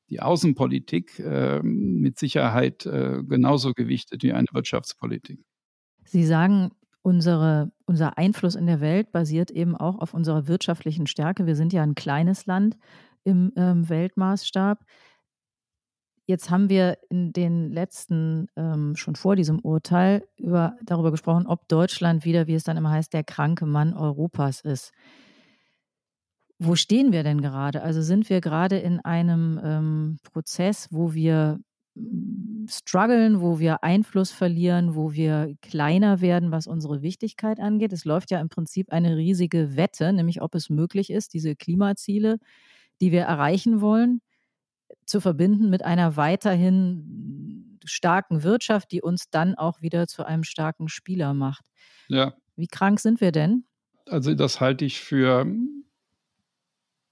die 0.09 0.21
Außenpolitik 0.21 1.19
äh, 1.19 1.61
mit 1.63 2.19
Sicherheit 2.19 2.85
äh, 2.85 3.23
genauso 3.23 3.73
gewichtet 3.73 4.23
wie 4.23 4.33
eine 4.33 4.47
Wirtschaftspolitik. 4.51 5.39
Sie 6.05 6.25
sagen, 6.25 6.71
unsere, 7.03 7.71
unser 7.85 8.17
Einfluss 8.17 8.55
in 8.55 8.65
der 8.65 8.81
Welt 8.81 9.11
basiert 9.11 9.51
eben 9.51 9.75
auch 9.75 9.99
auf 9.99 10.13
unserer 10.13 10.47
wirtschaftlichen 10.47 11.05
Stärke. 11.05 11.45
Wir 11.45 11.55
sind 11.55 11.73
ja 11.73 11.83
ein 11.83 11.95
kleines 11.95 12.47
Land 12.47 12.77
im 13.23 13.51
ähm, 13.55 13.87
Weltmaßstab. 13.87 14.79
Jetzt 16.25 16.49
haben 16.49 16.69
wir 16.69 16.97
in 17.09 17.33
den 17.33 17.69
letzten, 17.69 18.47
ähm, 18.55 18.95
schon 18.95 19.15
vor 19.15 19.35
diesem 19.35 19.59
Urteil, 19.59 20.25
über, 20.37 20.77
darüber 20.81 21.11
gesprochen, 21.11 21.45
ob 21.45 21.67
Deutschland 21.67 22.23
wieder, 22.23 22.47
wie 22.47 22.55
es 22.55 22.63
dann 22.63 22.77
immer 22.77 22.91
heißt, 22.91 23.13
der 23.13 23.25
kranke 23.25 23.65
Mann 23.65 23.93
Europas 23.93 24.61
ist. 24.61 24.93
Wo 26.59 26.75
stehen 26.75 27.11
wir 27.11 27.23
denn 27.23 27.41
gerade? 27.41 27.81
Also 27.81 28.01
sind 28.01 28.29
wir 28.29 28.39
gerade 28.39 28.77
in 28.77 29.01
einem 29.01 29.59
ähm, 29.61 30.17
Prozess, 30.23 30.87
wo 30.91 31.13
wir 31.13 31.59
strugglen, 32.67 33.41
wo 33.41 33.59
wir 33.59 33.83
Einfluss 33.83 34.31
verlieren, 34.31 34.95
wo 34.95 35.13
wir 35.13 35.55
kleiner 35.61 36.21
werden, 36.21 36.51
was 36.51 36.67
unsere 36.67 37.01
Wichtigkeit 37.01 37.59
angeht. 37.59 37.93
Es 37.93 38.05
läuft 38.05 38.31
ja 38.31 38.39
im 38.39 38.49
Prinzip 38.49 38.91
eine 38.91 39.17
riesige 39.17 39.75
Wette, 39.75 40.13
nämlich 40.13 40.41
ob 40.41 40.55
es 40.55 40.69
möglich 40.69 41.09
ist, 41.09 41.33
diese 41.33 41.55
Klimaziele, 41.55 42.37
die 43.01 43.11
wir 43.11 43.23
erreichen 43.23 43.81
wollen, 43.81 44.21
zu 45.05 45.19
verbinden 45.19 45.69
mit 45.69 45.83
einer 45.83 46.15
weiterhin 46.17 47.79
starken 47.85 48.43
Wirtschaft, 48.43 48.91
die 48.91 49.01
uns 49.01 49.29
dann 49.29 49.55
auch 49.55 49.81
wieder 49.81 50.07
zu 50.07 50.25
einem 50.25 50.43
starken 50.43 50.87
Spieler 50.87 51.33
macht. 51.33 51.65
Ja. 52.07 52.33
Wie 52.55 52.67
krank 52.67 52.99
sind 52.99 53.21
wir 53.21 53.31
denn? 53.31 53.65
Also 54.05 54.33
das 54.35 54.61
halte 54.61 54.85
ich 54.85 54.99
für 54.99 55.45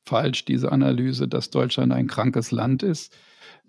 falsch, 0.05 0.45
diese 0.45 0.71
Analyse, 0.71 1.27
dass 1.27 1.49
Deutschland 1.49 1.93
ein 1.93 2.07
krankes 2.07 2.51
Land 2.51 2.83
ist. 2.83 3.15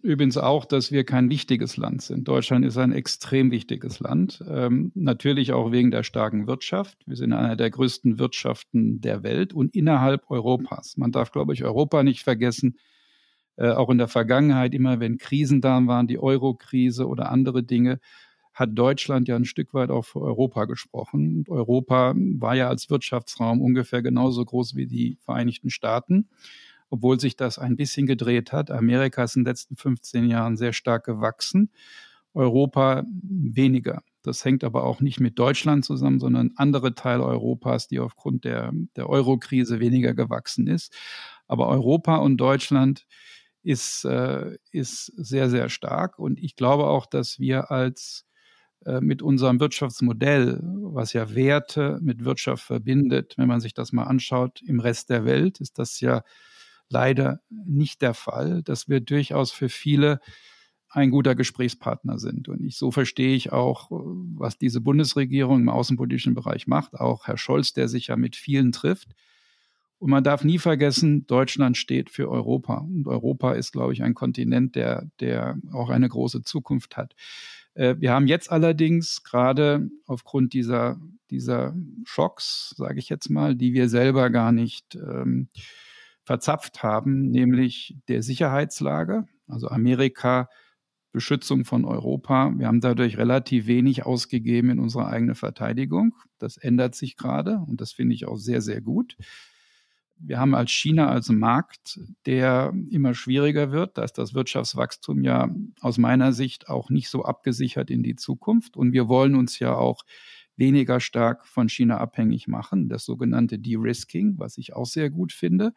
Übrigens 0.02 0.36
auch, 0.36 0.64
dass 0.64 0.90
wir 0.90 1.04
kein 1.04 1.30
wichtiges 1.30 1.76
Land 1.76 2.02
sind. 2.02 2.26
Deutschland 2.26 2.64
ist 2.64 2.76
ein 2.76 2.90
extrem 2.90 3.52
wichtiges 3.52 4.00
Land, 4.00 4.42
ähm, 4.48 4.90
natürlich 4.96 5.52
auch 5.52 5.70
wegen 5.70 5.92
der 5.92 6.02
starken 6.02 6.48
Wirtschaft. 6.48 6.98
Wir 7.06 7.14
sind 7.14 7.32
einer 7.32 7.54
der 7.54 7.70
größten 7.70 8.18
Wirtschaften 8.18 9.00
der 9.00 9.22
Welt 9.22 9.52
und 9.52 9.76
innerhalb 9.76 10.28
Europas. 10.28 10.96
Man 10.96 11.12
darf, 11.12 11.30
glaube 11.30 11.52
ich, 11.54 11.62
Europa 11.62 12.02
nicht 12.02 12.24
vergessen. 12.24 12.78
Äh, 13.56 13.70
auch 13.70 13.90
in 13.90 13.98
der 13.98 14.08
Vergangenheit, 14.08 14.74
immer 14.74 14.98
wenn 14.98 15.18
Krisen 15.18 15.60
da 15.60 15.86
waren, 15.86 16.08
die 16.08 16.18
Euro-Krise 16.18 17.06
oder 17.06 17.30
andere 17.30 17.62
Dinge, 17.62 18.00
hat 18.54 18.70
Deutschland 18.72 19.28
ja 19.28 19.36
ein 19.36 19.44
Stück 19.44 19.72
weit 19.72 19.90
auch 19.90 20.04
für 20.04 20.20
Europa 20.20 20.64
gesprochen. 20.64 21.38
Und 21.38 21.48
Europa 21.48 22.14
war 22.16 22.56
ja 22.56 22.68
als 22.68 22.90
Wirtschaftsraum 22.90 23.60
ungefähr 23.60 24.02
genauso 24.02 24.44
groß 24.44 24.74
wie 24.74 24.86
die 24.86 25.16
Vereinigten 25.20 25.70
Staaten, 25.70 26.28
obwohl 26.92 27.18
sich 27.18 27.36
das 27.36 27.58
ein 27.58 27.76
bisschen 27.76 28.06
gedreht 28.06 28.52
hat. 28.52 28.70
Amerika 28.70 29.24
ist 29.24 29.34
in 29.34 29.44
den 29.44 29.50
letzten 29.50 29.76
15 29.76 30.28
Jahren 30.28 30.58
sehr 30.58 30.74
stark 30.74 31.04
gewachsen, 31.06 31.70
Europa 32.34 33.04
weniger. 33.22 34.02
Das 34.22 34.44
hängt 34.44 34.62
aber 34.62 34.84
auch 34.84 35.00
nicht 35.00 35.18
mit 35.18 35.38
Deutschland 35.38 35.86
zusammen, 35.86 36.20
sondern 36.20 36.52
andere 36.56 36.94
Teile 36.94 37.24
Europas, 37.24 37.88
die 37.88 37.98
aufgrund 37.98 38.44
der, 38.44 38.72
der 38.94 39.08
Euro-Krise 39.08 39.80
weniger 39.80 40.12
gewachsen 40.12 40.66
ist. 40.66 40.94
Aber 41.48 41.68
Europa 41.68 42.16
und 42.16 42.36
Deutschland 42.36 43.06
ist, 43.62 44.04
äh, 44.04 44.58
ist 44.70 45.06
sehr, 45.16 45.48
sehr 45.48 45.70
stark. 45.70 46.18
Und 46.18 46.38
ich 46.38 46.56
glaube 46.56 46.88
auch, 46.88 47.06
dass 47.06 47.38
wir 47.38 47.70
als 47.70 48.26
äh, 48.84 49.00
mit 49.00 49.22
unserem 49.22 49.60
Wirtschaftsmodell, 49.60 50.60
was 50.62 51.14
ja 51.14 51.34
Werte 51.34 51.98
mit 52.02 52.22
Wirtschaft 52.22 52.64
verbindet, 52.64 53.38
wenn 53.38 53.48
man 53.48 53.62
sich 53.62 53.72
das 53.72 53.92
mal 53.92 54.04
anschaut, 54.04 54.60
im 54.60 54.78
Rest 54.78 55.08
der 55.08 55.24
Welt 55.24 55.58
ist 55.58 55.78
das 55.78 56.00
ja 56.00 56.22
leider 56.92 57.40
nicht 57.50 58.02
der 58.02 58.14
Fall, 58.14 58.62
dass 58.62 58.88
wir 58.88 59.00
durchaus 59.00 59.50
für 59.50 59.68
viele 59.68 60.20
ein 60.88 61.10
guter 61.10 61.34
Gesprächspartner 61.34 62.18
sind. 62.18 62.48
Und 62.48 62.62
ich, 62.62 62.76
so 62.76 62.90
verstehe 62.90 63.34
ich 63.34 63.50
auch, 63.50 63.88
was 63.90 64.58
diese 64.58 64.80
Bundesregierung 64.80 65.62
im 65.62 65.68
außenpolitischen 65.70 66.34
Bereich 66.34 66.66
macht, 66.66 66.94
auch 66.94 67.26
Herr 67.26 67.38
Scholz, 67.38 67.72
der 67.72 67.88
sich 67.88 68.08
ja 68.08 68.16
mit 68.16 68.36
vielen 68.36 68.72
trifft. 68.72 69.08
Und 69.98 70.10
man 70.10 70.24
darf 70.24 70.44
nie 70.44 70.58
vergessen, 70.58 71.26
Deutschland 71.26 71.78
steht 71.78 72.10
für 72.10 72.28
Europa. 72.28 72.78
Und 72.78 73.06
Europa 73.06 73.52
ist, 73.52 73.72
glaube 73.72 73.92
ich, 73.92 74.02
ein 74.02 74.14
Kontinent, 74.14 74.74
der, 74.74 75.08
der 75.20 75.58
auch 75.72 75.90
eine 75.90 76.08
große 76.08 76.42
Zukunft 76.42 76.96
hat. 76.96 77.14
Äh, 77.74 77.96
wir 77.98 78.12
haben 78.12 78.26
jetzt 78.26 78.50
allerdings 78.50 79.22
gerade 79.22 79.88
aufgrund 80.06 80.52
dieser, 80.52 81.00
dieser 81.30 81.74
Schocks, 82.04 82.74
sage 82.76 82.98
ich 82.98 83.08
jetzt 83.08 83.30
mal, 83.30 83.54
die 83.54 83.72
wir 83.72 83.88
selber 83.88 84.28
gar 84.30 84.52
nicht 84.52 84.96
ähm, 84.96 85.48
verzapft 86.24 86.82
haben, 86.82 87.30
nämlich 87.30 87.96
der 88.08 88.22
Sicherheitslage, 88.22 89.26
also 89.48 89.68
Amerika, 89.68 90.48
Beschützung 91.12 91.64
von 91.66 91.84
Europa. 91.84 92.52
Wir 92.56 92.66
haben 92.68 92.80
dadurch 92.80 93.18
relativ 93.18 93.66
wenig 93.66 94.06
ausgegeben 94.06 94.70
in 94.70 94.78
unsere 94.78 95.06
eigene 95.08 95.34
Verteidigung. 95.34 96.14
Das 96.38 96.56
ändert 96.56 96.94
sich 96.94 97.16
gerade 97.16 97.58
und 97.66 97.80
das 97.82 97.92
finde 97.92 98.14
ich 98.14 98.26
auch 98.26 98.38
sehr, 98.38 98.62
sehr 98.62 98.80
gut. 98.80 99.16
wir 100.24 100.38
haben 100.38 100.54
als 100.54 100.70
China 100.70 101.08
als 101.08 101.28
Markt, 101.28 101.98
der 102.26 102.72
immer 102.90 103.14
schwieriger 103.14 103.72
wird. 103.72 103.98
Da 103.98 104.04
ist 104.04 104.18
das 104.18 104.34
Wirtschaftswachstum 104.34 105.24
ja 105.24 105.48
aus 105.80 105.98
meiner 105.98 106.32
Sicht 106.32 106.68
auch 106.68 106.90
nicht 106.90 107.08
so 107.08 107.24
abgesichert 107.24 107.90
in 107.90 108.02
die 108.02 108.16
Zukunft. 108.16 108.76
Und 108.76 108.92
wir 108.92 109.08
wollen 109.08 109.34
uns 109.34 109.58
ja 109.58 109.74
auch 109.74 110.02
weniger 110.56 111.00
stark 111.00 111.46
von 111.46 111.68
China 111.68 111.98
abhängig 111.98 112.48
machen, 112.48 112.88
das 112.88 113.04
sogenannte 113.04 113.58
De-Risking, 113.58 114.34
was 114.38 114.58
ich 114.58 114.74
auch 114.74 114.86
sehr 114.86 115.10
gut 115.10 115.32
finde, 115.32 115.72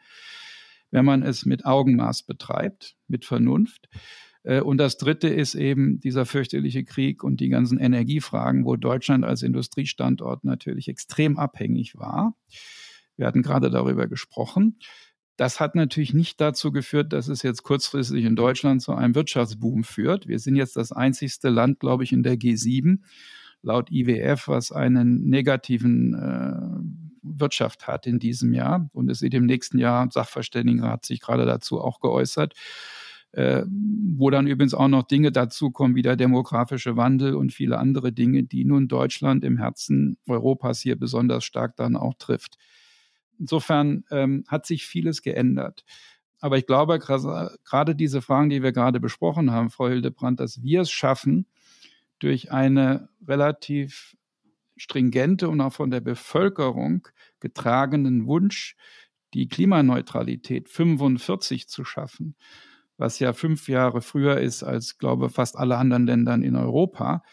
wenn 0.91 1.05
man 1.05 1.23
es 1.23 1.45
mit 1.45 1.65
Augenmaß 1.65 2.23
betreibt, 2.23 2.95
mit 3.07 3.25
Vernunft. 3.25 3.89
Äh, 4.43 4.61
und 4.61 4.77
das 4.77 4.97
Dritte 4.97 5.27
ist 5.27 5.55
eben 5.55 5.99
dieser 5.99 6.25
fürchterliche 6.25 6.83
Krieg 6.83 7.23
und 7.23 7.39
die 7.41 7.49
ganzen 7.49 7.79
Energiefragen, 7.79 8.65
wo 8.65 8.75
Deutschland 8.75 9.25
als 9.25 9.41
Industriestandort 9.41 10.43
natürlich 10.43 10.87
extrem 10.87 11.37
abhängig 11.37 11.97
war. 11.97 12.35
Wir 13.17 13.27
hatten 13.27 13.41
gerade 13.41 13.69
darüber 13.69 14.07
gesprochen. 14.07 14.77
Das 15.37 15.59
hat 15.59 15.75
natürlich 15.75 16.13
nicht 16.13 16.39
dazu 16.39 16.71
geführt, 16.71 17.11
dass 17.11 17.27
es 17.27 17.41
jetzt 17.41 17.63
kurzfristig 17.63 18.23
in 18.23 18.37
Deutschland 18.37 18.81
zu 18.81 18.93
einem 18.93 19.15
Wirtschaftsboom 19.15 19.83
führt. 19.83 20.27
Wir 20.27 20.39
sind 20.39 20.55
jetzt 20.55 20.77
das 20.77 20.93
einzigste 20.93 21.49
Land, 21.49 21.79
glaube 21.79 22.05
ich, 22.05 22.13
in 22.13 22.23
der 22.23 22.35
G7, 22.35 22.99
laut 23.65 23.91
IWF, 23.91 24.47
was 24.47 24.71
einen 24.71 25.27
negativen 25.27 26.13
äh, 26.13 27.39
Wirtschaft 27.39 27.87
hat 27.87 28.07
in 28.07 28.19
diesem 28.19 28.53
Jahr. 28.53 28.89
Und 28.93 29.09
es 29.09 29.19
sieht 29.19 29.33
im 29.33 29.45
nächsten 29.45 29.79
Jahr, 29.79 30.07
Sachverständigenrat 30.09 31.05
sich 31.05 31.19
gerade 31.19 31.45
dazu 31.45 31.81
auch 31.81 31.99
geäußert, 31.99 32.53
äh, 33.31 33.63
wo 33.67 34.29
dann 34.29 34.47
übrigens 34.47 34.73
auch 34.73 34.87
noch 34.87 35.03
Dinge 35.03 35.31
dazukommen, 35.31 35.95
wie 35.95 36.03
der 36.03 36.15
demografische 36.15 36.95
Wandel 36.95 37.35
und 37.35 37.51
viele 37.51 37.79
andere 37.79 38.13
Dinge, 38.13 38.43
die 38.43 38.63
nun 38.63 38.87
Deutschland 38.87 39.43
im 39.43 39.57
Herzen 39.57 40.17
Europas 40.27 40.79
hier 40.79 40.97
besonders 40.97 41.43
stark 41.43 41.75
dann 41.75 41.95
auch 41.97 42.13
trifft. 42.13 42.57
Insofern 43.39 44.05
ähm, 44.11 44.45
hat 44.47 44.65
sich 44.65 44.85
vieles 44.85 45.21
geändert. 45.21 45.83
Aber 46.39 46.57
ich 46.57 46.67
glaube, 46.67 46.99
gerade 46.99 47.95
diese 47.95 48.21
Fragen, 48.21 48.49
die 48.49 48.61
wir 48.61 48.71
gerade 48.71 48.99
besprochen 48.99 49.51
haben, 49.51 49.71
Frau 49.71 49.87
Hildebrandt, 49.87 50.39
dass 50.39 50.61
wir 50.61 50.81
es 50.81 50.91
schaffen, 50.91 51.47
durch 52.19 52.51
eine 52.51 53.09
relativ 53.27 54.15
stringente 54.77 55.49
und 55.49 55.61
auch 55.61 55.73
von 55.73 55.91
der 55.91 56.01
Bevölkerung 56.01 57.07
getragenen 57.39 58.27
Wunsch, 58.27 58.75
die 59.33 59.47
Klimaneutralität 59.47 60.69
45 60.69 61.67
zu 61.67 61.83
schaffen, 61.83 62.35
was 62.97 63.19
ja 63.19 63.33
fünf 63.33 63.67
Jahre 63.67 64.01
früher 64.01 64.39
ist 64.39 64.63
als, 64.63 64.97
glaube 64.97 65.29
fast 65.29 65.57
alle 65.57 65.77
anderen 65.77 66.07
Länder 66.07 66.35
in 66.35 66.55
Europa, 66.55 67.23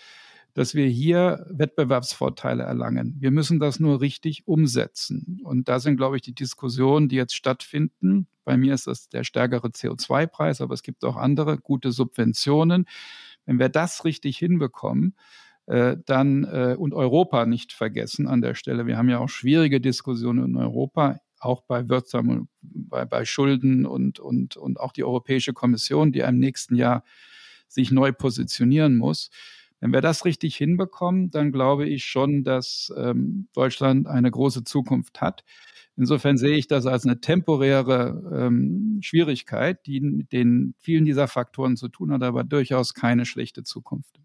dass 0.54 0.74
wir 0.74 0.86
hier 0.86 1.46
Wettbewerbsvorteile 1.50 2.62
erlangen. 2.62 3.16
Wir 3.20 3.30
müssen 3.30 3.58
das 3.58 3.80
nur 3.80 4.00
richtig 4.00 4.46
umsetzen. 4.46 5.40
Und 5.44 5.68
da 5.68 5.80
sind, 5.80 5.96
glaube 5.96 6.16
ich, 6.16 6.22
die 6.22 6.34
Diskussionen, 6.34 7.08
die 7.08 7.16
jetzt 7.16 7.34
stattfinden. 7.34 8.26
Bei 8.44 8.56
mir 8.56 8.74
ist 8.74 8.86
das 8.86 9.08
der 9.08 9.24
stärkere 9.24 9.68
CO2-Preis, 9.68 10.60
aber 10.60 10.74
es 10.74 10.82
gibt 10.82 11.04
auch 11.04 11.16
andere 11.16 11.56
gute 11.56 11.90
Subventionen. 11.90 12.86
Wenn 13.46 13.58
wir 13.58 13.68
das 13.68 14.04
richtig 14.04 14.38
hinbekommen, 14.38 15.16
äh, 15.66 15.96
dann 16.06 16.44
äh, 16.44 16.74
und 16.78 16.94
Europa 16.94 17.46
nicht 17.46 17.72
vergessen 17.72 18.26
an 18.26 18.40
der 18.40 18.54
Stelle. 18.54 18.86
Wir 18.86 18.98
haben 18.98 19.08
ja 19.08 19.18
auch 19.18 19.28
schwierige 19.28 19.80
Diskussionen 19.80 20.44
in 20.44 20.56
Europa, 20.56 21.20
auch 21.38 21.62
bei 21.62 21.88
wirksamen, 21.88 22.48
bei, 22.60 23.04
bei 23.04 23.24
Schulden 23.24 23.86
und, 23.86 24.18
und, 24.18 24.56
und 24.56 24.80
auch 24.80 24.92
die 24.92 25.04
Europäische 25.04 25.52
Kommission, 25.52 26.12
die 26.12 26.20
im 26.20 26.38
nächsten 26.38 26.74
Jahr 26.74 27.04
sich 27.68 27.90
neu 27.90 28.12
positionieren 28.12 28.96
muss. 28.96 29.30
Wenn 29.82 29.92
wir 29.92 30.00
das 30.00 30.24
richtig 30.24 30.54
hinbekommen, 30.54 31.32
dann 31.32 31.50
glaube 31.50 31.88
ich 31.88 32.04
schon, 32.04 32.44
dass 32.44 32.94
ähm, 32.96 33.48
Deutschland 33.52 34.06
eine 34.06 34.30
große 34.30 34.62
Zukunft 34.62 35.20
hat. 35.20 35.42
Insofern 35.96 36.36
sehe 36.36 36.56
ich 36.56 36.68
das 36.68 36.86
als 36.86 37.04
eine 37.04 37.20
temporäre 37.20 38.22
ähm, 38.32 39.00
Schwierigkeit, 39.02 39.84
die 39.86 40.00
mit 40.00 40.32
den 40.32 40.76
vielen 40.78 41.04
dieser 41.04 41.26
Faktoren 41.26 41.76
zu 41.76 41.88
tun 41.88 42.12
hat, 42.12 42.22
aber 42.22 42.44
durchaus 42.44 42.94
keine 42.94 43.26
schlechte 43.26 43.64
Zukunft. 43.64 44.20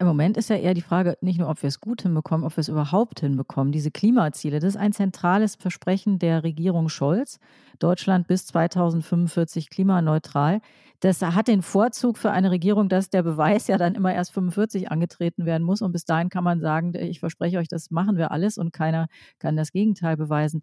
Im 0.00 0.08
Moment 0.08 0.36
ist 0.36 0.50
ja 0.50 0.56
eher 0.56 0.74
die 0.74 0.82
Frage, 0.82 1.16
nicht 1.20 1.38
nur, 1.38 1.48
ob 1.48 1.62
wir 1.62 1.68
es 1.68 1.80
gut 1.80 2.02
hinbekommen, 2.02 2.44
ob 2.44 2.56
wir 2.56 2.60
es 2.60 2.68
überhaupt 2.68 3.20
hinbekommen. 3.20 3.72
Diese 3.72 3.92
Klimaziele, 3.92 4.58
das 4.58 4.70
ist 4.74 4.76
ein 4.76 4.92
zentrales 4.92 5.54
Versprechen 5.54 6.18
der 6.18 6.42
Regierung 6.42 6.88
Scholz. 6.88 7.38
Deutschland 7.78 8.26
bis 8.26 8.46
2045 8.46 9.70
klimaneutral. 9.70 10.60
Das 10.98 11.22
hat 11.22 11.46
den 11.46 11.62
Vorzug 11.62 12.18
für 12.18 12.32
eine 12.32 12.50
Regierung, 12.50 12.88
dass 12.88 13.10
der 13.10 13.22
Beweis 13.22 13.68
ja 13.68 13.78
dann 13.78 13.94
immer 13.94 14.12
erst 14.12 14.32
45 14.32 14.90
angetreten 14.90 15.46
werden 15.46 15.62
muss. 15.62 15.80
Und 15.80 15.92
bis 15.92 16.04
dahin 16.04 16.28
kann 16.28 16.44
man 16.44 16.60
sagen, 16.60 16.94
ich 16.96 17.20
verspreche 17.20 17.58
euch, 17.58 17.68
das 17.68 17.90
machen 17.92 18.16
wir 18.16 18.32
alles 18.32 18.58
und 18.58 18.72
keiner 18.72 19.06
kann 19.38 19.56
das 19.56 19.70
Gegenteil 19.70 20.16
beweisen. 20.16 20.62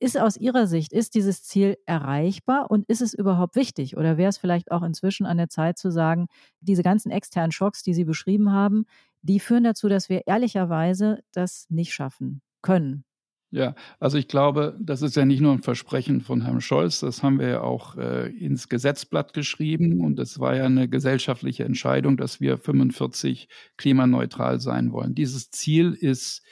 Ist 0.00 0.16
aus 0.16 0.36
Ihrer 0.36 0.66
Sicht, 0.68 0.92
ist 0.92 1.14
dieses 1.14 1.42
Ziel 1.42 1.76
erreichbar 1.84 2.70
und 2.70 2.88
ist 2.88 3.00
es 3.00 3.14
überhaupt 3.14 3.56
wichtig? 3.56 3.96
Oder 3.96 4.16
wäre 4.16 4.28
es 4.28 4.38
vielleicht 4.38 4.70
auch 4.70 4.82
inzwischen 4.82 5.26
an 5.26 5.38
der 5.38 5.48
Zeit 5.48 5.76
zu 5.76 5.90
sagen, 5.90 6.28
diese 6.60 6.84
ganzen 6.84 7.10
externen 7.10 7.50
Schocks, 7.50 7.82
die 7.82 7.94
Sie 7.94 8.04
beschrieben 8.04 8.52
haben, 8.52 8.86
die 9.22 9.40
führen 9.40 9.64
dazu, 9.64 9.88
dass 9.88 10.08
wir 10.08 10.26
ehrlicherweise 10.26 11.20
das 11.32 11.66
nicht 11.68 11.92
schaffen 11.92 12.42
können? 12.62 13.04
Ja, 13.50 13.74
also 13.98 14.18
ich 14.18 14.28
glaube, 14.28 14.76
das 14.78 15.00
ist 15.00 15.16
ja 15.16 15.24
nicht 15.24 15.40
nur 15.40 15.52
ein 15.52 15.62
Versprechen 15.62 16.20
von 16.20 16.42
Herrn 16.42 16.60
Scholz, 16.60 17.00
das 17.00 17.22
haben 17.22 17.38
wir 17.38 17.48
ja 17.48 17.60
auch 17.62 17.96
äh, 17.96 18.28
ins 18.28 18.68
Gesetzblatt 18.68 19.32
geschrieben 19.32 20.04
und 20.04 20.18
es 20.18 20.38
war 20.38 20.54
ja 20.54 20.66
eine 20.66 20.86
gesellschaftliche 20.86 21.64
Entscheidung, 21.64 22.18
dass 22.18 22.42
wir 22.42 22.58
45 22.58 23.48
klimaneutral 23.78 24.60
sein 24.60 24.92
wollen. 24.92 25.14
Dieses 25.14 25.50
Ziel 25.50 25.94
ist 25.94 26.42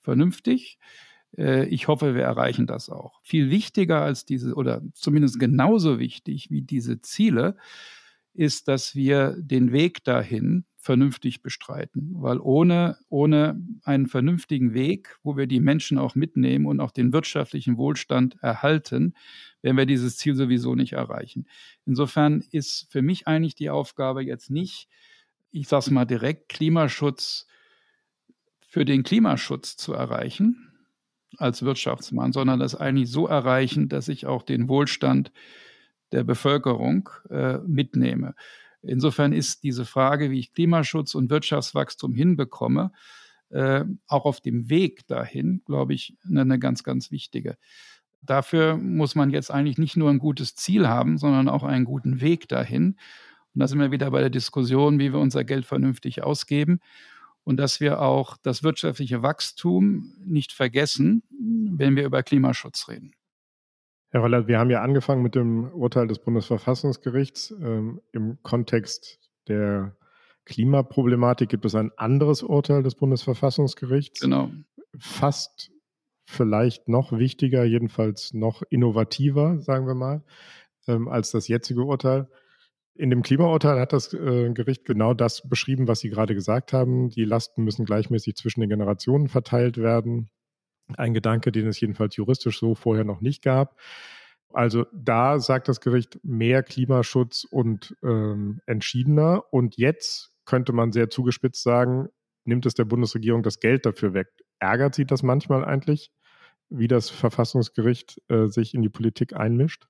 vernünftig. 0.00 0.78
Äh, 1.36 1.66
ich 1.66 1.88
hoffe, 1.88 2.14
wir 2.14 2.22
erreichen 2.22 2.66
das 2.66 2.90
auch. 2.90 3.20
Viel 3.22 3.50
wichtiger 3.50 4.02
als 4.02 4.24
diese, 4.24 4.54
oder 4.54 4.82
zumindest 4.94 5.38
genauso 5.38 5.98
wichtig 5.98 6.50
wie 6.50 6.62
diese 6.62 7.00
Ziele, 7.00 7.56
ist, 8.36 8.68
dass 8.68 8.94
wir 8.94 9.34
den 9.38 9.72
Weg 9.72 10.04
dahin 10.04 10.64
vernünftig 10.76 11.42
bestreiten. 11.42 12.12
Weil 12.16 12.38
ohne, 12.38 12.98
ohne 13.08 13.60
einen 13.82 14.06
vernünftigen 14.06 14.74
Weg, 14.74 15.16
wo 15.22 15.36
wir 15.36 15.46
die 15.46 15.58
Menschen 15.58 15.98
auch 15.98 16.14
mitnehmen 16.14 16.66
und 16.66 16.80
auch 16.80 16.92
den 16.92 17.12
wirtschaftlichen 17.12 17.76
Wohlstand 17.76 18.36
erhalten, 18.42 19.14
werden 19.62 19.76
wir 19.76 19.86
dieses 19.86 20.16
Ziel 20.16 20.36
sowieso 20.36 20.74
nicht 20.74 20.92
erreichen. 20.92 21.48
Insofern 21.86 22.44
ist 22.52 22.86
für 22.90 23.02
mich 23.02 23.26
eigentlich 23.26 23.54
die 23.54 23.70
Aufgabe 23.70 24.22
jetzt 24.22 24.50
nicht, 24.50 24.88
ich 25.50 25.66
sage 25.66 25.80
es 25.80 25.90
mal 25.90 26.04
direkt, 26.04 26.50
Klimaschutz 26.50 27.46
für 28.60 28.84
den 28.84 29.02
Klimaschutz 29.02 29.76
zu 29.76 29.94
erreichen, 29.94 30.75
als 31.38 31.62
Wirtschaftsmann, 31.62 32.32
sondern 32.32 32.58
das 32.60 32.74
eigentlich 32.74 33.10
so 33.10 33.26
erreichen, 33.26 33.88
dass 33.88 34.08
ich 34.08 34.26
auch 34.26 34.42
den 34.42 34.68
Wohlstand 34.68 35.32
der 36.12 36.24
Bevölkerung 36.24 37.08
äh, 37.30 37.58
mitnehme. 37.58 38.34
Insofern 38.82 39.32
ist 39.32 39.64
diese 39.64 39.84
Frage, 39.84 40.30
wie 40.30 40.38
ich 40.38 40.52
Klimaschutz 40.52 41.14
und 41.14 41.30
Wirtschaftswachstum 41.30 42.14
hinbekomme, 42.14 42.92
äh, 43.50 43.84
auch 44.06 44.24
auf 44.24 44.40
dem 44.40 44.70
Weg 44.70 45.06
dahin, 45.08 45.62
glaube 45.64 45.94
ich, 45.94 46.16
eine, 46.24 46.42
eine 46.42 46.58
ganz, 46.58 46.84
ganz 46.84 47.10
wichtige. 47.10 47.56
Dafür 48.22 48.76
muss 48.76 49.14
man 49.14 49.30
jetzt 49.30 49.50
eigentlich 49.50 49.78
nicht 49.78 49.96
nur 49.96 50.10
ein 50.10 50.18
gutes 50.18 50.54
Ziel 50.54 50.88
haben, 50.88 51.18
sondern 51.18 51.48
auch 51.48 51.62
einen 51.62 51.84
guten 51.84 52.20
Weg 52.20 52.48
dahin. 52.48 52.96
Und 53.54 53.60
da 53.60 53.68
sind 53.68 53.78
wir 53.78 53.90
wieder 53.92 54.10
bei 54.10 54.20
der 54.20 54.30
Diskussion, 54.30 54.98
wie 54.98 55.12
wir 55.12 55.20
unser 55.20 55.44
Geld 55.44 55.64
vernünftig 55.64 56.22
ausgeben 56.22 56.80
und 57.46 57.58
dass 57.58 57.80
wir 57.80 58.02
auch 58.02 58.36
das 58.42 58.64
wirtschaftliche 58.64 59.22
Wachstum 59.22 60.12
nicht 60.18 60.52
vergessen, 60.52 61.22
wenn 61.30 61.94
wir 61.94 62.04
über 62.04 62.24
Klimaschutz 62.24 62.88
reden. 62.88 63.12
Herr 64.10 64.20
Roller, 64.20 64.48
wir 64.48 64.58
haben 64.58 64.70
ja 64.70 64.82
angefangen 64.82 65.22
mit 65.22 65.36
dem 65.36 65.70
Urteil 65.72 66.08
des 66.08 66.18
Bundesverfassungsgerichts. 66.18 67.52
Ähm, 67.52 68.00
Im 68.10 68.42
Kontext 68.42 69.20
der 69.46 69.96
Klimaproblematik 70.44 71.48
gibt 71.48 71.64
es 71.64 71.76
ein 71.76 71.92
anderes 71.96 72.42
Urteil 72.42 72.82
des 72.82 72.96
Bundesverfassungsgerichts. 72.96 74.20
Genau. 74.20 74.50
Fast 74.98 75.70
vielleicht 76.24 76.88
noch 76.88 77.12
wichtiger, 77.12 77.62
jedenfalls 77.62 78.34
noch 78.34 78.62
innovativer, 78.70 79.60
sagen 79.60 79.86
wir 79.86 79.94
mal, 79.94 80.24
ähm, 80.88 81.06
als 81.06 81.30
das 81.30 81.46
jetzige 81.46 81.84
Urteil. 81.84 82.28
In 82.98 83.10
dem 83.10 83.22
Klimaurteil 83.22 83.78
hat 83.78 83.92
das 83.92 84.14
äh, 84.14 84.50
Gericht 84.52 84.84
genau 84.84 85.12
das 85.12 85.46
beschrieben, 85.46 85.86
was 85.86 86.00
Sie 86.00 86.08
gerade 86.08 86.34
gesagt 86.34 86.72
haben. 86.72 87.10
Die 87.10 87.24
Lasten 87.24 87.62
müssen 87.62 87.84
gleichmäßig 87.84 88.36
zwischen 88.36 88.60
den 88.60 88.70
Generationen 88.70 89.28
verteilt 89.28 89.76
werden. 89.76 90.30
Ein 90.96 91.12
Gedanke, 91.12 91.52
den 91.52 91.66
es 91.66 91.80
jedenfalls 91.80 92.16
juristisch 92.16 92.58
so 92.58 92.74
vorher 92.74 93.04
noch 93.04 93.20
nicht 93.20 93.42
gab. 93.42 93.78
Also 94.52 94.86
da 94.94 95.38
sagt 95.38 95.68
das 95.68 95.80
Gericht 95.80 96.18
mehr 96.22 96.62
Klimaschutz 96.62 97.44
und 97.44 97.94
ähm, 98.02 98.60
entschiedener. 98.66 99.44
Und 99.50 99.76
jetzt 99.76 100.32
könnte 100.46 100.72
man 100.72 100.92
sehr 100.92 101.10
zugespitzt 101.10 101.62
sagen, 101.62 102.08
nimmt 102.44 102.64
es 102.64 102.74
der 102.74 102.84
Bundesregierung 102.84 103.42
das 103.42 103.60
Geld 103.60 103.84
dafür 103.84 104.14
weg. 104.14 104.28
Ärgert 104.58 104.94
sie 104.94 105.04
das 105.04 105.22
manchmal 105.22 105.64
eigentlich, 105.64 106.10
wie 106.70 106.88
das 106.88 107.10
Verfassungsgericht 107.10 108.22
äh, 108.28 108.46
sich 108.46 108.72
in 108.72 108.80
die 108.82 108.88
Politik 108.88 109.34
einmischt? 109.34 109.86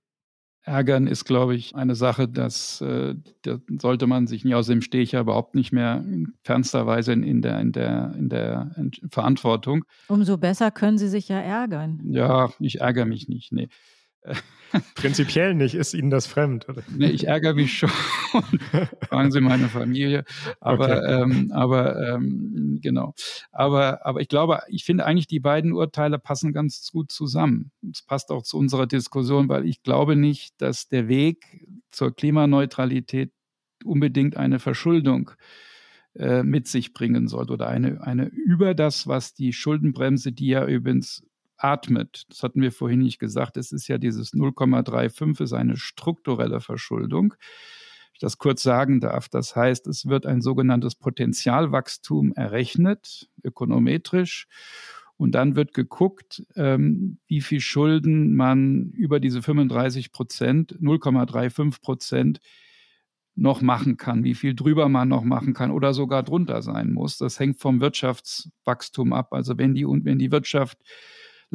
Ärgern 0.67 1.07
ist, 1.07 1.25
glaube 1.25 1.55
ich, 1.55 1.77
eine 1.77 1.95
Sache, 1.95 2.27
das, 2.27 2.81
äh, 2.81 3.15
das 3.43 3.61
sollte 3.81 4.09
man 4.09 4.27
sich 4.27 4.45
nicht, 4.45 4.57
außerdem 4.57 4.83
stehe 4.83 5.03
ich 5.03 5.13
ja 5.13 5.21
überhaupt 5.21 5.55
nicht 5.55 5.73
mehr 5.73 6.05
in 6.05 6.35
fernster 6.43 6.87
Weise 6.87 7.13
in, 7.13 7.23
in, 7.23 7.41
der, 7.41 7.61
in, 7.61 7.71
der, 7.71 8.13
in 8.19 8.29
der 8.29 8.73
Verantwortung. 9.09 9.85
Umso 10.09 10.37
besser 10.39 10.73
können 10.73 10.99
Sie 10.99 11.09
sich 11.09 11.29
ja 11.29 11.39
ärgern. 11.39 12.01
Ja, 12.05 12.51
ich 12.59 12.81
ärgere 12.81 13.05
mich 13.05 13.29
nicht, 13.29 13.53
nee. 13.53 13.69
Prinzipiell 14.95 15.55
nicht, 15.55 15.75
ist 15.75 15.95
Ihnen 15.95 16.11
das 16.11 16.27
fremd? 16.27 16.69
Oder? 16.69 16.83
Nee, 16.95 17.11
ich 17.11 17.27
ärgere 17.27 17.55
mich 17.55 17.79
schon. 17.79 17.89
Fragen 19.09 19.31
Sie 19.31 19.41
meine 19.41 19.69
Familie. 19.69 20.25
Aber, 20.61 20.99
okay. 20.99 21.23
ähm, 21.23 21.53
aber 21.53 22.15
ähm, 22.15 22.79
genau. 22.83 23.15
Aber, 23.53 24.05
aber 24.05 24.21
ich 24.21 24.29
glaube, 24.29 24.61
ich 24.69 24.85
finde 24.85 25.07
eigentlich, 25.07 25.29
die 25.29 25.41
beiden 25.41 25.73
Urteile 25.73 26.19
passen 26.19 26.53
ganz 26.53 26.91
gut 26.91 27.13
zusammen. 27.13 27.71
Es 27.91 28.03
passt 28.03 28.31
auch 28.31 28.43
zu 28.43 28.59
unserer 28.59 28.87
Diskussion, 28.87 29.49
weil 29.49 29.67
ich 29.67 29.83
glaube 29.83 30.17
nicht, 30.17 30.55
dass 30.61 30.89
der 30.89 31.09
Weg 31.09 31.67
zur 31.91 32.15
Klimaneutralität 32.15 33.33
unbedingt 33.85 34.37
eine 34.37 34.59
Verschuldung 34.59 35.31
äh, 36.15 36.43
mit 36.43 36.67
sich 36.67 36.93
bringen 36.93 37.29
sollte 37.29 37.53
oder 37.53 37.69
eine, 37.69 38.03
eine 38.03 38.27
über 38.27 38.75
das, 38.75 39.07
was 39.07 39.35
die 39.35 39.53
Schuldenbremse, 39.53 40.33
die 40.33 40.49
ja 40.49 40.67
übrigens 40.67 41.23
atmet. 41.57 42.25
Das 42.29 42.43
hatten 42.43 42.61
wir 42.61 42.73
vorhin 42.73 43.01
nicht 43.01 43.19
gesagt. 43.19 43.57
Es 43.57 43.73
ist 43.73 43.89
ja 43.89 43.99
dieses 43.99 44.33
0,35 44.33 45.43
ist 45.43 45.53
eine 45.53 45.77
strukturelle 45.77 46.61
Verschuldung. 46.61 47.35
Ich 48.13 48.21
das 48.21 48.39
kurz 48.39 48.63
sagen 48.63 49.01
darf. 49.01 49.29
Das 49.29 49.55
heißt, 49.55 49.87
es 49.89 50.07
wird 50.07 50.25
ein 50.25 50.41
sogenanntes 50.41 50.95
Potenzialwachstum 50.95 52.33
errechnet, 52.33 53.29
ökonometrisch. 53.45 54.47
Und 55.19 55.33
dann 55.33 55.55
wird 55.55 55.73
geguckt, 55.75 56.43
ähm, 56.57 57.19
wie 57.27 57.41
viel 57.41 57.61
Schulden 57.61 58.35
man 58.35 58.91
über 58.91 59.21
diese 59.21 59.43
35 59.43 60.13
Prozent, 60.13 60.79
0,35 60.81 61.81
Prozent 61.81 62.41
noch 63.35 63.61
machen 63.61 63.99
kann, 63.99 64.25
wie 64.25 64.35
viel 64.35 64.55
drüber 64.55 64.89
man 64.89 65.09
noch 65.09 65.23
machen 65.23 65.53
kann 65.53 65.71
oder 65.71 65.93
sogar 65.93 66.23
drunter 66.23 66.63
sein 66.63 66.93
muss. 66.93 67.19
Das 67.19 67.39
hängt 67.39 67.61
vom 67.61 67.81
Wirtschaftswachstum 67.81 69.13
ab. 69.13 69.33
Also 69.33 69.59
wenn 69.59 69.75
die, 69.75 69.87
wenn 69.87 70.19
die 70.19 70.33
Wirtschaft 70.33 70.79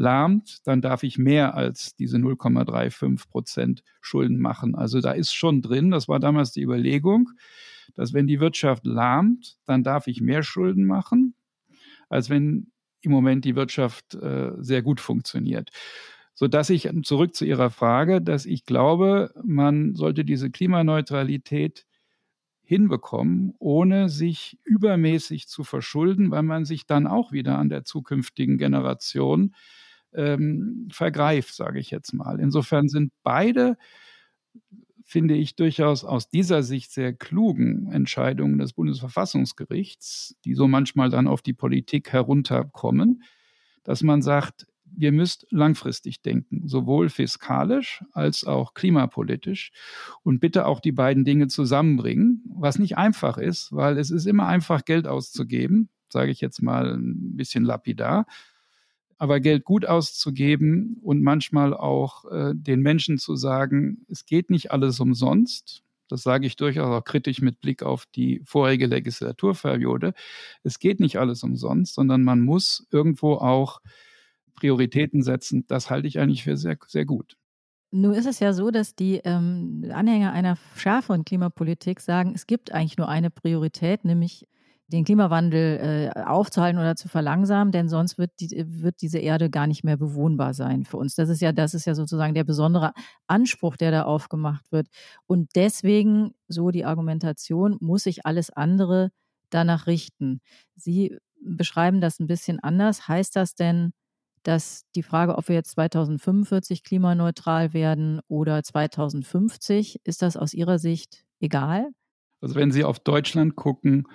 lahmt, 0.02 0.66
dann 0.68 0.82
darf 0.82 1.04
ich 1.04 1.18
mehr 1.18 1.56
als 1.56 1.96
diese 1.96 2.18
0,35 2.18 3.30
Prozent 3.30 3.84
Schulden 4.02 4.40
machen. 4.40 4.76
Also 4.76 5.00
da 5.00 5.12
ist 5.12 5.34
schon 5.34 5.62
drin, 5.62 5.92
das 5.92 6.08
war 6.08 6.20
damals 6.20 6.52
die 6.52 6.64
Überlegung, 6.64 7.30
dass 7.96 8.14
wenn 8.14 8.28
die 8.28 8.40
Wirtschaft 8.40 8.86
lahmt, 8.86 9.58
dann 9.66 9.84
darf 9.84 10.08
ich 10.08 10.20
mehr 10.22 10.44
Schulden 10.44 10.86
machen, 10.86 11.36
als 12.10 12.30
wenn 12.30 12.72
im 13.02 13.12
Moment 13.12 13.46
die 13.46 13.56
Wirtschaft 13.56 14.16
äh, 14.16 14.52
sehr 14.60 14.82
gut 14.82 15.00
funktioniert. 15.00 15.70
So 16.34 16.48
dass 16.48 16.70
ich 16.70 16.90
zurück 17.04 17.36
zu 17.36 17.46
Ihrer 17.46 17.70
Frage, 17.70 18.22
dass 18.22 18.46
ich 18.46 18.66
glaube, 18.66 19.32
man 19.44 19.96
sollte 19.96 20.26
diese 20.26 20.50
Klimaneutralität 20.50 21.86
hinbekommen, 22.64 23.54
ohne 23.60 24.08
sich 24.08 24.58
übermäßig 24.64 25.48
zu 25.48 25.66
verschulden, 25.66 26.32
weil 26.32 26.44
man 26.44 26.64
sich 26.64 26.86
dann 26.86 27.06
auch 27.06 27.34
wieder 27.34 27.58
an 27.58 27.68
der 27.68 27.84
zukünftigen 27.84 28.58
Generation 28.58 29.54
ähm, 30.14 30.88
vergreift, 30.92 31.54
sage 31.56 31.80
ich 31.80 31.92
jetzt 31.92 32.14
mal. 32.14 32.40
Insofern 32.40 32.88
sind 32.88 33.12
beide, 33.24 33.78
finde 35.04 35.36
ich, 35.36 35.56
durchaus 35.56 36.04
aus 36.04 36.30
dieser 36.30 36.64
Sicht 36.64 36.92
sehr 36.92 37.14
klugen 37.14 37.92
Entscheidungen 37.92 38.58
des 38.58 38.74
Bundesverfassungsgerichts, 38.74 40.36
die 40.46 40.54
so 40.54 40.68
manchmal 40.68 41.10
dann 41.10 41.28
auf 41.28 41.42
die 41.42 41.54
Politik 41.54 42.12
herunterkommen, 42.12 43.24
dass 43.84 44.04
man 44.04 44.22
sagt, 44.22 44.68
wir 44.94 45.12
müsst 45.12 45.48
langfristig 45.52 46.22
denken, 46.22 46.68
sowohl 46.68 47.10
fiskalisch 47.10 48.04
als 48.12 48.44
auch 48.44 48.74
klimapolitisch 48.74 49.72
und 50.24 50.40
bitte 50.40 50.66
auch 50.66 50.80
die 50.80 50.92
beiden 50.92 51.24
Dinge 51.24 51.48
zusammenbringen, 51.48 52.44
was 52.56 52.78
nicht 52.78 52.98
einfach 52.98 53.38
ist, 53.38 53.72
weil 53.72 53.98
es 53.98 54.12
ist 54.12 54.26
immer 54.26 54.48
einfach, 54.48 54.86
Geld 54.86 55.08
auszugeben, 55.08 55.90
sage 56.10 56.32
ich 56.32 56.42
jetzt 56.42 56.62
mal 56.62 56.94
ein 56.94 57.38
bisschen 57.38 57.64
lapidar 57.64 58.26
aber 59.22 59.40
Geld 59.40 59.66
gut 59.66 59.86
auszugeben 59.86 60.98
und 61.04 61.22
manchmal 61.22 61.76
auch 61.76 62.26
äh, 62.32 62.54
den 62.56 62.82
Menschen 62.82 63.20
zu 63.20 63.36
sagen, 63.36 64.04
es 64.10 64.26
geht 64.26 64.50
nicht 64.50 64.72
alles 64.72 65.00
umsonst. 65.00 65.84
Das 66.08 66.24
sage 66.24 66.48
ich 66.48 66.56
durchaus 66.56 66.88
auch 66.88 67.04
kritisch 67.04 67.40
mit 67.40 67.62
Blick 67.62 67.84
auf 67.84 68.08
die 68.08 68.42
vorherige 68.46 68.88
Legislaturperiode. 68.88 70.16
Es 70.64 70.80
geht 70.80 71.00
nicht 71.00 71.18
alles 71.18 71.44
umsonst, 71.44 71.94
sondern 71.94 72.24
man 72.24 72.42
muss 72.42 72.88
irgendwo 72.90 73.36
auch 73.36 73.82
Prioritäten 74.56 75.22
setzen. 75.22 75.66
Das 75.68 75.92
halte 75.92 76.08
ich 76.08 76.18
eigentlich 76.18 76.44
für 76.44 76.58
sehr, 76.58 76.80
sehr 76.88 77.06
gut. 77.06 77.38
Nun 77.92 78.16
ist 78.16 78.26
es 78.26 78.40
ja 78.40 78.54
so, 78.54 78.72
dass 78.72 78.96
die 78.96 79.22
ähm, 79.24 79.86
Anhänger 79.94 80.32
einer 80.32 80.58
schärferen 80.76 81.26
Klimapolitik 81.26 82.00
sagen, 82.00 82.32
es 82.34 82.48
gibt 82.48 82.72
eigentlich 82.72 82.98
nur 82.98 83.08
eine 83.08 83.30
Priorität, 83.30 84.04
nämlich 84.04 84.48
den 84.92 85.06
Klimawandel 85.06 86.12
äh, 86.16 86.20
aufzuhalten 86.22 86.80
oder 86.80 86.96
zu 86.96 87.08
verlangsamen, 87.08 87.72
denn 87.72 87.90
sonst 87.90 88.18
wird, 88.18 88.32
die, 88.40 88.50
wird 88.68 89.02
diese 89.02 89.20
Erde 89.20 89.50
gar 89.50 89.68
nicht 89.68 89.84
mehr 89.84 89.98
bewohnbar 89.98 90.54
sein 90.54 90.84
für 90.84 90.98
uns. 90.98 91.16
Das 91.16 91.30
ist 91.30 91.42
ja, 91.42 91.52
das 91.52 91.74
ist 91.74 91.86
ja 91.86 91.96
sozusagen 91.96 92.34
der 92.34 92.44
besondere 92.44 92.94
Anspruch, 93.28 93.78
der 93.78 93.92
da 93.92 94.04
aufgemacht 94.04 94.72
wird. 94.72 94.88
Und 95.28 95.50
deswegen, 95.56 96.34
so 96.48 96.72
die 96.72 96.86
Argumentation, 96.86 97.78
muss 97.80 98.04
sich 98.04 98.26
alles 98.26 98.50
andere 98.50 99.12
danach 99.50 99.88
richten. 99.88 100.42
Sie 100.76 101.18
beschreiben 101.42 102.02
das 102.02 102.20
ein 102.20 102.28
bisschen 102.28 102.60
anders. 102.60 103.08
Heißt 103.08 103.36
das 103.36 103.56
denn, 103.56 103.94
dass 104.44 104.84
die 104.96 105.04
Frage, 105.04 105.38
ob 105.38 105.48
wir 105.48 105.56
jetzt 105.56 105.72
2045 105.72 106.84
klimaneutral 106.84 107.74
werden 107.74 108.22
oder 108.28 108.64
2050, 108.64 110.02
ist 110.04 110.22
das 110.22 110.38
aus 110.38 110.54
Ihrer 110.54 110.80
Sicht 110.80 111.24
egal? 111.40 111.90
Also 112.42 112.56
wenn 112.56 112.72
Sie 112.72 112.84
auf 112.84 113.00
Deutschland 113.00 113.56
gucken, 113.56 114.08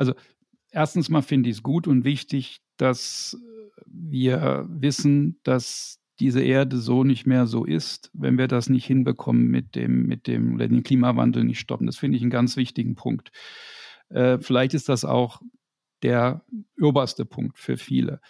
also 0.00 0.14
erstens 0.70 1.10
mal 1.10 1.20
finde 1.20 1.50
ich 1.50 1.56
es 1.56 1.62
gut 1.62 1.86
und 1.86 2.04
wichtig, 2.04 2.62
dass 2.78 3.36
wir 3.86 4.66
wissen, 4.70 5.38
dass 5.42 6.00
diese 6.18 6.42
Erde 6.42 6.78
so 6.78 7.04
nicht 7.04 7.26
mehr 7.26 7.46
so 7.46 7.66
ist, 7.66 8.10
wenn 8.14 8.38
wir 8.38 8.48
das 8.48 8.70
nicht 8.70 8.86
hinbekommen 8.86 9.48
mit 9.48 9.74
dem, 9.74 10.06
mit 10.06 10.26
dem, 10.26 10.56
den 10.56 10.82
Klimawandel 10.82 11.44
nicht 11.44 11.60
stoppen. 11.60 11.86
Das 11.86 11.98
finde 11.98 12.16
ich 12.16 12.22
einen 12.22 12.30
ganz 12.30 12.56
wichtigen 12.56 12.94
Punkt. 12.94 13.30
Äh, 14.08 14.38
vielleicht 14.38 14.72
ist 14.72 14.88
das 14.88 15.04
auch 15.04 15.42
der 16.02 16.46
oberste 16.80 17.26
Punkt 17.26 17.58
für 17.58 17.76
viele. 17.76 18.20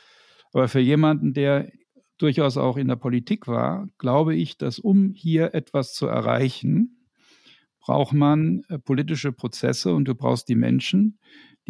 Aber 0.52 0.66
für 0.66 0.80
jemanden, 0.80 1.34
der 1.34 1.70
durchaus 2.18 2.56
auch 2.56 2.76
in 2.76 2.88
der 2.88 2.96
Politik 2.96 3.46
war, 3.46 3.88
glaube 3.98 4.34
ich, 4.34 4.58
dass 4.58 4.80
um 4.80 5.12
hier 5.14 5.54
etwas 5.54 5.94
zu 5.94 6.08
erreichen, 6.08 7.06
braucht 7.80 8.12
man 8.12 8.62
äh, 8.68 8.78
politische 8.78 9.32
Prozesse 9.32 9.94
und 9.94 10.06
du 10.06 10.16
brauchst 10.16 10.48
die 10.48 10.56
Menschen, 10.56 11.18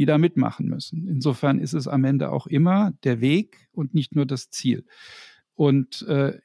die 0.00 0.06
da 0.06 0.16
mitmachen 0.16 0.66
müssen. 0.66 1.06
Insofern 1.08 1.58
ist 1.58 1.74
es 1.74 1.86
am 1.86 2.04
Ende 2.04 2.32
auch 2.32 2.46
immer 2.46 2.94
der 3.04 3.20
Weg 3.20 3.68
und 3.70 3.92
nicht 3.92 4.16
nur 4.16 4.24
das 4.24 4.48
Ziel. 4.48 4.86
Und 5.54 6.00
äh, 6.08 6.38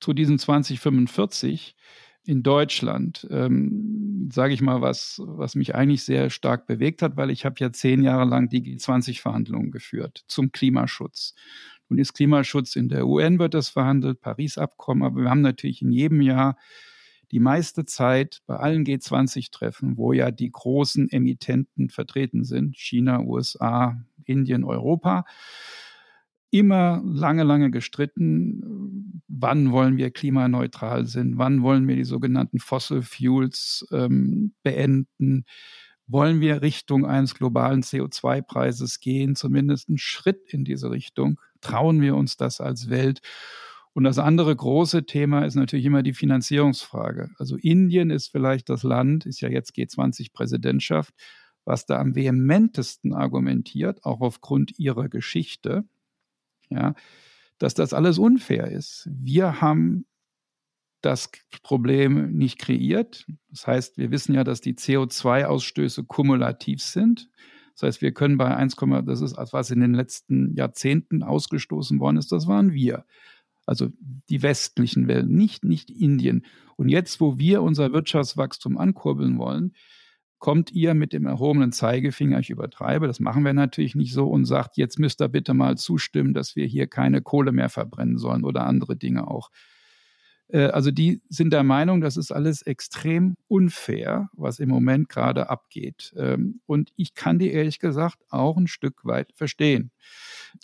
zu 0.00 0.14
diesem 0.14 0.38
2045 0.38 1.76
in 2.24 2.42
Deutschland, 2.42 3.28
ähm, 3.30 4.30
sage 4.32 4.54
ich 4.54 4.62
mal, 4.62 4.80
was, 4.80 5.20
was 5.22 5.56
mich 5.56 5.74
eigentlich 5.74 6.04
sehr 6.04 6.30
stark 6.30 6.66
bewegt 6.66 7.02
hat, 7.02 7.18
weil 7.18 7.28
ich 7.28 7.44
habe 7.44 7.56
ja 7.58 7.70
zehn 7.70 8.02
Jahre 8.02 8.24
lang 8.24 8.48
die 8.48 8.62
G20-Verhandlungen 8.62 9.72
geführt 9.72 10.24
zum 10.26 10.50
Klimaschutz. 10.50 11.34
Nun 11.90 11.98
ist 11.98 12.14
Klimaschutz 12.14 12.76
in 12.76 12.88
der 12.88 13.06
UN 13.06 13.38
wird 13.38 13.52
das 13.52 13.68
verhandelt, 13.68 14.22
Paris-Abkommen, 14.22 15.02
aber 15.02 15.20
wir 15.20 15.28
haben 15.28 15.42
natürlich 15.42 15.82
in 15.82 15.92
jedem 15.92 16.22
Jahr 16.22 16.56
die 17.30 17.40
meiste 17.40 17.84
Zeit 17.84 18.42
bei 18.46 18.56
allen 18.56 18.84
G20-Treffen, 18.84 19.96
wo 19.96 20.12
ja 20.12 20.30
die 20.30 20.50
großen 20.50 21.10
Emittenten 21.10 21.88
vertreten 21.90 22.44
sind, 22.44 22.76
China, 22.76 23.20
USA, 23.20 24.02
Indien, 24.24 24.64
Europa, 24.64 25.24
immer 26.50 27.00
lange, 27.04 27.44
lange 27.44 27.70
gestritten, 27.70 29.22
wann 29.28 29.70
wollen 29.70 29.96
wir 29.96 30.10
klimaneutral 30.10 31.06
sind, 31.06 31.38
wann 31.38 31.62
wollen 31.62 31.86
wir 31.86 31.96
die 31.96 32.04
sogenannten 32.04 32.58
Fossil 32.58 33.02
Fuels 33.02 33.86
ähm, 33.92 34.52
beenden, 34.62 35.44
wollen 36.08 36.40
wir 36.40 36.62
Richtung 36.62 37.06
eines 37.06 37.36
globalen 37.36 37.82
CO2-Preises 37.82 38.98
gehen, 38.98 39.36
zumindest 39.36 39.88
einen 39.88 39.98
Schritt 39.98 40.52
in 40.52 40.64
diese 40.64 40.90
Richtung, 40.90 41.40
trauen 41.60 42.00
wir 42.00 42.16
uns 42.16 42.36
das 42.36 42.60
als 42.60 42.90
Welt. 42.90 43.20
Und 43.92 44.04
das 44.04 44.18
andere 44.18 44.54
große 44.54 45.04
Thema 45.04 45.44
ist 45.44 45.56
natürlich 45.56 45.84
immer 45.84 46.02
die 46.02 46.14
Finanzierungsfrage. 46.14 47.30
Also 47.38 47.56
Indien 47.56 48.10
ist 48.10 48.28
vielleicht 48.28 48.68
das 48.68 48.82
Land, 48.82 49.26
ist 49.26 49.40
ja 49.40 49.48
jetzt 49.48 49.74
G20-Präsidentschaft, 49.74 51.12
was 51.64 51.86
da 51.86 51.98
am 51.98 52.14
vehementesten 52.14 53.12
argumentiert, 53.12 54.04
auch 54.04 54.20
aufgrund 54.20 54.78
ihrer 54.78 55.08
Geschichte, 55.08 55.84
ja, 56.70 56.94
dass 57.58 57.74
das 57.74 57.92
alles 57.92 58.18
unfair 58.18 58.70
ist. 58.70 59.08
Wir 59.12 59.60
haben 59.60 60.06
das 61.02 61.30
Problem 61.62 62.32
nicht 62.32 62.58
kreiert. 62.58 63.26
Das 63.48 63.66
heißt, 63.66 63.98
wir 63.98 64.10
wissen 64.10 64.34
ja, 64.34 64.44
dass 64.44 64.60
die 64.60 64.74
CO2-Ausstöße 64.74 66.04
kumulativ 66.06 66.82
sind. 66.82 67.28
Das 67.74 67.82
heißt, 67.82 68.02
wir 68.02 68.12
können 68.12 68.36
bei 68.36 68.54
1, 68.54 68.76
das 69.04 69.20
ist, 69.20 69.36
was 69.36 69.70
in 69.70 69.80
den 69.80 69.94
letzten 69.94 70.54
Jahrzehnten 70.54 71.22
ausgestoßen 71.22 71.98
worden 71.98 72.18
ist, 72.18 72.30
das 72.32 72.46
waren 72.46 72.72
wir. 72.72 73.04
Also 73.70 73.86
die 74.28 74.42
westlichen 74.42 75.06
Welt, 75.06 75.30
nicht, 75.30 75.62
nicht 75.62 75.90
Indien. 75.90 76.44
Und 76.74 76.88
jetzt, 76.88 77.20
wo 77.20 77.38
wir 77.38 77.62
unser 77.62 77.92
Wirtschaftswachstum 77.92 78.76
ankurbeln 78.76 79.38
wollen, 79.38 79.76
kommt 80.40 80.72
ihr 80.72 80.94
mit 80.94 81.12
dem 81.12 81.24
erhobenen 81.24 81.70
Zeigefinger, 81.70 82.40
ich 82.40 82.50
übertreibe, 82.50 83.06
das 83.06 83.20
machen 83.20 83.44
wir 83.44 83.52
natürlich 83.52 83.94
nicht 83.94 84.12
so, 84.12 84.26
und 84.26 84.44
sagt, 84.44 84.76
jetzt 84.76 84.98
müsst 84.98 85.22
ihr 85.22 85.28
bitte 85.28 85.54
mal 85.54 85.76
zustimmen, 85.76 86.34
dass 86.34 86.56
wir 86.56 86.66
hier 86.66 86.88
keine 86.88 87.22
Kohle 87.22 87.52
mehr 87.52 87.68
verbrennen 87.68 88.18
sollen 88.18 88.42
oder 88.42 88.66
andere 88.66 88.96
Dinge 88.96 89.28
auch. 89.28 89.50
Äh, 90.48 90.64
also 90.64 90.90
die 90.90 91.22
sind 91.28 91.52
der 91.52 91.62
Meinung, 91.62 92.00
das 92.00 92.16
ist 92.16 92.32
alles 92.32 92.62
extrem 92.62 93.36
unfair, 93.46 94.30
was 94.32 94.58
im 94.58 94.68
Moment 94.68 95.08
gerade 95.08 95.48
abgeht. 95.48 96.12
Ähm, 96.16 96.60
und 96.66 96.90
ich 96.96 97.14
kann 97.14 97.38
die 97.38 97.52
ehrlich 97.52 97.78
gesagt 97.78 98.18
auch 98.30 98.56
ein 98.56 98.66
Stück 98.66 99.04
weit 99.04 99.30
verstehen. 99.36 99.92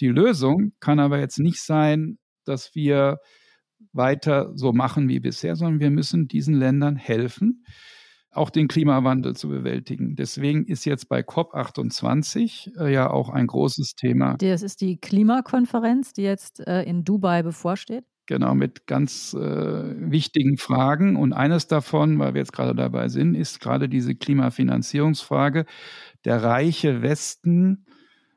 Die 0.01 0.09
Lösung 0.09 0.73
kann 0.81 0.99
aber 0.99 1.21
jetzt 1.21 1.39
nicht 1.39 1.61
sein, 1.61 2.19
dass 2.49 2.75
wir 2.75 3.19
weiter 3.93 4.53
so 4.55 4.73
machen 4.73 5.09
wie 5.09 5.21
bisher, 5.21 5.57
sondern 5.57 5.81
wir 5.81 5.91
müssen 5.91 6.29
diesen 6.29 6.55
Ländern 6.55 6.97
helfen, 6.97 7.65
auch 8.31 8.51
den 8.51 8.69
Klimawandel 8.69 9.35
zu 9.35 9.49
bewältigen. 9.49 10.15
Deswegen 10.15 10.67
ist 10.67 10.85
jetzt 10.85 11.09
bei 11.09 11.21
COP28 11.21 12.79
äh, 12.79 12.93
ja 12.93 13.11
auch 13.11 13.31
ein 13.31 13.47
großes 13.47 13.95
Thema. 13.95 14.37
Das 14.37 14.63
ist 14.63 14.81
die 14.81 14.99
Klimakonferenz, 14.99 16.13
die 16.13 16.23
jetzt 16.23 16.61
äh, 16.67 16.83
in 16.83 17.05
Dubai 17.05 17.43
bevorsteht. 17.43 18.05
Genau, 18.27 18.57
mit 18.57 18.87
ganz 18.87 19.35
äh, 19.35 19.41
wichtigen 19.41 20.59
Fragen. 20.59 21.17
Und 21.17 21.33
eines 21.33 21.69
davon, 21.69 22.19
weil 22.19 22.35
wir 22.35 22.41
jetzt 22.41 22.53
gerade 22.53 22.75
dabei 22.75 23.09
sind, 23.09 23.37
ist 23.37 23.61
gerade 23.61 23.89
diese 23.89 24.17
Klimafinanzierungsfrage. 24.17 25.65
Der 26.25 26.43
reiche 26.43 27.03
Westen 27.03 27.87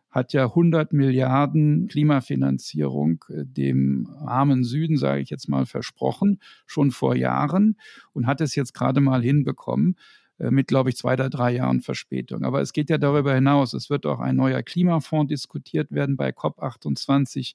hat 0.10 0.34
ja 0.34 0.45
100 0.45 0.91
Milliarden 0.93 1.88
Klimafinanzierung 1.88 3.24
äh, 3.30 3.45
dem 3.45 4.10
armen 4.26 4.64
Süden, 4.64 4.97
sage 4.97 5.22
ich 5.22 5.30
jetzt 5.30 5.47
mal, 5.47 5.66
versprochen, 5.66 6.39
schon 6.66 6.91
vor 6.91 7.16
Jahren 7.16 7.78
und 8.14 8.28
hat 8.28 8.41
es 8.41 8.55
jetzt 8.55 8.74
gerade 8.74 9.01
mal 9.01 9.22
hinbekommen 9.22 9.95
äh, 10.39 10.51
mit, 10.51 10.68
glaube 10.68 10.89
ich, 10.89 10.97
zwei 10.97 11.14
oder 11.14 11.30
drei 11.30 11.51
Jahren 11.51 11.82
Verspätung. 11.82 12.43
Aber 12.43 12.62
es 12.62 12.74
geht 12.74 12.89
ja 12.89 12.97
darüber 12.97 13.36
hinaus. 13.36 13.74
Es 13.74 13.89
wird 13.89 14.05
auch 14.05 14.20
ein 14.20 14.36
neuer 14.36 14.64
Klimafonds 14.64 15.30
diskutiert 15.30 15.91
werden 15.91 16.18
bei 16.18 16.30
COP28, 16.30 17.53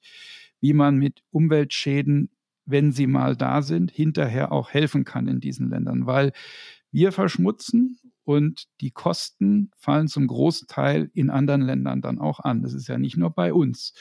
wie 0.61 0.73
man 0.73 0.97
mit 0.97 1.23
Umweltschäden, 1.31 2.29
wenn 2.65 2.91
sie 2.91 3.07
mal 3.07 3.35
da 3.35 3.61
sind, 3.61 3.91
hinterher 3.91 4.51
auch 4.51 4.69
helfen 4.71 5.03
kann 5.03 5.27
in 5.27 5.39
diesen 5.39 5.69
Ländern. 5.69 6.05
Weil 6.05 6.31
wir 6.91 7.11
verschmutzen 7.11 7.99
und 8.25 8.65
die 8.81 8.91
Kosten 8.91 9.71
fallen 9.77 10.07
zum 10.07 10.27
Großteil 10.27 11.11
in 11.13 11.29
anderen 11.29 11.61
Ländern 11.61 12.01
dann 12.01 12.19
auch 12.19 12.39
an. 12.39 12.63
Das 12.63 12.73
ist 12.73 12.87
ja 12.87 12.97
nicht 12.97 13.17
nur 13.17 13.29
bei 13.29 13.53
uns. 13.53 13.93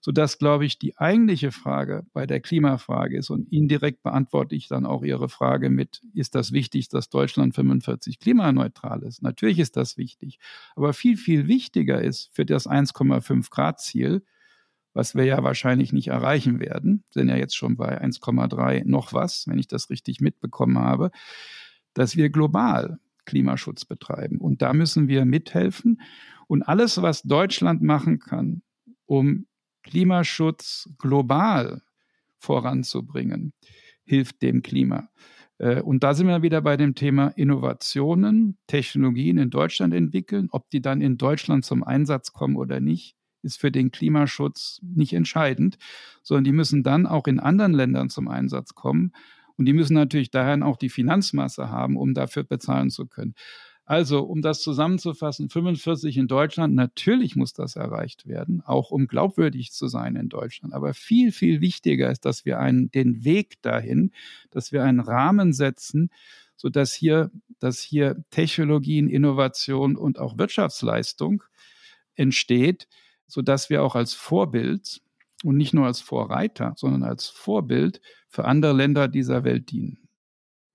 Sodass, 0.00 0.38
glaube 0.38 0.64
ich, 0.64 0.78
die 0.78 0.96
eigentliche 0.96 1.52
Frage 1.52 2.06
bei 2.12 2.26
der 2.26 2.40
Klimafrage 2.40 3.18
ist 3.18 3.30
und 3.30 3.52
indirekt 3.52 4.02
beantworte 4.02 4.54
ich 4.54 4.68
dann 4.68 4.86
auch 4.86 5.04
Ihre 5.04 5.28
Frage 5.28 5.68
mit, 5.68 6.00
ist 6.14 6.34
das 6.34 6.52
wichtig, 6.52 6.88
dass 6.88 7.10
Deutschland 7.10 7.54
45 7.54 8.18
klimaneutral 8.18 9.02
ist? 9.02 9.22
Natürlich 9.22 9.58
ist 9.58 9.76
das 9.76 9.98
wichtig. 9.98 10.38
Aber 10.74 10.94
viel, 10.94 11.18
viel 11.18 11.46
wichtiger 11.46 12.00
ist 12.00 12.30
für 12.32 12.46
das 12.46 12.66
1,5 12.66 13.50
Grad 13.50 13.80
Ziel, 13.80 14.22
was 14.94 15.14
wir 15.14 15.24
ja 15.24 15.42
wahrscheinlich 15.44 15.92
nicht 15.92 16.08
erreichen 16.08 16.58
werden, 16.58 17.04
sind 17.10 17.28
ja 17.28 17.36
jetzt 17.36 17.56
schon 17.56 17.76
bei 17.76 18.02
1,3 18.02 18.84
noch 18.86 19.12
was, 19.12 19.46
wenn 19.46 19.58
ich 19.58 19.68
das 19.68 19.90
richtig 19.90 20.20
mitbekommen 20.20 20.78
habe, 20.78 21.10
dass 21.92 22.16
wir 22.16 22.30
global 22.30 22.98
Klimaschutz 23.28 23.84
betreiben. 23.84 24.38
Und 24.38 24.62
da 24.62 24.72
müssen 24.72 25.06
wir 25.06 25.26
mithelfen. 25.26 26.00
Und 26.46 26.62
alles, 26.62 27.00
was 27.02 27.22
Deutschland 27.22 27.82
machen 27.82 28.18
kann, 28.18 28.62
um 29.04 29.46
Klimaschutz 29.82 30.88
global 30.98 31.82
voranzubringen, 32.38 33.52
hilft 34.04 34.40
dem 34.40 34.62
Klima. 34.62 35.10
Äh, 35.58 35.82
und 35.82 36.02
da 36.02 36.14
sind 36.14 36.26
wir 36.26 36.42
wieder 36.42 36.62
bei 36.62 36.78
dem 36.78 36.94
Thema 36.94 37.28
Innovationen, 37.28 38.56
Technologien 38.66 39.36
in 39.36 39.50
Deutschland 39.50 39.92
entwickeln. 39.92 40.48
Ob 40.50 40.70
die 40.70 40.80
dann 40.80 41.02
in 41.02 41.18
Deutschland 41.18 41.66
zum 41.66 41.84
Einsatz 41.84 42.32
kommen 42.32 42.56
oder 42.56 42.80
nicht, 42.80 43.14
ist 43.42 43.60
für 43.60 43.70
den 43.70 43.90
Klimaschutz 43.90 44.80
nicht 44.82 45.12
entscheidend, 45.12 45.76
sondern 46.22 46.44
die 46.44 46.52
müssen 46.52 46.82
dann 46.82 47.06
auch 47.06 47.26
in 47.26 47.40
anderen 47.40 47.74
Ländern 47.74 48.08
zum 48.08 48.26
Einsatz 48.26 48.74
kommen. 48.74 49.12
Und 49.58 49.66
die 49.66 49.74
müssen 49.74 49.94
natürlich 49.94 50.30
daher 50.30 50.64
auch 50.64 50.76
die 50.76 50.88
Finanzmasse 50.88 51.68
haben, 51.68 51.96
um 51.96 52.14
dafür 52.14 52.44
bezahlen 52.44 52.90
zu 52.90 53.06
können. 53.06 53.34
Also, 53.84 54.20
um 54.20 54.42
das 54.42 54.60
zusammenzufassen, 54.60 55.48
45 55.48 56.18
in 56.18 56.28
Deutschland, 56.28 56.74
natürlich 56.74 57.36
muss 57.36 57.54
das 57.54 57.74
erreicht 57.74 58.26
werden, 58.26 58.62
auch 58.66 58.90
um 58.90 59.06
glaubwürdig 59.06 59.72
zu 59.72 59.88
sein 59.88 60.14
in 60.14 60.28
Deutschland. 60.28 60.74
Aber 60.74 60.92
viel, 60.92 61.32
viel 61.32 61.62
wichtiger 61.62 62.10
ist, 62.10 62.26
dass 62.26 62.44
wir 62.44 62.58
einen, 62.58 62.90
den 62.90 63.24
Weg 63.24 63.62
dahin, 63.62 64.12
dass 64.50 64.72
wir 64.72 64.84
einen 64.84 65.00
Rahmen 65.00 65.54
setzen, 65.54 66.10
sodass 66.54 66.92
hier, 66.92 67.30
dass 67.60 67.80
hier 67.80 68.22
Technologien, 68.30 69.08
Innovation 69.08 69.96
und 69.96 70.18
auch 70.18 70.36
Wirtschaftsleistung 70.36 71.42
entsteht, 72.14 72.88
sodass 73.26 73.70
wir 73.70 73.82
auch 73.82 73.94
als 73.94 74.12
Vorbild 74.12 75.00
und 75.44 75.56
nicht 75.56 75.72
nur 75.72 75.86
als 75.86 76.02
Vorreiter, 76.02 76.74
sondern 76.76 77.04
als 77.04 77.28
Vorbild 77.28 78.02
für 78.28 78.44
andere 78.44 78.72
Länder 78.72 79.08
dieser 79.08 79.44
Welt 79.44 79.70
dienen. 79.70 80.08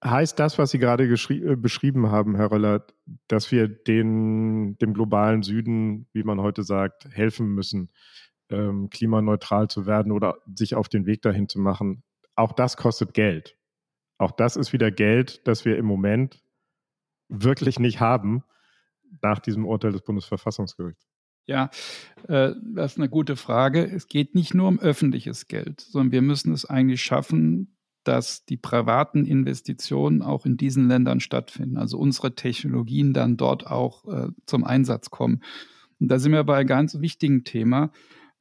Heißt 0.04 0.38
das, 0.38 0.58
was 0.58 0.72
Sie 0.72 0.80
gerade 0.80 1.06
äh, 1.06 1.56
beschrieben 1.56 2.12
haben, 2.12 2.36
Herr 2.36 2.52
Röller, 2.52 2.86
dass 3.28 3.52
wir 3.52 3.70
den, 3.70 4.78
dem 4.80 4.94
globalen 4.94 5.44
Süden, 5.44 6.08
wie 6.12 6.24
man 6.24 6.42
heute 6.42 6.64
sagt, 6.64 7.06
helfen 7.10 7.48
müssen, 7.48 7.90
ähm, 8.50 8.90
klimaneutral 8.90 9.70
zu 9.70 9.86
werden 9.86 10.12
oder 10.12 10.40
sich 10.54 10.76
auf 10.76 10.90
den 10.90 11.06
Weg 11.06 11.22
dahin 11.22 11.48
zu 11.48 11.60
machen? 11.60 12.04
Auch 12.36 12.52
das 12.52 12.76
kostet 12.76 13.14
Geld. 13.14 13.58
Auch 14.18 14.32
das 14.32 14.58
ist 14.58 14.74
wieder 14.74 14.92
Geld, 14.92 15.48
das 15.48 15.64
wir 15.64 15.78
im 15.78 15.86
Moment 15.86 16.44
wirklich 17.30 17.80
nicht 17.80 18.02
haben 18.02 18.44
nach 19.22 19.40
diesem 19.40 19.66
Urteil 19.66 19.94
des 19.94 20.02
Bundesverfassungsgerichts. 20.02 21.13
Ja, 21.46 21.70
äh, 22.28 22.54
das 22.62 22.94
ist 22.94 22.98
eine 22.98 23.10
gute 23.10 23.36
Frage. 23.36 23.84
Es 23.86 24.08
geht 24.08 24.36
nicht 24.36 24.54
nur 24.54 24.68
um 24.68 24.80
öffentliches 24.80 25.48
Geld, 25.48 25.82
sondern 25.82 26.12
wir 26.12 26.22
müssen 26.22 26.54
es 26.54 26.66
eigentlich 26.66 27.02
schaffen, 27.02 27.76
dass 28.04 28.46
die 28.46 28.58
privaten 28.58 29.26
Investitionen 29.26 30.22
auch 30.22 30.46
in 30.46 30.58
diesen 30.58 30.88
Ländern 30.88 31.20
stattfinden, 31.20 31.78
also 31.78 31.98
unsere 31.98 32.36
Technologien 32.36 33.14
dann 33.14 33.38
dort 33.38 33.68
auch 33.68 34.06
äh, 34.08 34.28
zum 34.46 34.64
Einsatz 34.64 35.10
kommen. 35.10 35.42
Und 36.00 36.10
da 36.10 36.20
sind 36.20 36.34
wir 36.34 36.44
bei 36.44 36.58
einem 36.58 36.68
ganz 36.68 37.00
wichtigen 37.00 37.44
Thema. 37.44 37.92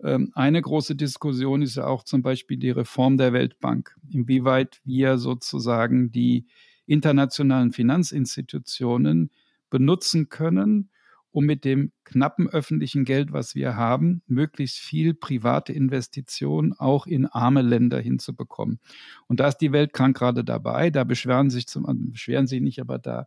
Ähm, 0.02 0.32
eine 0.34 0.60
große 0.60 0.96
Diskussion 0.96 1.62
ist 1.62 1.76
ja 1.76 1.86
auch 1.86 2.02
zum 2.02 2.22
Beispiel 2.22 2.56
die 2.56 2.70
Reform 2.70 3.18
der 3.18 3.32
Weltbank, 3.32 3.96
inwieweit 4.10 4.80
wir 4.84 5.18
sozusagen 5.18 6.10
die 6.10 6.46
internationalen 6.86 7.72
Finanzinstitutionen 7.72 9.30
benutzen 9.70 10.28
können, 10.28 10.90
um 11.32 11.44
mit 11.44 11.64
dem 11.64 11.92
knappen 12.04 12.48
öffentlichen 12.48 13.04
Geld, 13.04 13.32
was 13.32 13.54
wir 13.54 13.74
haben, 13.74 14.22
möglichst 14.26 14.78
viel 14.78 15.14
private 15.14 15.72
Investitionen 15.72 16.72
auch 16.74 17.06
in 17.06 17.26
arme 17.26 17.62
Länder 17.62 17.98
hinzubekommen. 17.98 18.78
Und 19.26 19.40
da 19.40 19.48
ist 19.48 19.58
die 19.58 19.72
Welt 19.72 19.92
krank 19.92 20.16
gerade 20.16 20.44
dabei. 20.44 20.90
Da 20.90 21.04
beschweren 21.04 21.50
sich 21.50 21.66
zum, 21.66 21.86
also 21.86 22.00
beschweren 22.04 22.46
sich 22.46 22.60
nicht, 22.60 22.80
aber 22.80 22.98
da 22.98 23.26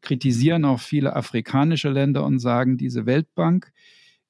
kritisieren 0.00 0.64
auch 0.64 0.80
viele 0.80 1.14
afrikanische 1.14 1.90
Länder 1.90 2.24
und 2.24 2.38
sagen, 2.38 2.78
diese 2.78 3.04
Weltbank 3.04 3.72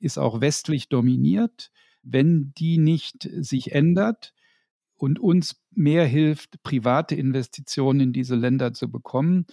ist 0.00 0.18
auch 0.18 0.40
westlich 0.40 0.88
dominiert. 0.88 1.70
Wenn 2.02 2.52
die 2.56 2.78
nicht 2.78 3.28
sich 3.30 3.72
ändert, 3.72 4.32
und 5.02 5.18
uns 5.18 5.60
mehr 5.72 6.06
hilft, 6.06 6.62
private 6.62 7.16
Investitionen 7.16 7.98
in 7.98 8.12
diese 8.12 8.36
Länder 8.36 8.72
zu 8.72 8.88
bekommen, 8.88 9.46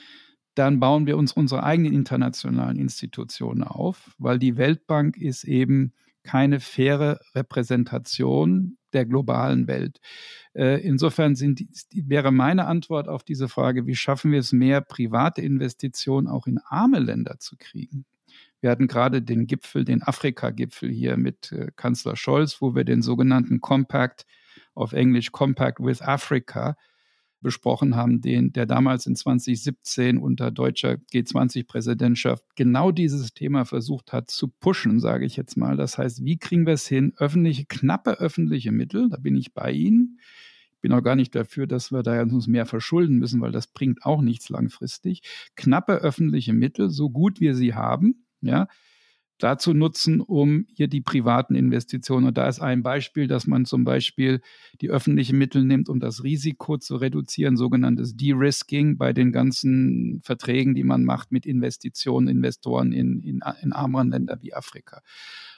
dann 0.60 0.82
bauen 0.82 1.08
wir 1.08 1.18
uns 1.18 1.32
unsere 1.32 1.64
eigenen 1.64 1.94
internationalen 1.94 2.78
Institutionen 2.78 3.64
auf, 3.64 4.14
weil 4.18 4.40
die 4.40 4.58
Weltbank 4.58 5.16
ist 5.16 5.46
eben 5.46 5.94
keine 6.24 6.60
faire 6.60 7.22
Repräsentation 7.34 8.78
der 8.92 9.06
globalen 9.06 9.68
Welt. 9.68 10.02
Äh, 10.54 10.82
insofern 10.82 11.36
sind, 11.36 11.62
wäre 11.94 12.34
meine 12.34 12.66
Antwort 12.66 13.08
auf 13.08 13.24
diese 13.24 13.48
Frage, 13.48 13.88
wie 13.88 13.96
schaffen 13.96 14.34
wir 14.34 14.40
es 14.40 14.52
mehr, 14.52 14.82
private 14.82 15.42
Investitionen 15.42 16.28
auch 16.28 16.46
in 16.46 16.60
arme 16.66 17.00
Länder 17.00 17.40
zu 17.40 17.56
kriegen? 17.58 18.04
Wir 18.60 18.70
hatten 18.70 18.88
gerade 18.88 19.22
den 19.22 19.48
Gipfel, 19.48 19.86
den 19.86 20.04
Afrika-Gipfel 20.04 20.90
hier 20.90 21.16
mit 21.16 21.54
äh, 21.54 21.72
Kanzler 21.78 22.18
Scholz, 22.18 22.60
wo 22.60 22.76
wir 22.76 22.84
den 22.84 23.02
sogenannten 23.02 23.62
Compact, 23.62 24.26
auf 24.76 24.92
Englisch 24.92 25.32
Compact 25.32 25.80
with 25.80 26.02
Africa, 26.02 26.76
besprochen 27.42 27.96
haben, 27.96 28.22
den, 28.22 28.52
der 28.52 28.66
damals 28.66 29.06
in 29.06 29.16
2017 29.16 30.18
unter 30.18 30.52
deutscher 30.52 30.94
G20-Präsidentschaft 31.14 32.44
genau 32.56 32.92
dieses 32.92 33.34
Thema 33.34 33.66
versucht 33.66 34.14
hat 34.14 34.30
zu 34.30 34.48
pushen, 34.48 35.00
sage 35.00 35.26
ich 35.26 35.36
jetzt 35.36 35.56
mal. 35.56 35.78
Das 35.78 35.98
heißt, 35.98 36.24
wie 36.24 36.38
kriegen 36.38 36.66
wir 36.66 36.74
es 36.74 36.88
hin, 36.88 37.14
öffentliche, 37.18 37.66
knappe 37.66 38.20
öffentliche 38.20 38.72
Mittel, 38.72 39.10
da 39.10 39.18
bin 39.18 39.36
ich 39.36 39.54
bei 39.54 39.72
Ihnen. 39.72 40.20
Ich 40.76 40.82
bin 40.82 40.94
auch 40.94 41.04
gar 41.04 41.16
nicht 41.16 41.36
dafür, 41.36 41.68
dass 41.68 41.92
wir 41.92 42.04
da 42.04 42.22
uns 42.22 42.48
mehr 42.48 42.66
verschulden 42.66 43.18
müssen, 43.18 43.42
weil 43.42 43.52
das 43.52 43.68
bringt 43.68 44.06
auch 44.06 44.22
nichts 44.22 44.48
langfristig. 44.50 45.22
Knappe 45.56 45.96
öffentliche 45.96 46.54
Mittel, 46.54 46.90
so 46.90 47.10
gut 47.10 47.42
wir 47.42 47.54
sie 47.54 47.74
haben, 47.74 48.26
ja, 48.42 48.68
dazu 49.40 49.74
nutzen, 49.74 50.22
um 50.22 50.68
hier 50.74 50.88
die 50.88 51.02
privaten 51.02 51.56
Investitionen. 51.56 52.28
Und 52.28 52.38
da 52.38 52.48
ist 52.48 52.60
ein 52.60 52.84
Beispiel, 52.84 53.28
dass 53.28 53.48
man 53.48 53.66
zum 53.66 53.84
Beispiel 53.84 54.42
die 54.82 54.90
öffentlichen 54.90 55.38
Mittel 55.38 55.64
nimmt, 55.64 55.90
um 55.90 56.00
das 56.00 56.24
Risiko 56.24 56.78
zu 56.78 56.98
reduzieren, 56.98 57.58
sogenanntes 57.58 58.16
De-Risking 58.16 58.98
bei 58.98 59.14
den 59.14 59.32
ganzen 59.32 60.22
Verträgen, 60.24 60.76
die 60.76 60.84
man 60.84 61.06
macht 61.06 61.32
mit 61.32 61.46
Investitionen, 61.46 62.28
Investoren 62.28 62.92
in, 62.92 63.22
in, 63.22 63.42
in 63.62 63.72
ärmeren 63.72 64.12
Ländern 64.12 64.40
wie 64.42 64.54
Afrika. 64.54 65.02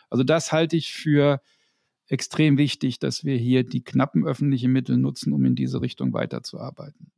Also 0.10 0.24
das 0.24 0.52
halte 0.52 0.78
ich 0.78 0.94
für 0.94 1.42
extrem 2.08 2.58
wichtig, 2.58 3.00
dass 3.00 3.24
wir 3.24 3.38
hier 3.38 3.64
die 3.64 3.84
knappen 3.84 4.26
öffentlichen 4.26 4.72
Mittel 4.72 4.98
nutzen, 4.98 5.34
um 5.34 5.44
in 5.46 5.56
diese 5.56 5.82
Richtung 5.82 6.14
weiterzuarbeiten. 6.14 7.12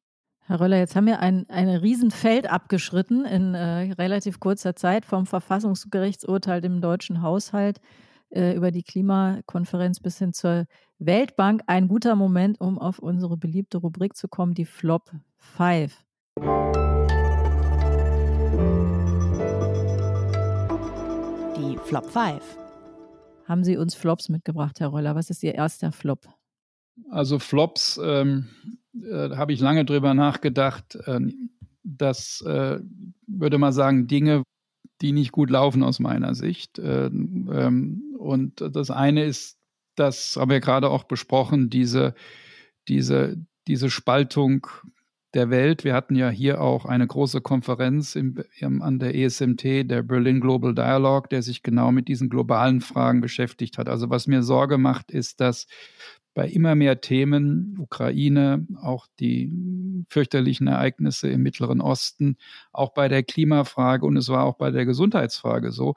Herr 0.46 0.60
Röller, 0.60 0.78
jetzt 0.78 0.98
haben 0.98 1.08
wir 1.08 1.20
ein, 1.20 1.50
ein 1.50 1.70
Riesenfeld 1.70 2.52
abgeschritten 2.52 3.24
in 3.24 3.56
äh, 3.56 3.94
relativ 3.94 4.42
kurzer 4.42 4.76
Zeit 4.76 5.06
vom 5.06 5.26
Verfassungsgerichtsurteil 5.26 6.60
dem 6.60 6.82
deutschen 6.82 7.22
Haushalt 7.22 7.80
äh, 8.30 8.54
über 8.54 8.72
die 8.72 8.84
Klimakonferenz 8.84 10.02
bis 10.02 10.18
hin 10.18 10.34
zur 10.34 10.66
Weltbank. 11.00 11.62
Ein 11.68 11.88
guter 11.88 12.18
Moment, 12.18 12.60
um 12.60 12.78
auf 12.78 13.00
unsere 13.00 13.38
beliebte 13.38 13.78
Rubrik 13.78 14.18
zu 14.18 14.28
kommen, 14.28 14.54
die 14.54 14.66
Flop 14.66 15.12
5. 15.38 15.98
Die 21.58 21.78
Flop 21.86 22.10
5. 22.10 22.58
Haben 23.46 23.64
Sie 23.64 23.78
uns 23.78 23.96
Flops 23.96 24.28
mitgebracht, 24.28 24.82
Herr 24.82 24.92
Röller? 24.92 25.16
Was 25.16 25.30
ist 25.30 25.42
Ihr 25.42 25.56
erster 25.56 25.94
Flop? 25.94 26.28
Also 27.10 27.40
Flops 27.40 27.98
ähm, 28.04 28.50
äh, 28.96 29.36
habe 29.36 29.54
ich 29.54 29.60
lange 29.60 29.86
drüber 29.86 30.14
nachgedacht. 30.14 30.96
Äh, 31.06 31.20
das 31.84 32.42
äh, 32.42 32.80
würde 33.28 33.58
mal 33.58 33.74
sagen, 33.74 34.08
Dinge, 34.08 34.44
die 35.02 35.12
nicht 35.12 35.32
gut 35.32 35.50
laufen 35.50 35.84
aus 35.84 36.00
meiner 36.00 36.34
Sicht. 36.36 36.80
Äh, 36.80 37.08
ähm, 37.08 38.16
und 38.18 38.62
das 38.62 38.90
eine 38.90 39.26
ist, 39.26 39.58
das 39.96 40.38
haben 40.38 40.52
wir 40.52 40.60
gerade 40.60 40.90
auch 40.90 41.04
besprochen, 41.04 41.70
diese, 41.70 42.16
diese, 42.88 43.38
diese 43.68 43.90
Spaltung 43.90 44.68
der 45.34 45.50
Welt. 45.50 45.84
Wir 45.84 45.94
hatten 45.94 46.16
ja 46.16 46.30
hier 46.30 46.62
auch 46.62 46.86
eine 46.86 47.08
große 47.08 47.42
Konferenz 47.42 48.16
im, 48.16 48.44
im, 48.60 48.82
an 48.82 49.00
der 49.00 49.16
ESMT, 49.16 49.90
der 49.90 50.04
Berlin 50.04 50.40
Global 50.40 50.76
Dialogue, 50.76 51.28
der 51.30 51.42
sich 51.42 51.64
genau 51.64 51.92
mit 51.92 52.08
diesen 52.08 52.30
globalen 52.30 52.82
Fragen 52.82 53.22
beschäftigt 53.22 53.78
hat. 53.78 53.90
Also 53.90 54.10
was 54.10 54.28
mir 54.28 54.44
Sorge 54.44 54.78
macht, 54.78 55.12
ist, 55.12 55.42
dass 55.42 55.68
bei 56.34 56.48
immer 56.48 56.76
mehr 56.76 57.02
Themen, 57.02 57.78
Ukraine, 57.80 58.66
auch 58.82 59.08
die 59.20 59.52
fürchterlichen 60.10 60.68
Ereignisse 60.68 61.30
im 61.30 61.44
Mittleren 61.44 61.82
Osten, 61.82 62.38
auch 62.72 62.94
bei 62.94 63.08
der 63.08 63.24
Klimafrage 63.24 64.06
und 64.06 64.18
es 64.18 64.30
war 64.30 64.44
auch 64.44 64.56
bei 64.56 64.72
der 64.72 64.86
Gesundheitsfrage 64.86 65.72
so, 65.72 65.96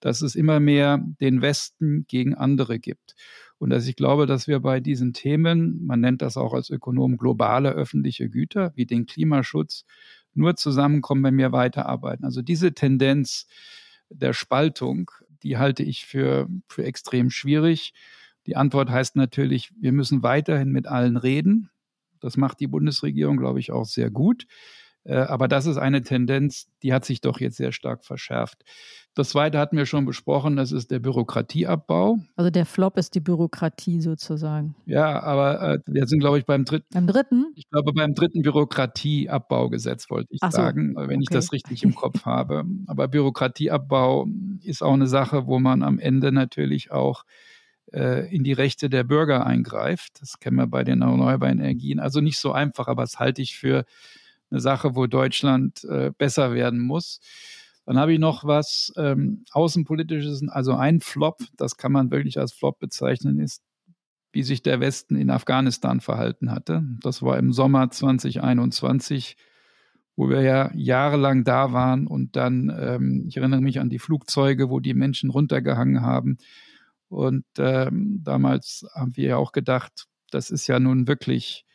dass 0.00 0.22
es 0.22 0.34
immer 0.34 0.60
mehr 0.60 1.02
den 1.20 1.42
Westen 1.42 2.06
gegen 2.08 2.34
andere 2.34 2.78
gibt. 2.78 3.14
Und 3.58 3.70
dass 3.70 3.86
ich 3.86 3.96
glaube, 3.96 4.24
dass 4.24 4.48
wir 4.48 4.60
bei 4.60 4.80
diesen 4.80 5.12
Themen, 5.12 5.84
man 5.84 6.00
nennt 6.00 6.22
das 6.22 6.38
auch 6.38 6.54
als 6.54 6.70
Ökonom 6.70 7.18
globale 7.18 7.70
öffentliche 7.70 8.30
Güter, 8.30 8.72
wie 8.74 8.86
den 8.86 9.04
Klimaschutz, 9.04 9.84
nur 10.32 10.56
zusammenkommen, 10.56 11.22
wenn 11.24 11.36
wir 11.36 11.52
weiterarbeiten. 11.52 12.24
Also 12.24 12.40
diese 12.40 12.72
Tendenz 12.72 13.46
der 14.08 14.32
Spaltung, 14.32 15.10
die 15.42 15.58
halte 15.58 15.82
ich 15.82 16.06
für, 16.06 16.48
für 16.68 16.84
extrem 16.84 17.30
schwierig. 17.30 17.92
Die 18.50 18.56
Antwort 18.56 18.90
heißt 18.90 19.14
natürlich, 19.14 19.70
wir 19.80 19.92
müssen 19.92 20.24
weiterhin 20.24 20.72
mit 20.72 20.88
allen 20.88 21.16
reden. 21.16 21.70
Das 22.18 22.36
macht 22.36 22.58
die 22.58 22.66
Bundesregierung, 22.66 23.36
glaube 23.36 23.60
ich, 23.60 23.70
auch 23.70 23.84
sehr 23.84 24.10
gut. 24.10 24.48
Äh, 25.04 25.18
aber 25.18 25.46
das 25.46 25.66
ist 25.66 25.76
eine 25.76 26.02
Tendenz, 26.02 26.66
die 26.82 26.92
hat 26.92 27.04
sich 27.04 27.20
doch 27.20 27.38
jetzt 27.38 27.58
sehr 27.58 27.70
stark 27.70 28.04
verschärft. 28.04 28.64
Das 29.14 29.28
zweite 29.30 29.60
hatten 29.60 29.76
wir 29.76 29.86
schon 29.86 30.04
besprochen, 30.04 30.56
das 30.56 30.72
ist 30.72 30.90
der 30.90 30.98
Bürokratieabbau. 30.98 32.18
Also 32.34 32.50
der 32.50 32.66
Flop 32.66 32.98
ist 32.98 33.14
die 33.14 33.20
Bürokratie 33.20 34.00
sozusagen. 34.00 34.74
Ja, 34.84 35.22
aber 35.22 35.74
äh, 35.74 35.78
wir 35.86 36.08
sind, 36.08 36.18
glaube 36.18 36.40
ich, 36.40 36.44
beim 36.44 36.64
dritten. 36.64 36.88
Beim 36.92 37.06
dritten? 37.06 37.52
Ich 37.54 37.70
glaube, 37.70 37.92
beim 37.92 38.14
dritten 38.14 38.42
Bürokratieabbaugesetz 38.42 40.10
wollte 40.10 40.34
ich 40.34 40.40
so, 40.42 40.50
sagen, 40.50 40.96
wenn 40.96 41.04
okay. 41.04 41.18
ich 41.20 41.28
das 41.28 41.52
richtig 41.52 41.84
im 41.84 41.94
Kopf 41.94 42.24
habe. 42.24 42.64
Aber 42.88 43.06
Bürokratieabbau 43.06 44.26
ist 44.64 44.82
auch 44.82 44.94
eine 44.94 45.06
Sache, 45.06 45.46
wo 45.46 45.60
man 45.60 45.84
am 45.84 46.00
Ende 46.00 46.32
natürlich 46.32 46.90
auch 46.90 47.24
in 47.92 48.44
die 48.44 48.52
Rechte 48.52 48.88
der 48.88 49.04
Bürger 49.04 49.46
eingreift. 49.46 50.20
Das 50.20 50.38
kennen 50.38 50.56
wir 50.56 50.66
bei 50.66 50.84
den 50.84 51.02
erneuerbaren 51.02 51.58
Energien. 51.58 51.98
Also 51.98 52.20
nicht 52.20 52.38
so 52.38 52.52
einfach, 52.52 52.86
aber 52.88 53.02
das 53.02 53.18
halte 53.18 53.42
ich 53.42 53.56
für 53.56 53.84
eine 54.50 54.60
Sache, 54.60 54.94
wo 54.96 55.06
Deutschland 55.06 55.84
äh, 55.84 56.10
besser 56.16 56.52
werden 56.52 56.80
muss. 56.80 57.20
Dann 57.86 57.98
habe 57.98 58.12
ich 58.12 58.18
noch 58.18 58.44
was 58.44 58.92
ähm, 58.96 59.44
Außenpolitisches, 59.52 60.48
also 60.48 60.74
ein 60.74 61.00
Flop, 61.00 61.38
das 61.56 61.76
kann 61.76 61.92
man 61.92 62.10
wirklich 62.10 62.38
als 62.38 62.52
Flop 62.52 62.78
bezeichnen, 62.78 63.38
ist, 63.38 63.62
wie 64.32 64.42
sich 64.42 64.62
der 64.62 64.80
Westen 64.80 65.16
in 65.16 65.30
Afghanistan 65.30 66.00
verhalten 66.00 66.52
hatte. 66.52 66.84
Das 67.02 67.22
war 67.22 67.38
im 67.38 67.52
Sommer 67.52 67.90
2021, 67.90 69.36
wo 70.14 70.28
wir 70.28 70.42
ja 70.42 70.70
jahrelang 70.74 71.44
da 71.44 71.72
waren 71.72 72.06
und 72.06 72.36
dann, 72.36 72.72
ähm, 72.78 73.24
ich 73.26 73.38
erinnere 73.38 73.60
mich 73.60 73.80
an 73.80 73.90
die 73.90 73.98
Flugzeuge, 73.98 74.70
wo 74.70 74.78
die 74.78 74.94
Menschen 74.94 75.30
runtergehangen 75.30 76.02
haben 76.02 76.38
und 77.10 77.44
ähm, 77.58 78.20
damals 78.22 78.86
haben 78.94 79.16
wir 79.16 79.28
ja 79.28 79.36
auch 79.36 79.52
gedacht, 79.52 80.06
das 80.30 80.50
ist 80.50 80.68
ja 80.68 80.78
nun 80.78 81.08
wirklich 81.08 81.66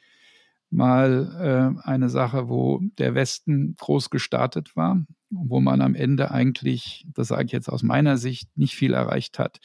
mal 0.69 1.75
äh, 1.83 1.87
eine 1.87 2.09
Sache, 2.09 2.49
wo 2.49 2.81
der 2.97 3.15
Westen 3.15 3.75
groß 3.77 4.09
gestartet 4.09 4.75
war, 4.75 5.05
wo 5.29 5.59
man 5.59 5.81
am 5.81 5.93
Ende 5.93 6.31
eigentlich, 6.31 7.05
das 7.13 7.27
sage 7.27 7.45
ich 7.45 7.51
jetzt 7.51 7.69
aus 7.69 7.83
meiner 7.83 8.17
Sicht, 8.17 8.49
nicht 8.57 8.75
viel 8.75 8.93
erreicht 8.93 9.37
hat. 9.37 9.59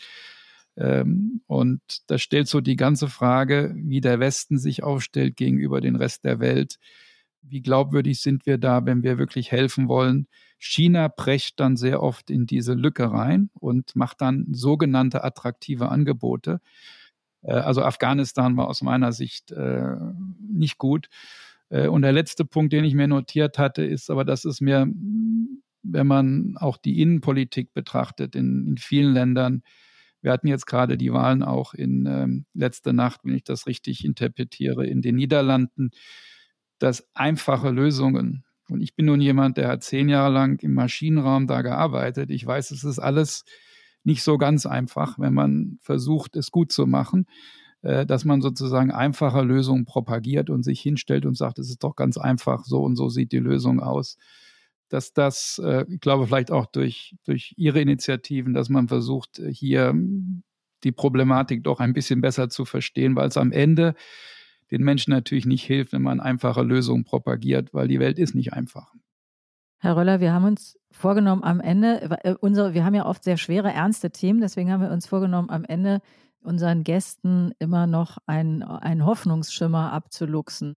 Ähm, 0.77 1.43
und 1.47 1.81
das 2.09 2.21
stellt 2.23 2.49
so 2.49 2.61
die 2.61 2.77
ganze 2.77 3.09
Frage, 3.09 3.73
wie 3.77 4.01
der 4.01 4.21
Westen 4.21 4.59
sich 4.59 4.83
aufstellt 4.83 5.37
gegenüber 5.37 5.81
dem 5.81 5.97
Rest 5.97 6.25
der 6.25 6.41
Welt. 6.41 6.79
Wie 7.43 7.63
glaubwürdig 7.63 8.21
sind 8.21 8.47
wir 8.47 8.59
da, 8.59 8.85
wenn 8.87 9.03
wir 9.03 9.19
wirklich 9.19 9.51
helfen 9.51 9.89
wollen? 9.89 10.27
China 10.59 11.09
brecht 11.09 11.59
dann 11.59 11.77
sehr 11.77 12.03
oft 12.03 12.31
in 12.31 12.47
diese 12.47 12.75
Lücke 12.75 13.11
rein 13.11 13.51
und 13.55 13.97
macht 13.97 14.21
dann 14.21 14.47
sogenannte 14.53 15.25
attraktive 15.25 15.89
Angebote. 15.89 16.61
Äh, 17.43 17.53
also 17.53 17.83
Afghanistan 17.83 18.57
war 18.57 18.69
aus 18.69 18.83
meiner 18.83 19.13
Sicht 19.13 19.53
äh, 19.53 19.97
nicht 20.41 20.79
gut. 20.79 21.09
Äh, 21.71 21.89
und 21.89 22.03
der 22.03 22.13
letzte 22.13 22.45
Punkt, 22.45 22.73
den 22.73 22.85
ich 22.85 22.95
mir 22.95 23.09
notiert 23.09 23.59
hatte, 23.59 23.85
ist, 23.85 24.11
aber 24.11 24.25
das 24.25 24.45
ist 24.45 24.61
mir, 24.61 24.87
wenn 25.83 26.07
man 26.07 26.57
auch 26.59 26.77
die 26.77 27.01
Innenpolitik 27.01 27.73
betrachtet, 27.73 28.35
in, 28.35 28.67
in 28.67 28.77
vielen 28.77 29.15
Ländern, 29.15 29.63
wir 30.23 30.33
hatten 30.33 30.49
jetzt 30.49 30.67
gerade 30.67 30.99
die 30.99 31.13
Wahlen 31.13 31.43
auch 31.43 31.73
in 31.73 32.05
ähm, 32.05 32.45
letzte 32.53 32.93
Nacht, 32.93 33.21
wenn 33.25 33.35
ich 33.35 33.45
das 33.45 33.67
richtig 33.67 34.05
interpretiere, 34.05 34.87
in 34.87 35.01
den 35.01 35.17
Niederlanden, 35.17 35.93
dass 36.81 37.09
einfache 37.15 37.71
Lösungen 37.71 38.45
und 38.71 38.81
ich 38.81 38.95
bin 38.95 39.07
nun 39.07 39.21
jemand, 39.21 39.57
der 39.57 39.69
hat 39.69 39.83
zehn 39.83 40.09
Jahre 40.09 40.33
lang 40.33 40.61
im 40.61 40.75
Maschinenraum 40.75 41.47
da 41.47 41.63
gearbeitet. 41.63 42.31
Ich 42.31 42.47
weiß, 42.47 42.71
es 42.71 42.85
ist 42.85 42.99
alles 42.99 43.45
nicht 44.05 44.23
so 44.23 44.39
ganz 44.39 44.65
einfach, 44.65 45.19
wenn 45.19 45.35
man 45.35 45.79
versucht, 45.83 46.37
es 46.37 46.51
gut 46.51 46.73
zu 46.73 46.87
machen, 46.87 47.27
äh, 47.83 48.07
dass 48.07 48.25
man 48.25 48.41
sozusagen 48.41 48.91
einfache 48.91 49.43
Lösungen 49.43 49.85
propagiert 49.85 50.49
und 50.51 50.63
sich 50.63 50.81
hinstellt 50.81 51.27
und 51.27 51.37
sagt, 51.37 51.59
es 51.59 51.69
ist 51.69 51.85
doch 51.85 51.97
ganz 51.97 52.17
einfach, 52.17 52.65
so 52.65 52.83
und 52.83 52.97
so 52.97 53.09
sieht 53.09 53.33
die 53.33 53.39
Lösung 53.39 53.81
aus. 53.81 54.17
Dass 54.89 55.13
das, 55.13 55.61
äh, 55.63 55.85
ich 55.89 56.01
glaube, 56.01 56.27
vielleicht 56.27 56.51
auch 56.51 56.67
durch, 56.67 57.17
durch 57.25 57.55
Ihre 57.57 57.81
Initiativen, 57.81 58.55
dass 58.55 58.69
man 58.69 58.89
versucht, 58.89 59.41
hier 59.51 59.95
die 60.83 60.93
Problematik 60.93 61.63
doch 61.65 61.81
ein 61.81 61.93
bisschen 61.93 62.23
besser 62.23 62.49
zu 62.49 62.65
verstehen, 62.65 63.15
weil 63.17 63.29
es 63.29 63.37
am 63.37 63.53
Ende 63.53 63.95
den 64.71 64.83
Menschen 64.83 65.11
natürlich 65.13 65.47
nicht 65.47 65.65
hilft, 65.65 65.93
wenn 65.93 66.03
man 66.03 66.21
einfache 66.21 66.63
Lösungen 66.63 67.05
propagiert, 67.05 67.75
weil 67.75 67.89
die 67.89 68.01
Welt 68.01 68.19
ist 68.19 68.35
nicht 68.35 68.53
einfach. 68.53 68.93
Herr 69.79 69.97
Röller, 69.97 70.21
wir 70.21 70.33
haben 70.33 70.45
uns 70.45 70.79
vorgenommen 70.91 71.43
am 71.43 71.61
Ende, 71.61 72.19
äh, 72.23 72.35
unsere, 72.39 72.75
wir 72.75 72.85
haben 72.85 72.95
ja 72.95 73.07
oft 73.07 73.25
sehr 73.25 73.39
schwere, 73.39 73.73
ernste 73.73 74.11
Themen, 74.11 74.41
deswegen 74.41 74.71
haben 74.71 74.83
wir 74.83 74.91
uns 74.91 75.07
vorgenommen, 75.07 75.49
am 75.49 75.65
Ende 75.65 76.01
unseren 76.43 76.85
Gästen 76.85 77.53
immer 77.59 77.87
noch 77.87 78.19
einen, 78.27 78.63
einen 78.63 79.07
Hoffnungsschimmer 79.07 79.93
abzuluxen. 79.93 80.75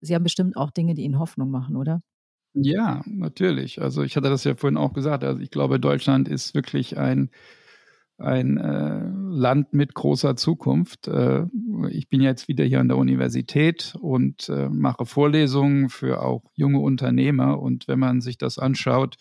Sie 0.00 0.14
haben 0.14 0.24
bestimmt 0.24 0.56
auch 0.56 0.70
Dinge, 0.70 0.94
die 0.94 1.04
Ihnen 1.04 1.18
Hoffnung 1.18 1.50
machen, 1.50 1.76
oder? 1.76 2.02
Ja, 2.54 3.02
natürlich. 3.06 3.82
Also 3.82 4.02
ich 4.02 4.16
hatte 4.16 4.30
das 4.30 4.44
ja 4.44 4.54
vorhin 4.54 4.76
auch 4.76 4.92
gesagt. 4.92 5.24
Also 5.24 5.40
ich 5.40 5.50
glaube, 5.50 5.80
Deutschland 5.80 6.28
ist 6.28 6.54
wirklich 6.54 6.98
ein 6.98 7.30
ein 8.18 8.58
äh, 8.58 9.02
Land 9.12 9.72
mit 9.72 9.94
großer 9.94 10.36
Zukunft. 10.36 11.08
Äh, 11.08 11.46
ich 11.90 12.08
bin 12.08 12.20
jetzt 12.20 12.48
wieder 12.48 12.64
hier 12.64 12.80
an 12.80 12.88
der 12.88 12.96
Universität 12.96 13.94
und 14.00 14.48
äh, 14.48 14.68
mache 14.68 15.06
Vorlesungen 15.06 15.88
für 15.88 16.22
auch 16.22 16.44
junge 16.54 16.78
Unternehmer. 16.78 17.60
Und 17.60 17.88
wenn 17.88 17.98
man 17.98 18.20
sich 18.20 18.38
das 18.38 18.58
anschaut, 18.58 19.16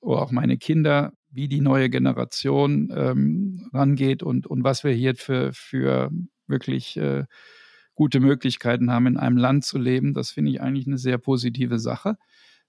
auch 0.00 0.30
meine 0.30 0.56
Kinder, 0.56 1.12
wie 1.30 1.48
die 1.48 1.60
neue 1.60 1.90
Generation 1.90 2.92
ähm, 2.94 3.68
rangeht 3.72 4.22
und, 4.22 4.46
und 4.46 4.64
was 4.64 4.84
wir 4.84 4.92
hier 4.92 5.14
für, 5.14 5.52
für 5.52 6.10
wirklich 6.46 6.96
äh, 6.96 7.24
gute 7.94 8.20
Möglichkeiten 8.20 8.90
haben, 8.90 9.06
in 9.06 9.16
einem 9.16 9.36
Land 9.36 9.64
zu 9.64 9.78
leben, 9.78 10.14
das 10.14 10.30
finde 10.30 10.50
ich 10.52 10.60
eigentlich 10.60 10.86
eine 10.86 10.98
sehr 10.98 11.18
positive 11.18 11.78
Sache. 11.78 12.16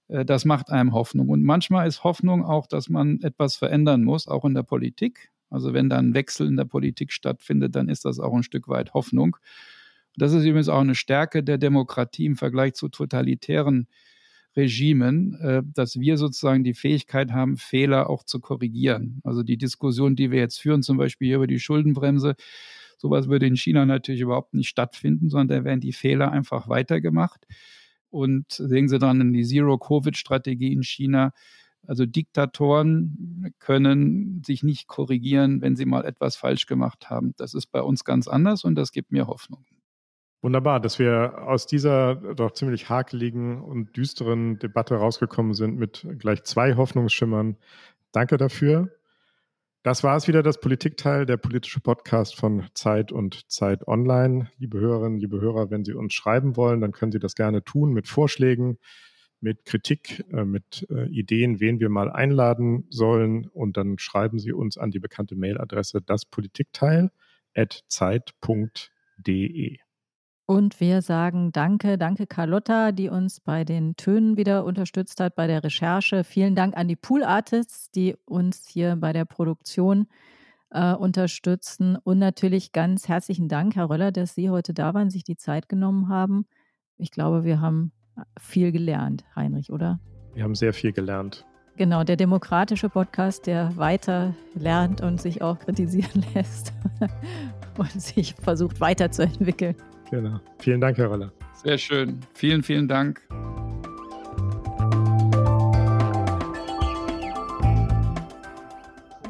Äh, 0.08 0.24
das 0.24 0.44
macht 0.44 0.70
einem 0.70 0.92
Hoffnung. 0.92 1.28
Und 1.28 1.42
manchmal 1.44 1.86
ist 1.88 2.04
Hoffnung 2.04 2.44
auch, 2.44 2.66
dass 2.66 2.88
man 2.88 3.20
etwas 3.22 3.56
verändern 3.56 4.04
muss, 4.04 4.28
auch 4.28 4.44
in 4.44 4.54
der 4.54 4.62
Politik. 4.62 5.30
Also 5.50 5.72
wenn 5.72 5.88
da 5.88 5.98
ein 5.98 6.14
Wechsel 6.14 6.48
in 6.48 6.56
der 6.56 6.64
Politik 6.64 7.12
stattfindet, 7.12 7.76
dann 7.76 7.88
ist 7.88 8.04
das 8.04 8.18
auch 8.18 8.34
ein 8.34 8.42
Stück 8.42 8.68
weit 8.68 8.94
Hoffnung. 8.94 9.36
Das 10.16 10.32
ist 10.32 10.44
übrigens 10.44 10.68
auch 10.68 10.80
eine 10.80 10.94
Stärke 10.94 11.42
der 11.42 11.58
Demokratie 11.58 12.24
im 12.26 12.36
Vergleich 12.36 12.74
zu 12.74 12.88
totalitären 12.88 13.86
Regimen, 14.56 15.34
äh, 15.40 15.62
dass 15.64 16.00
wir 16.00 16.16
sozusagen 16.16 16.64
die 16.64 16.74
Fähigkeit 16.74 17.32
haben, 17.32 17.58
Fehler 17.58 18.08
auch 18.08 18.24
zu 18.24 18.40
korrigieren. 18.40 19.20
Also 19.24 19.42
die 19.42 19.58
Diskussion, 19.58 20.16
die 20.16 20.30
wir 20.30 20.40
jetzt 20.40 20.58
führen, 20.58 20.82
zum 20.82 20.96
Beispiel 20.96 21.28
hier 21.28 21.36
über 21.36 21.46
die 21.46 21.60
Schuldenbremse, 21.60 22.34
sowas 22.96 23.28
würde 23.28 23.46
in 23.46 23.56
China 23.56 23.84
natürlich 23.84 24.22
überhaupt 24.22 24.54
nicht 24.54 24.68
stattfinden, 24.68 25.28
sondern 25.28 25.58
da 25.58 25.64
werden 25.64 25.80
die 25.80 25.92
Fehler 25.92 26.32
einfach 26.32 26.68
weitergemacht. 26.68 27.46
Und 28.16 28.46
sehen 28.48 28.88
Sie 28.88 28.98
dann 28.98 29.20
in 29.20 29.32
die 29.34 29.44
Zero-Covid-Strategie 29.44 30.72
in 30.72 30.82
China. 30.82 31.32
Also 31.86 32.06
Diktatoren 32.06 33.54
können 33.58 34.42
sich 34.42 34.62
nicht 34.62 34.88
korrigieren, 34.88 35.60
wenn 35.60 35.76
sie 35.76 35.84
mal 35.84 36.06
etwas 36.06 36.34
falsch 36.34 36.64
gemacht 36.66 37.10
haben. 37.10 37.34
Das 37.36 37.52
ist 37.52 37.66
bei 37.66 37.82
uns 37.82 38.04
ganz 38.04 38.26
anders 38.26 38.64
und 38.64 38.74
das 38.74 38.90
gibt 38.90 39.12
mir 39.12 39.26
Hoffnung. 39.26 39.66
Wunderbar, 40.40 40.80
dass 40.80 40.98
wir 40.98 41.42
aus 41.46 41.66
dieser 41.66 42.14
doch 42.34 42.52
ziemlich 42.52 42.88
hakeligen 42.88 43.60
und 43.60 43.96
düsteren 43.96 44.58
Debatte 44.58 44.94
rausgekommen 44.94 45.52
sind 45.52 45.76
mit 45.76 46.06
gleich 46.18 46.42
zwei 46.44 46.74
Hoffnungsschimmern. 46.76 47.56
Danke 48.12 48.38
dafür. 48.38 48.90
Das 49.86 50.02
war 50.02 50.16
es 50.16 50.26
wieder, 50.26 50.42
das 50.42 50.58
Politikteil, 50.58 51.26
der 51.26 51.36
politische 51.36 51.78
Podcast 51.78 52.34
von 52.34 52.66
Zeit 52.74 53.12
und 53.12 53.48
Zeit 53.48 53.86
Online. 53.86 54.50
Liebe 54.58 54.80
Hörerinnen, 54.80 55.20
liebe 55.20 55.40
Hörer, 55.40 55.70
wenn 55.70 55.84
Sie 55.84 55.92
uns 55.92 56.12
schreiben 56.12 56.56
wollen, 56.56 56.80
dann 56.80 56.90
können 56.90 57.12
Sie 57.12 57.20
das 57.20 57.36
gerne 57.36 57.62
tun 57.62 57.92
mit 57.92 58.08
Vorschlägen, 58.08 58.78
mit 59.40 59.64
Kritik, 59.64 60.24
äh, 60.32 60.44
mit 60.44 60.88
äh, 60.90 61.06
Ideen, 61.10 61.60
wen 61.60 61.78
wir 61.78 61.88
mal 61.88 62.10
einladen 62.10 62.88
sollen. 62.90 63.46
Und 63.46 63.76
dann 63.76 63.96
schreiben 64.00 64.40
Sie 64.40 64.52
uns 64.52 64.76
an 64.76 64.90
die 64.90 64.98
bekannte 64.98 65.36
Mailadresse 65.36 66.02
daspolitikteil 66.02 67.12
at 67.54 67.84
zeit.de. 67.86 69.78
Und 70.46 70.78
wir 70.78 71.02
sagen 71.02 71.50
Danke, 71.50 71.98
danke 71.98 72.28
Carlotta, 72.28 72.92
die 72.92 73.08
uns 73.08 73.40
bei 73.40 73.64
den 73.64 73.96
Tönen 73.96 74.36
wieder 74.36 74.64
unterstützt 74.64 75.18
hat, 75.20 75.34
bei 75.34 75.48
der 75.48 75.64
Recherche. 75.64 76.22
Vielen 76.22 76.54
Dank 76.54 76.76
an 76.76 76.86
die 76.86 76.94
Pool 76.94 77.24
Artists, 77.24 77.90
die 77.90 78.16
uns 78.24 78.68
hier 78.68 78.94
bei 78.94 79.12
der 79.12 79.24
Produktion 79.24 80.06
äh, 80.70 80.94
unterstützen. 80.94 81.96
Und 81.96 82.20
natürlich 82.20 82.70
ganz 82.70 83.08
herzlichen 83.08 83.48
Dank, 83.48 83.74
Herr 83.74 83.90
Röller, 83.90 84.12
dass 84.12 84.36
Sie 84.36 84.48
heute 84.48 84.72
da 84.72 84.94
waren, 84.94 85.10
sich 85.10 85.24
die 85.24 85.36
Zeit 85.36 85.68
genommen 85.68 86.08
haben. 86.08 86.46
Ich 86.96 87.10
glaube, 87.10 87.42
wir 87.42 87.60
haben 87.60 87.90
viel 88.38 88.70
gelernt, 88.70 89.24
Heinrich, 89.34 89.72
oder? 89.72 89.98
Wir 90.34 90.44
haben 90.44 90.54
sehr 90.54 90.72
viel 90.72 90.92
gelernt. 90.92 91.44
Genau, 91.76 92.04
der 92.04 92.16
demokratische 92.16 92.88
Podcast, 92.88 93.48
der 93.48 93.76
weiter 93.76 94.34
lernt 94.54 95.00
und 95.00 95.20
sich 95.20 95.42
auch 95.42 95.58
kritisieren 95.58 96.24
lässt 96.34 96.72
und 97.76 98.00
sich 98.00 98.34
versucht 98.34 98.80
weiterzuentwickeln. 98.80 99.74
Genau. 100.10 100.40
Vielen 100.58 100.80
Dank, 100.80 100.98
Herr 100.98 101.08
Roller. 101.08 101.32
Sehr 101.54 101.78
schön. 101.78 102.20
Vielen, 102.34 102.62
vielen 102.62 102.88
Dank. 102.88 103.20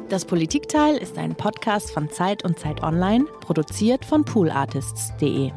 Das 0.09 0.23
Politikteil 0.23 0.95
ist 0.95 1.17
ein 1.17 1.35
Podcast 1.35 1.91
von 1.91 2.09
Zeit 2.09 2.45
und 2.45 2.57
Zeit 2.57 2.81
Online, 2.81 3.25
produziert 3.41 4.05
von 4.05 4.23
poolartists.de. 4.23 5.51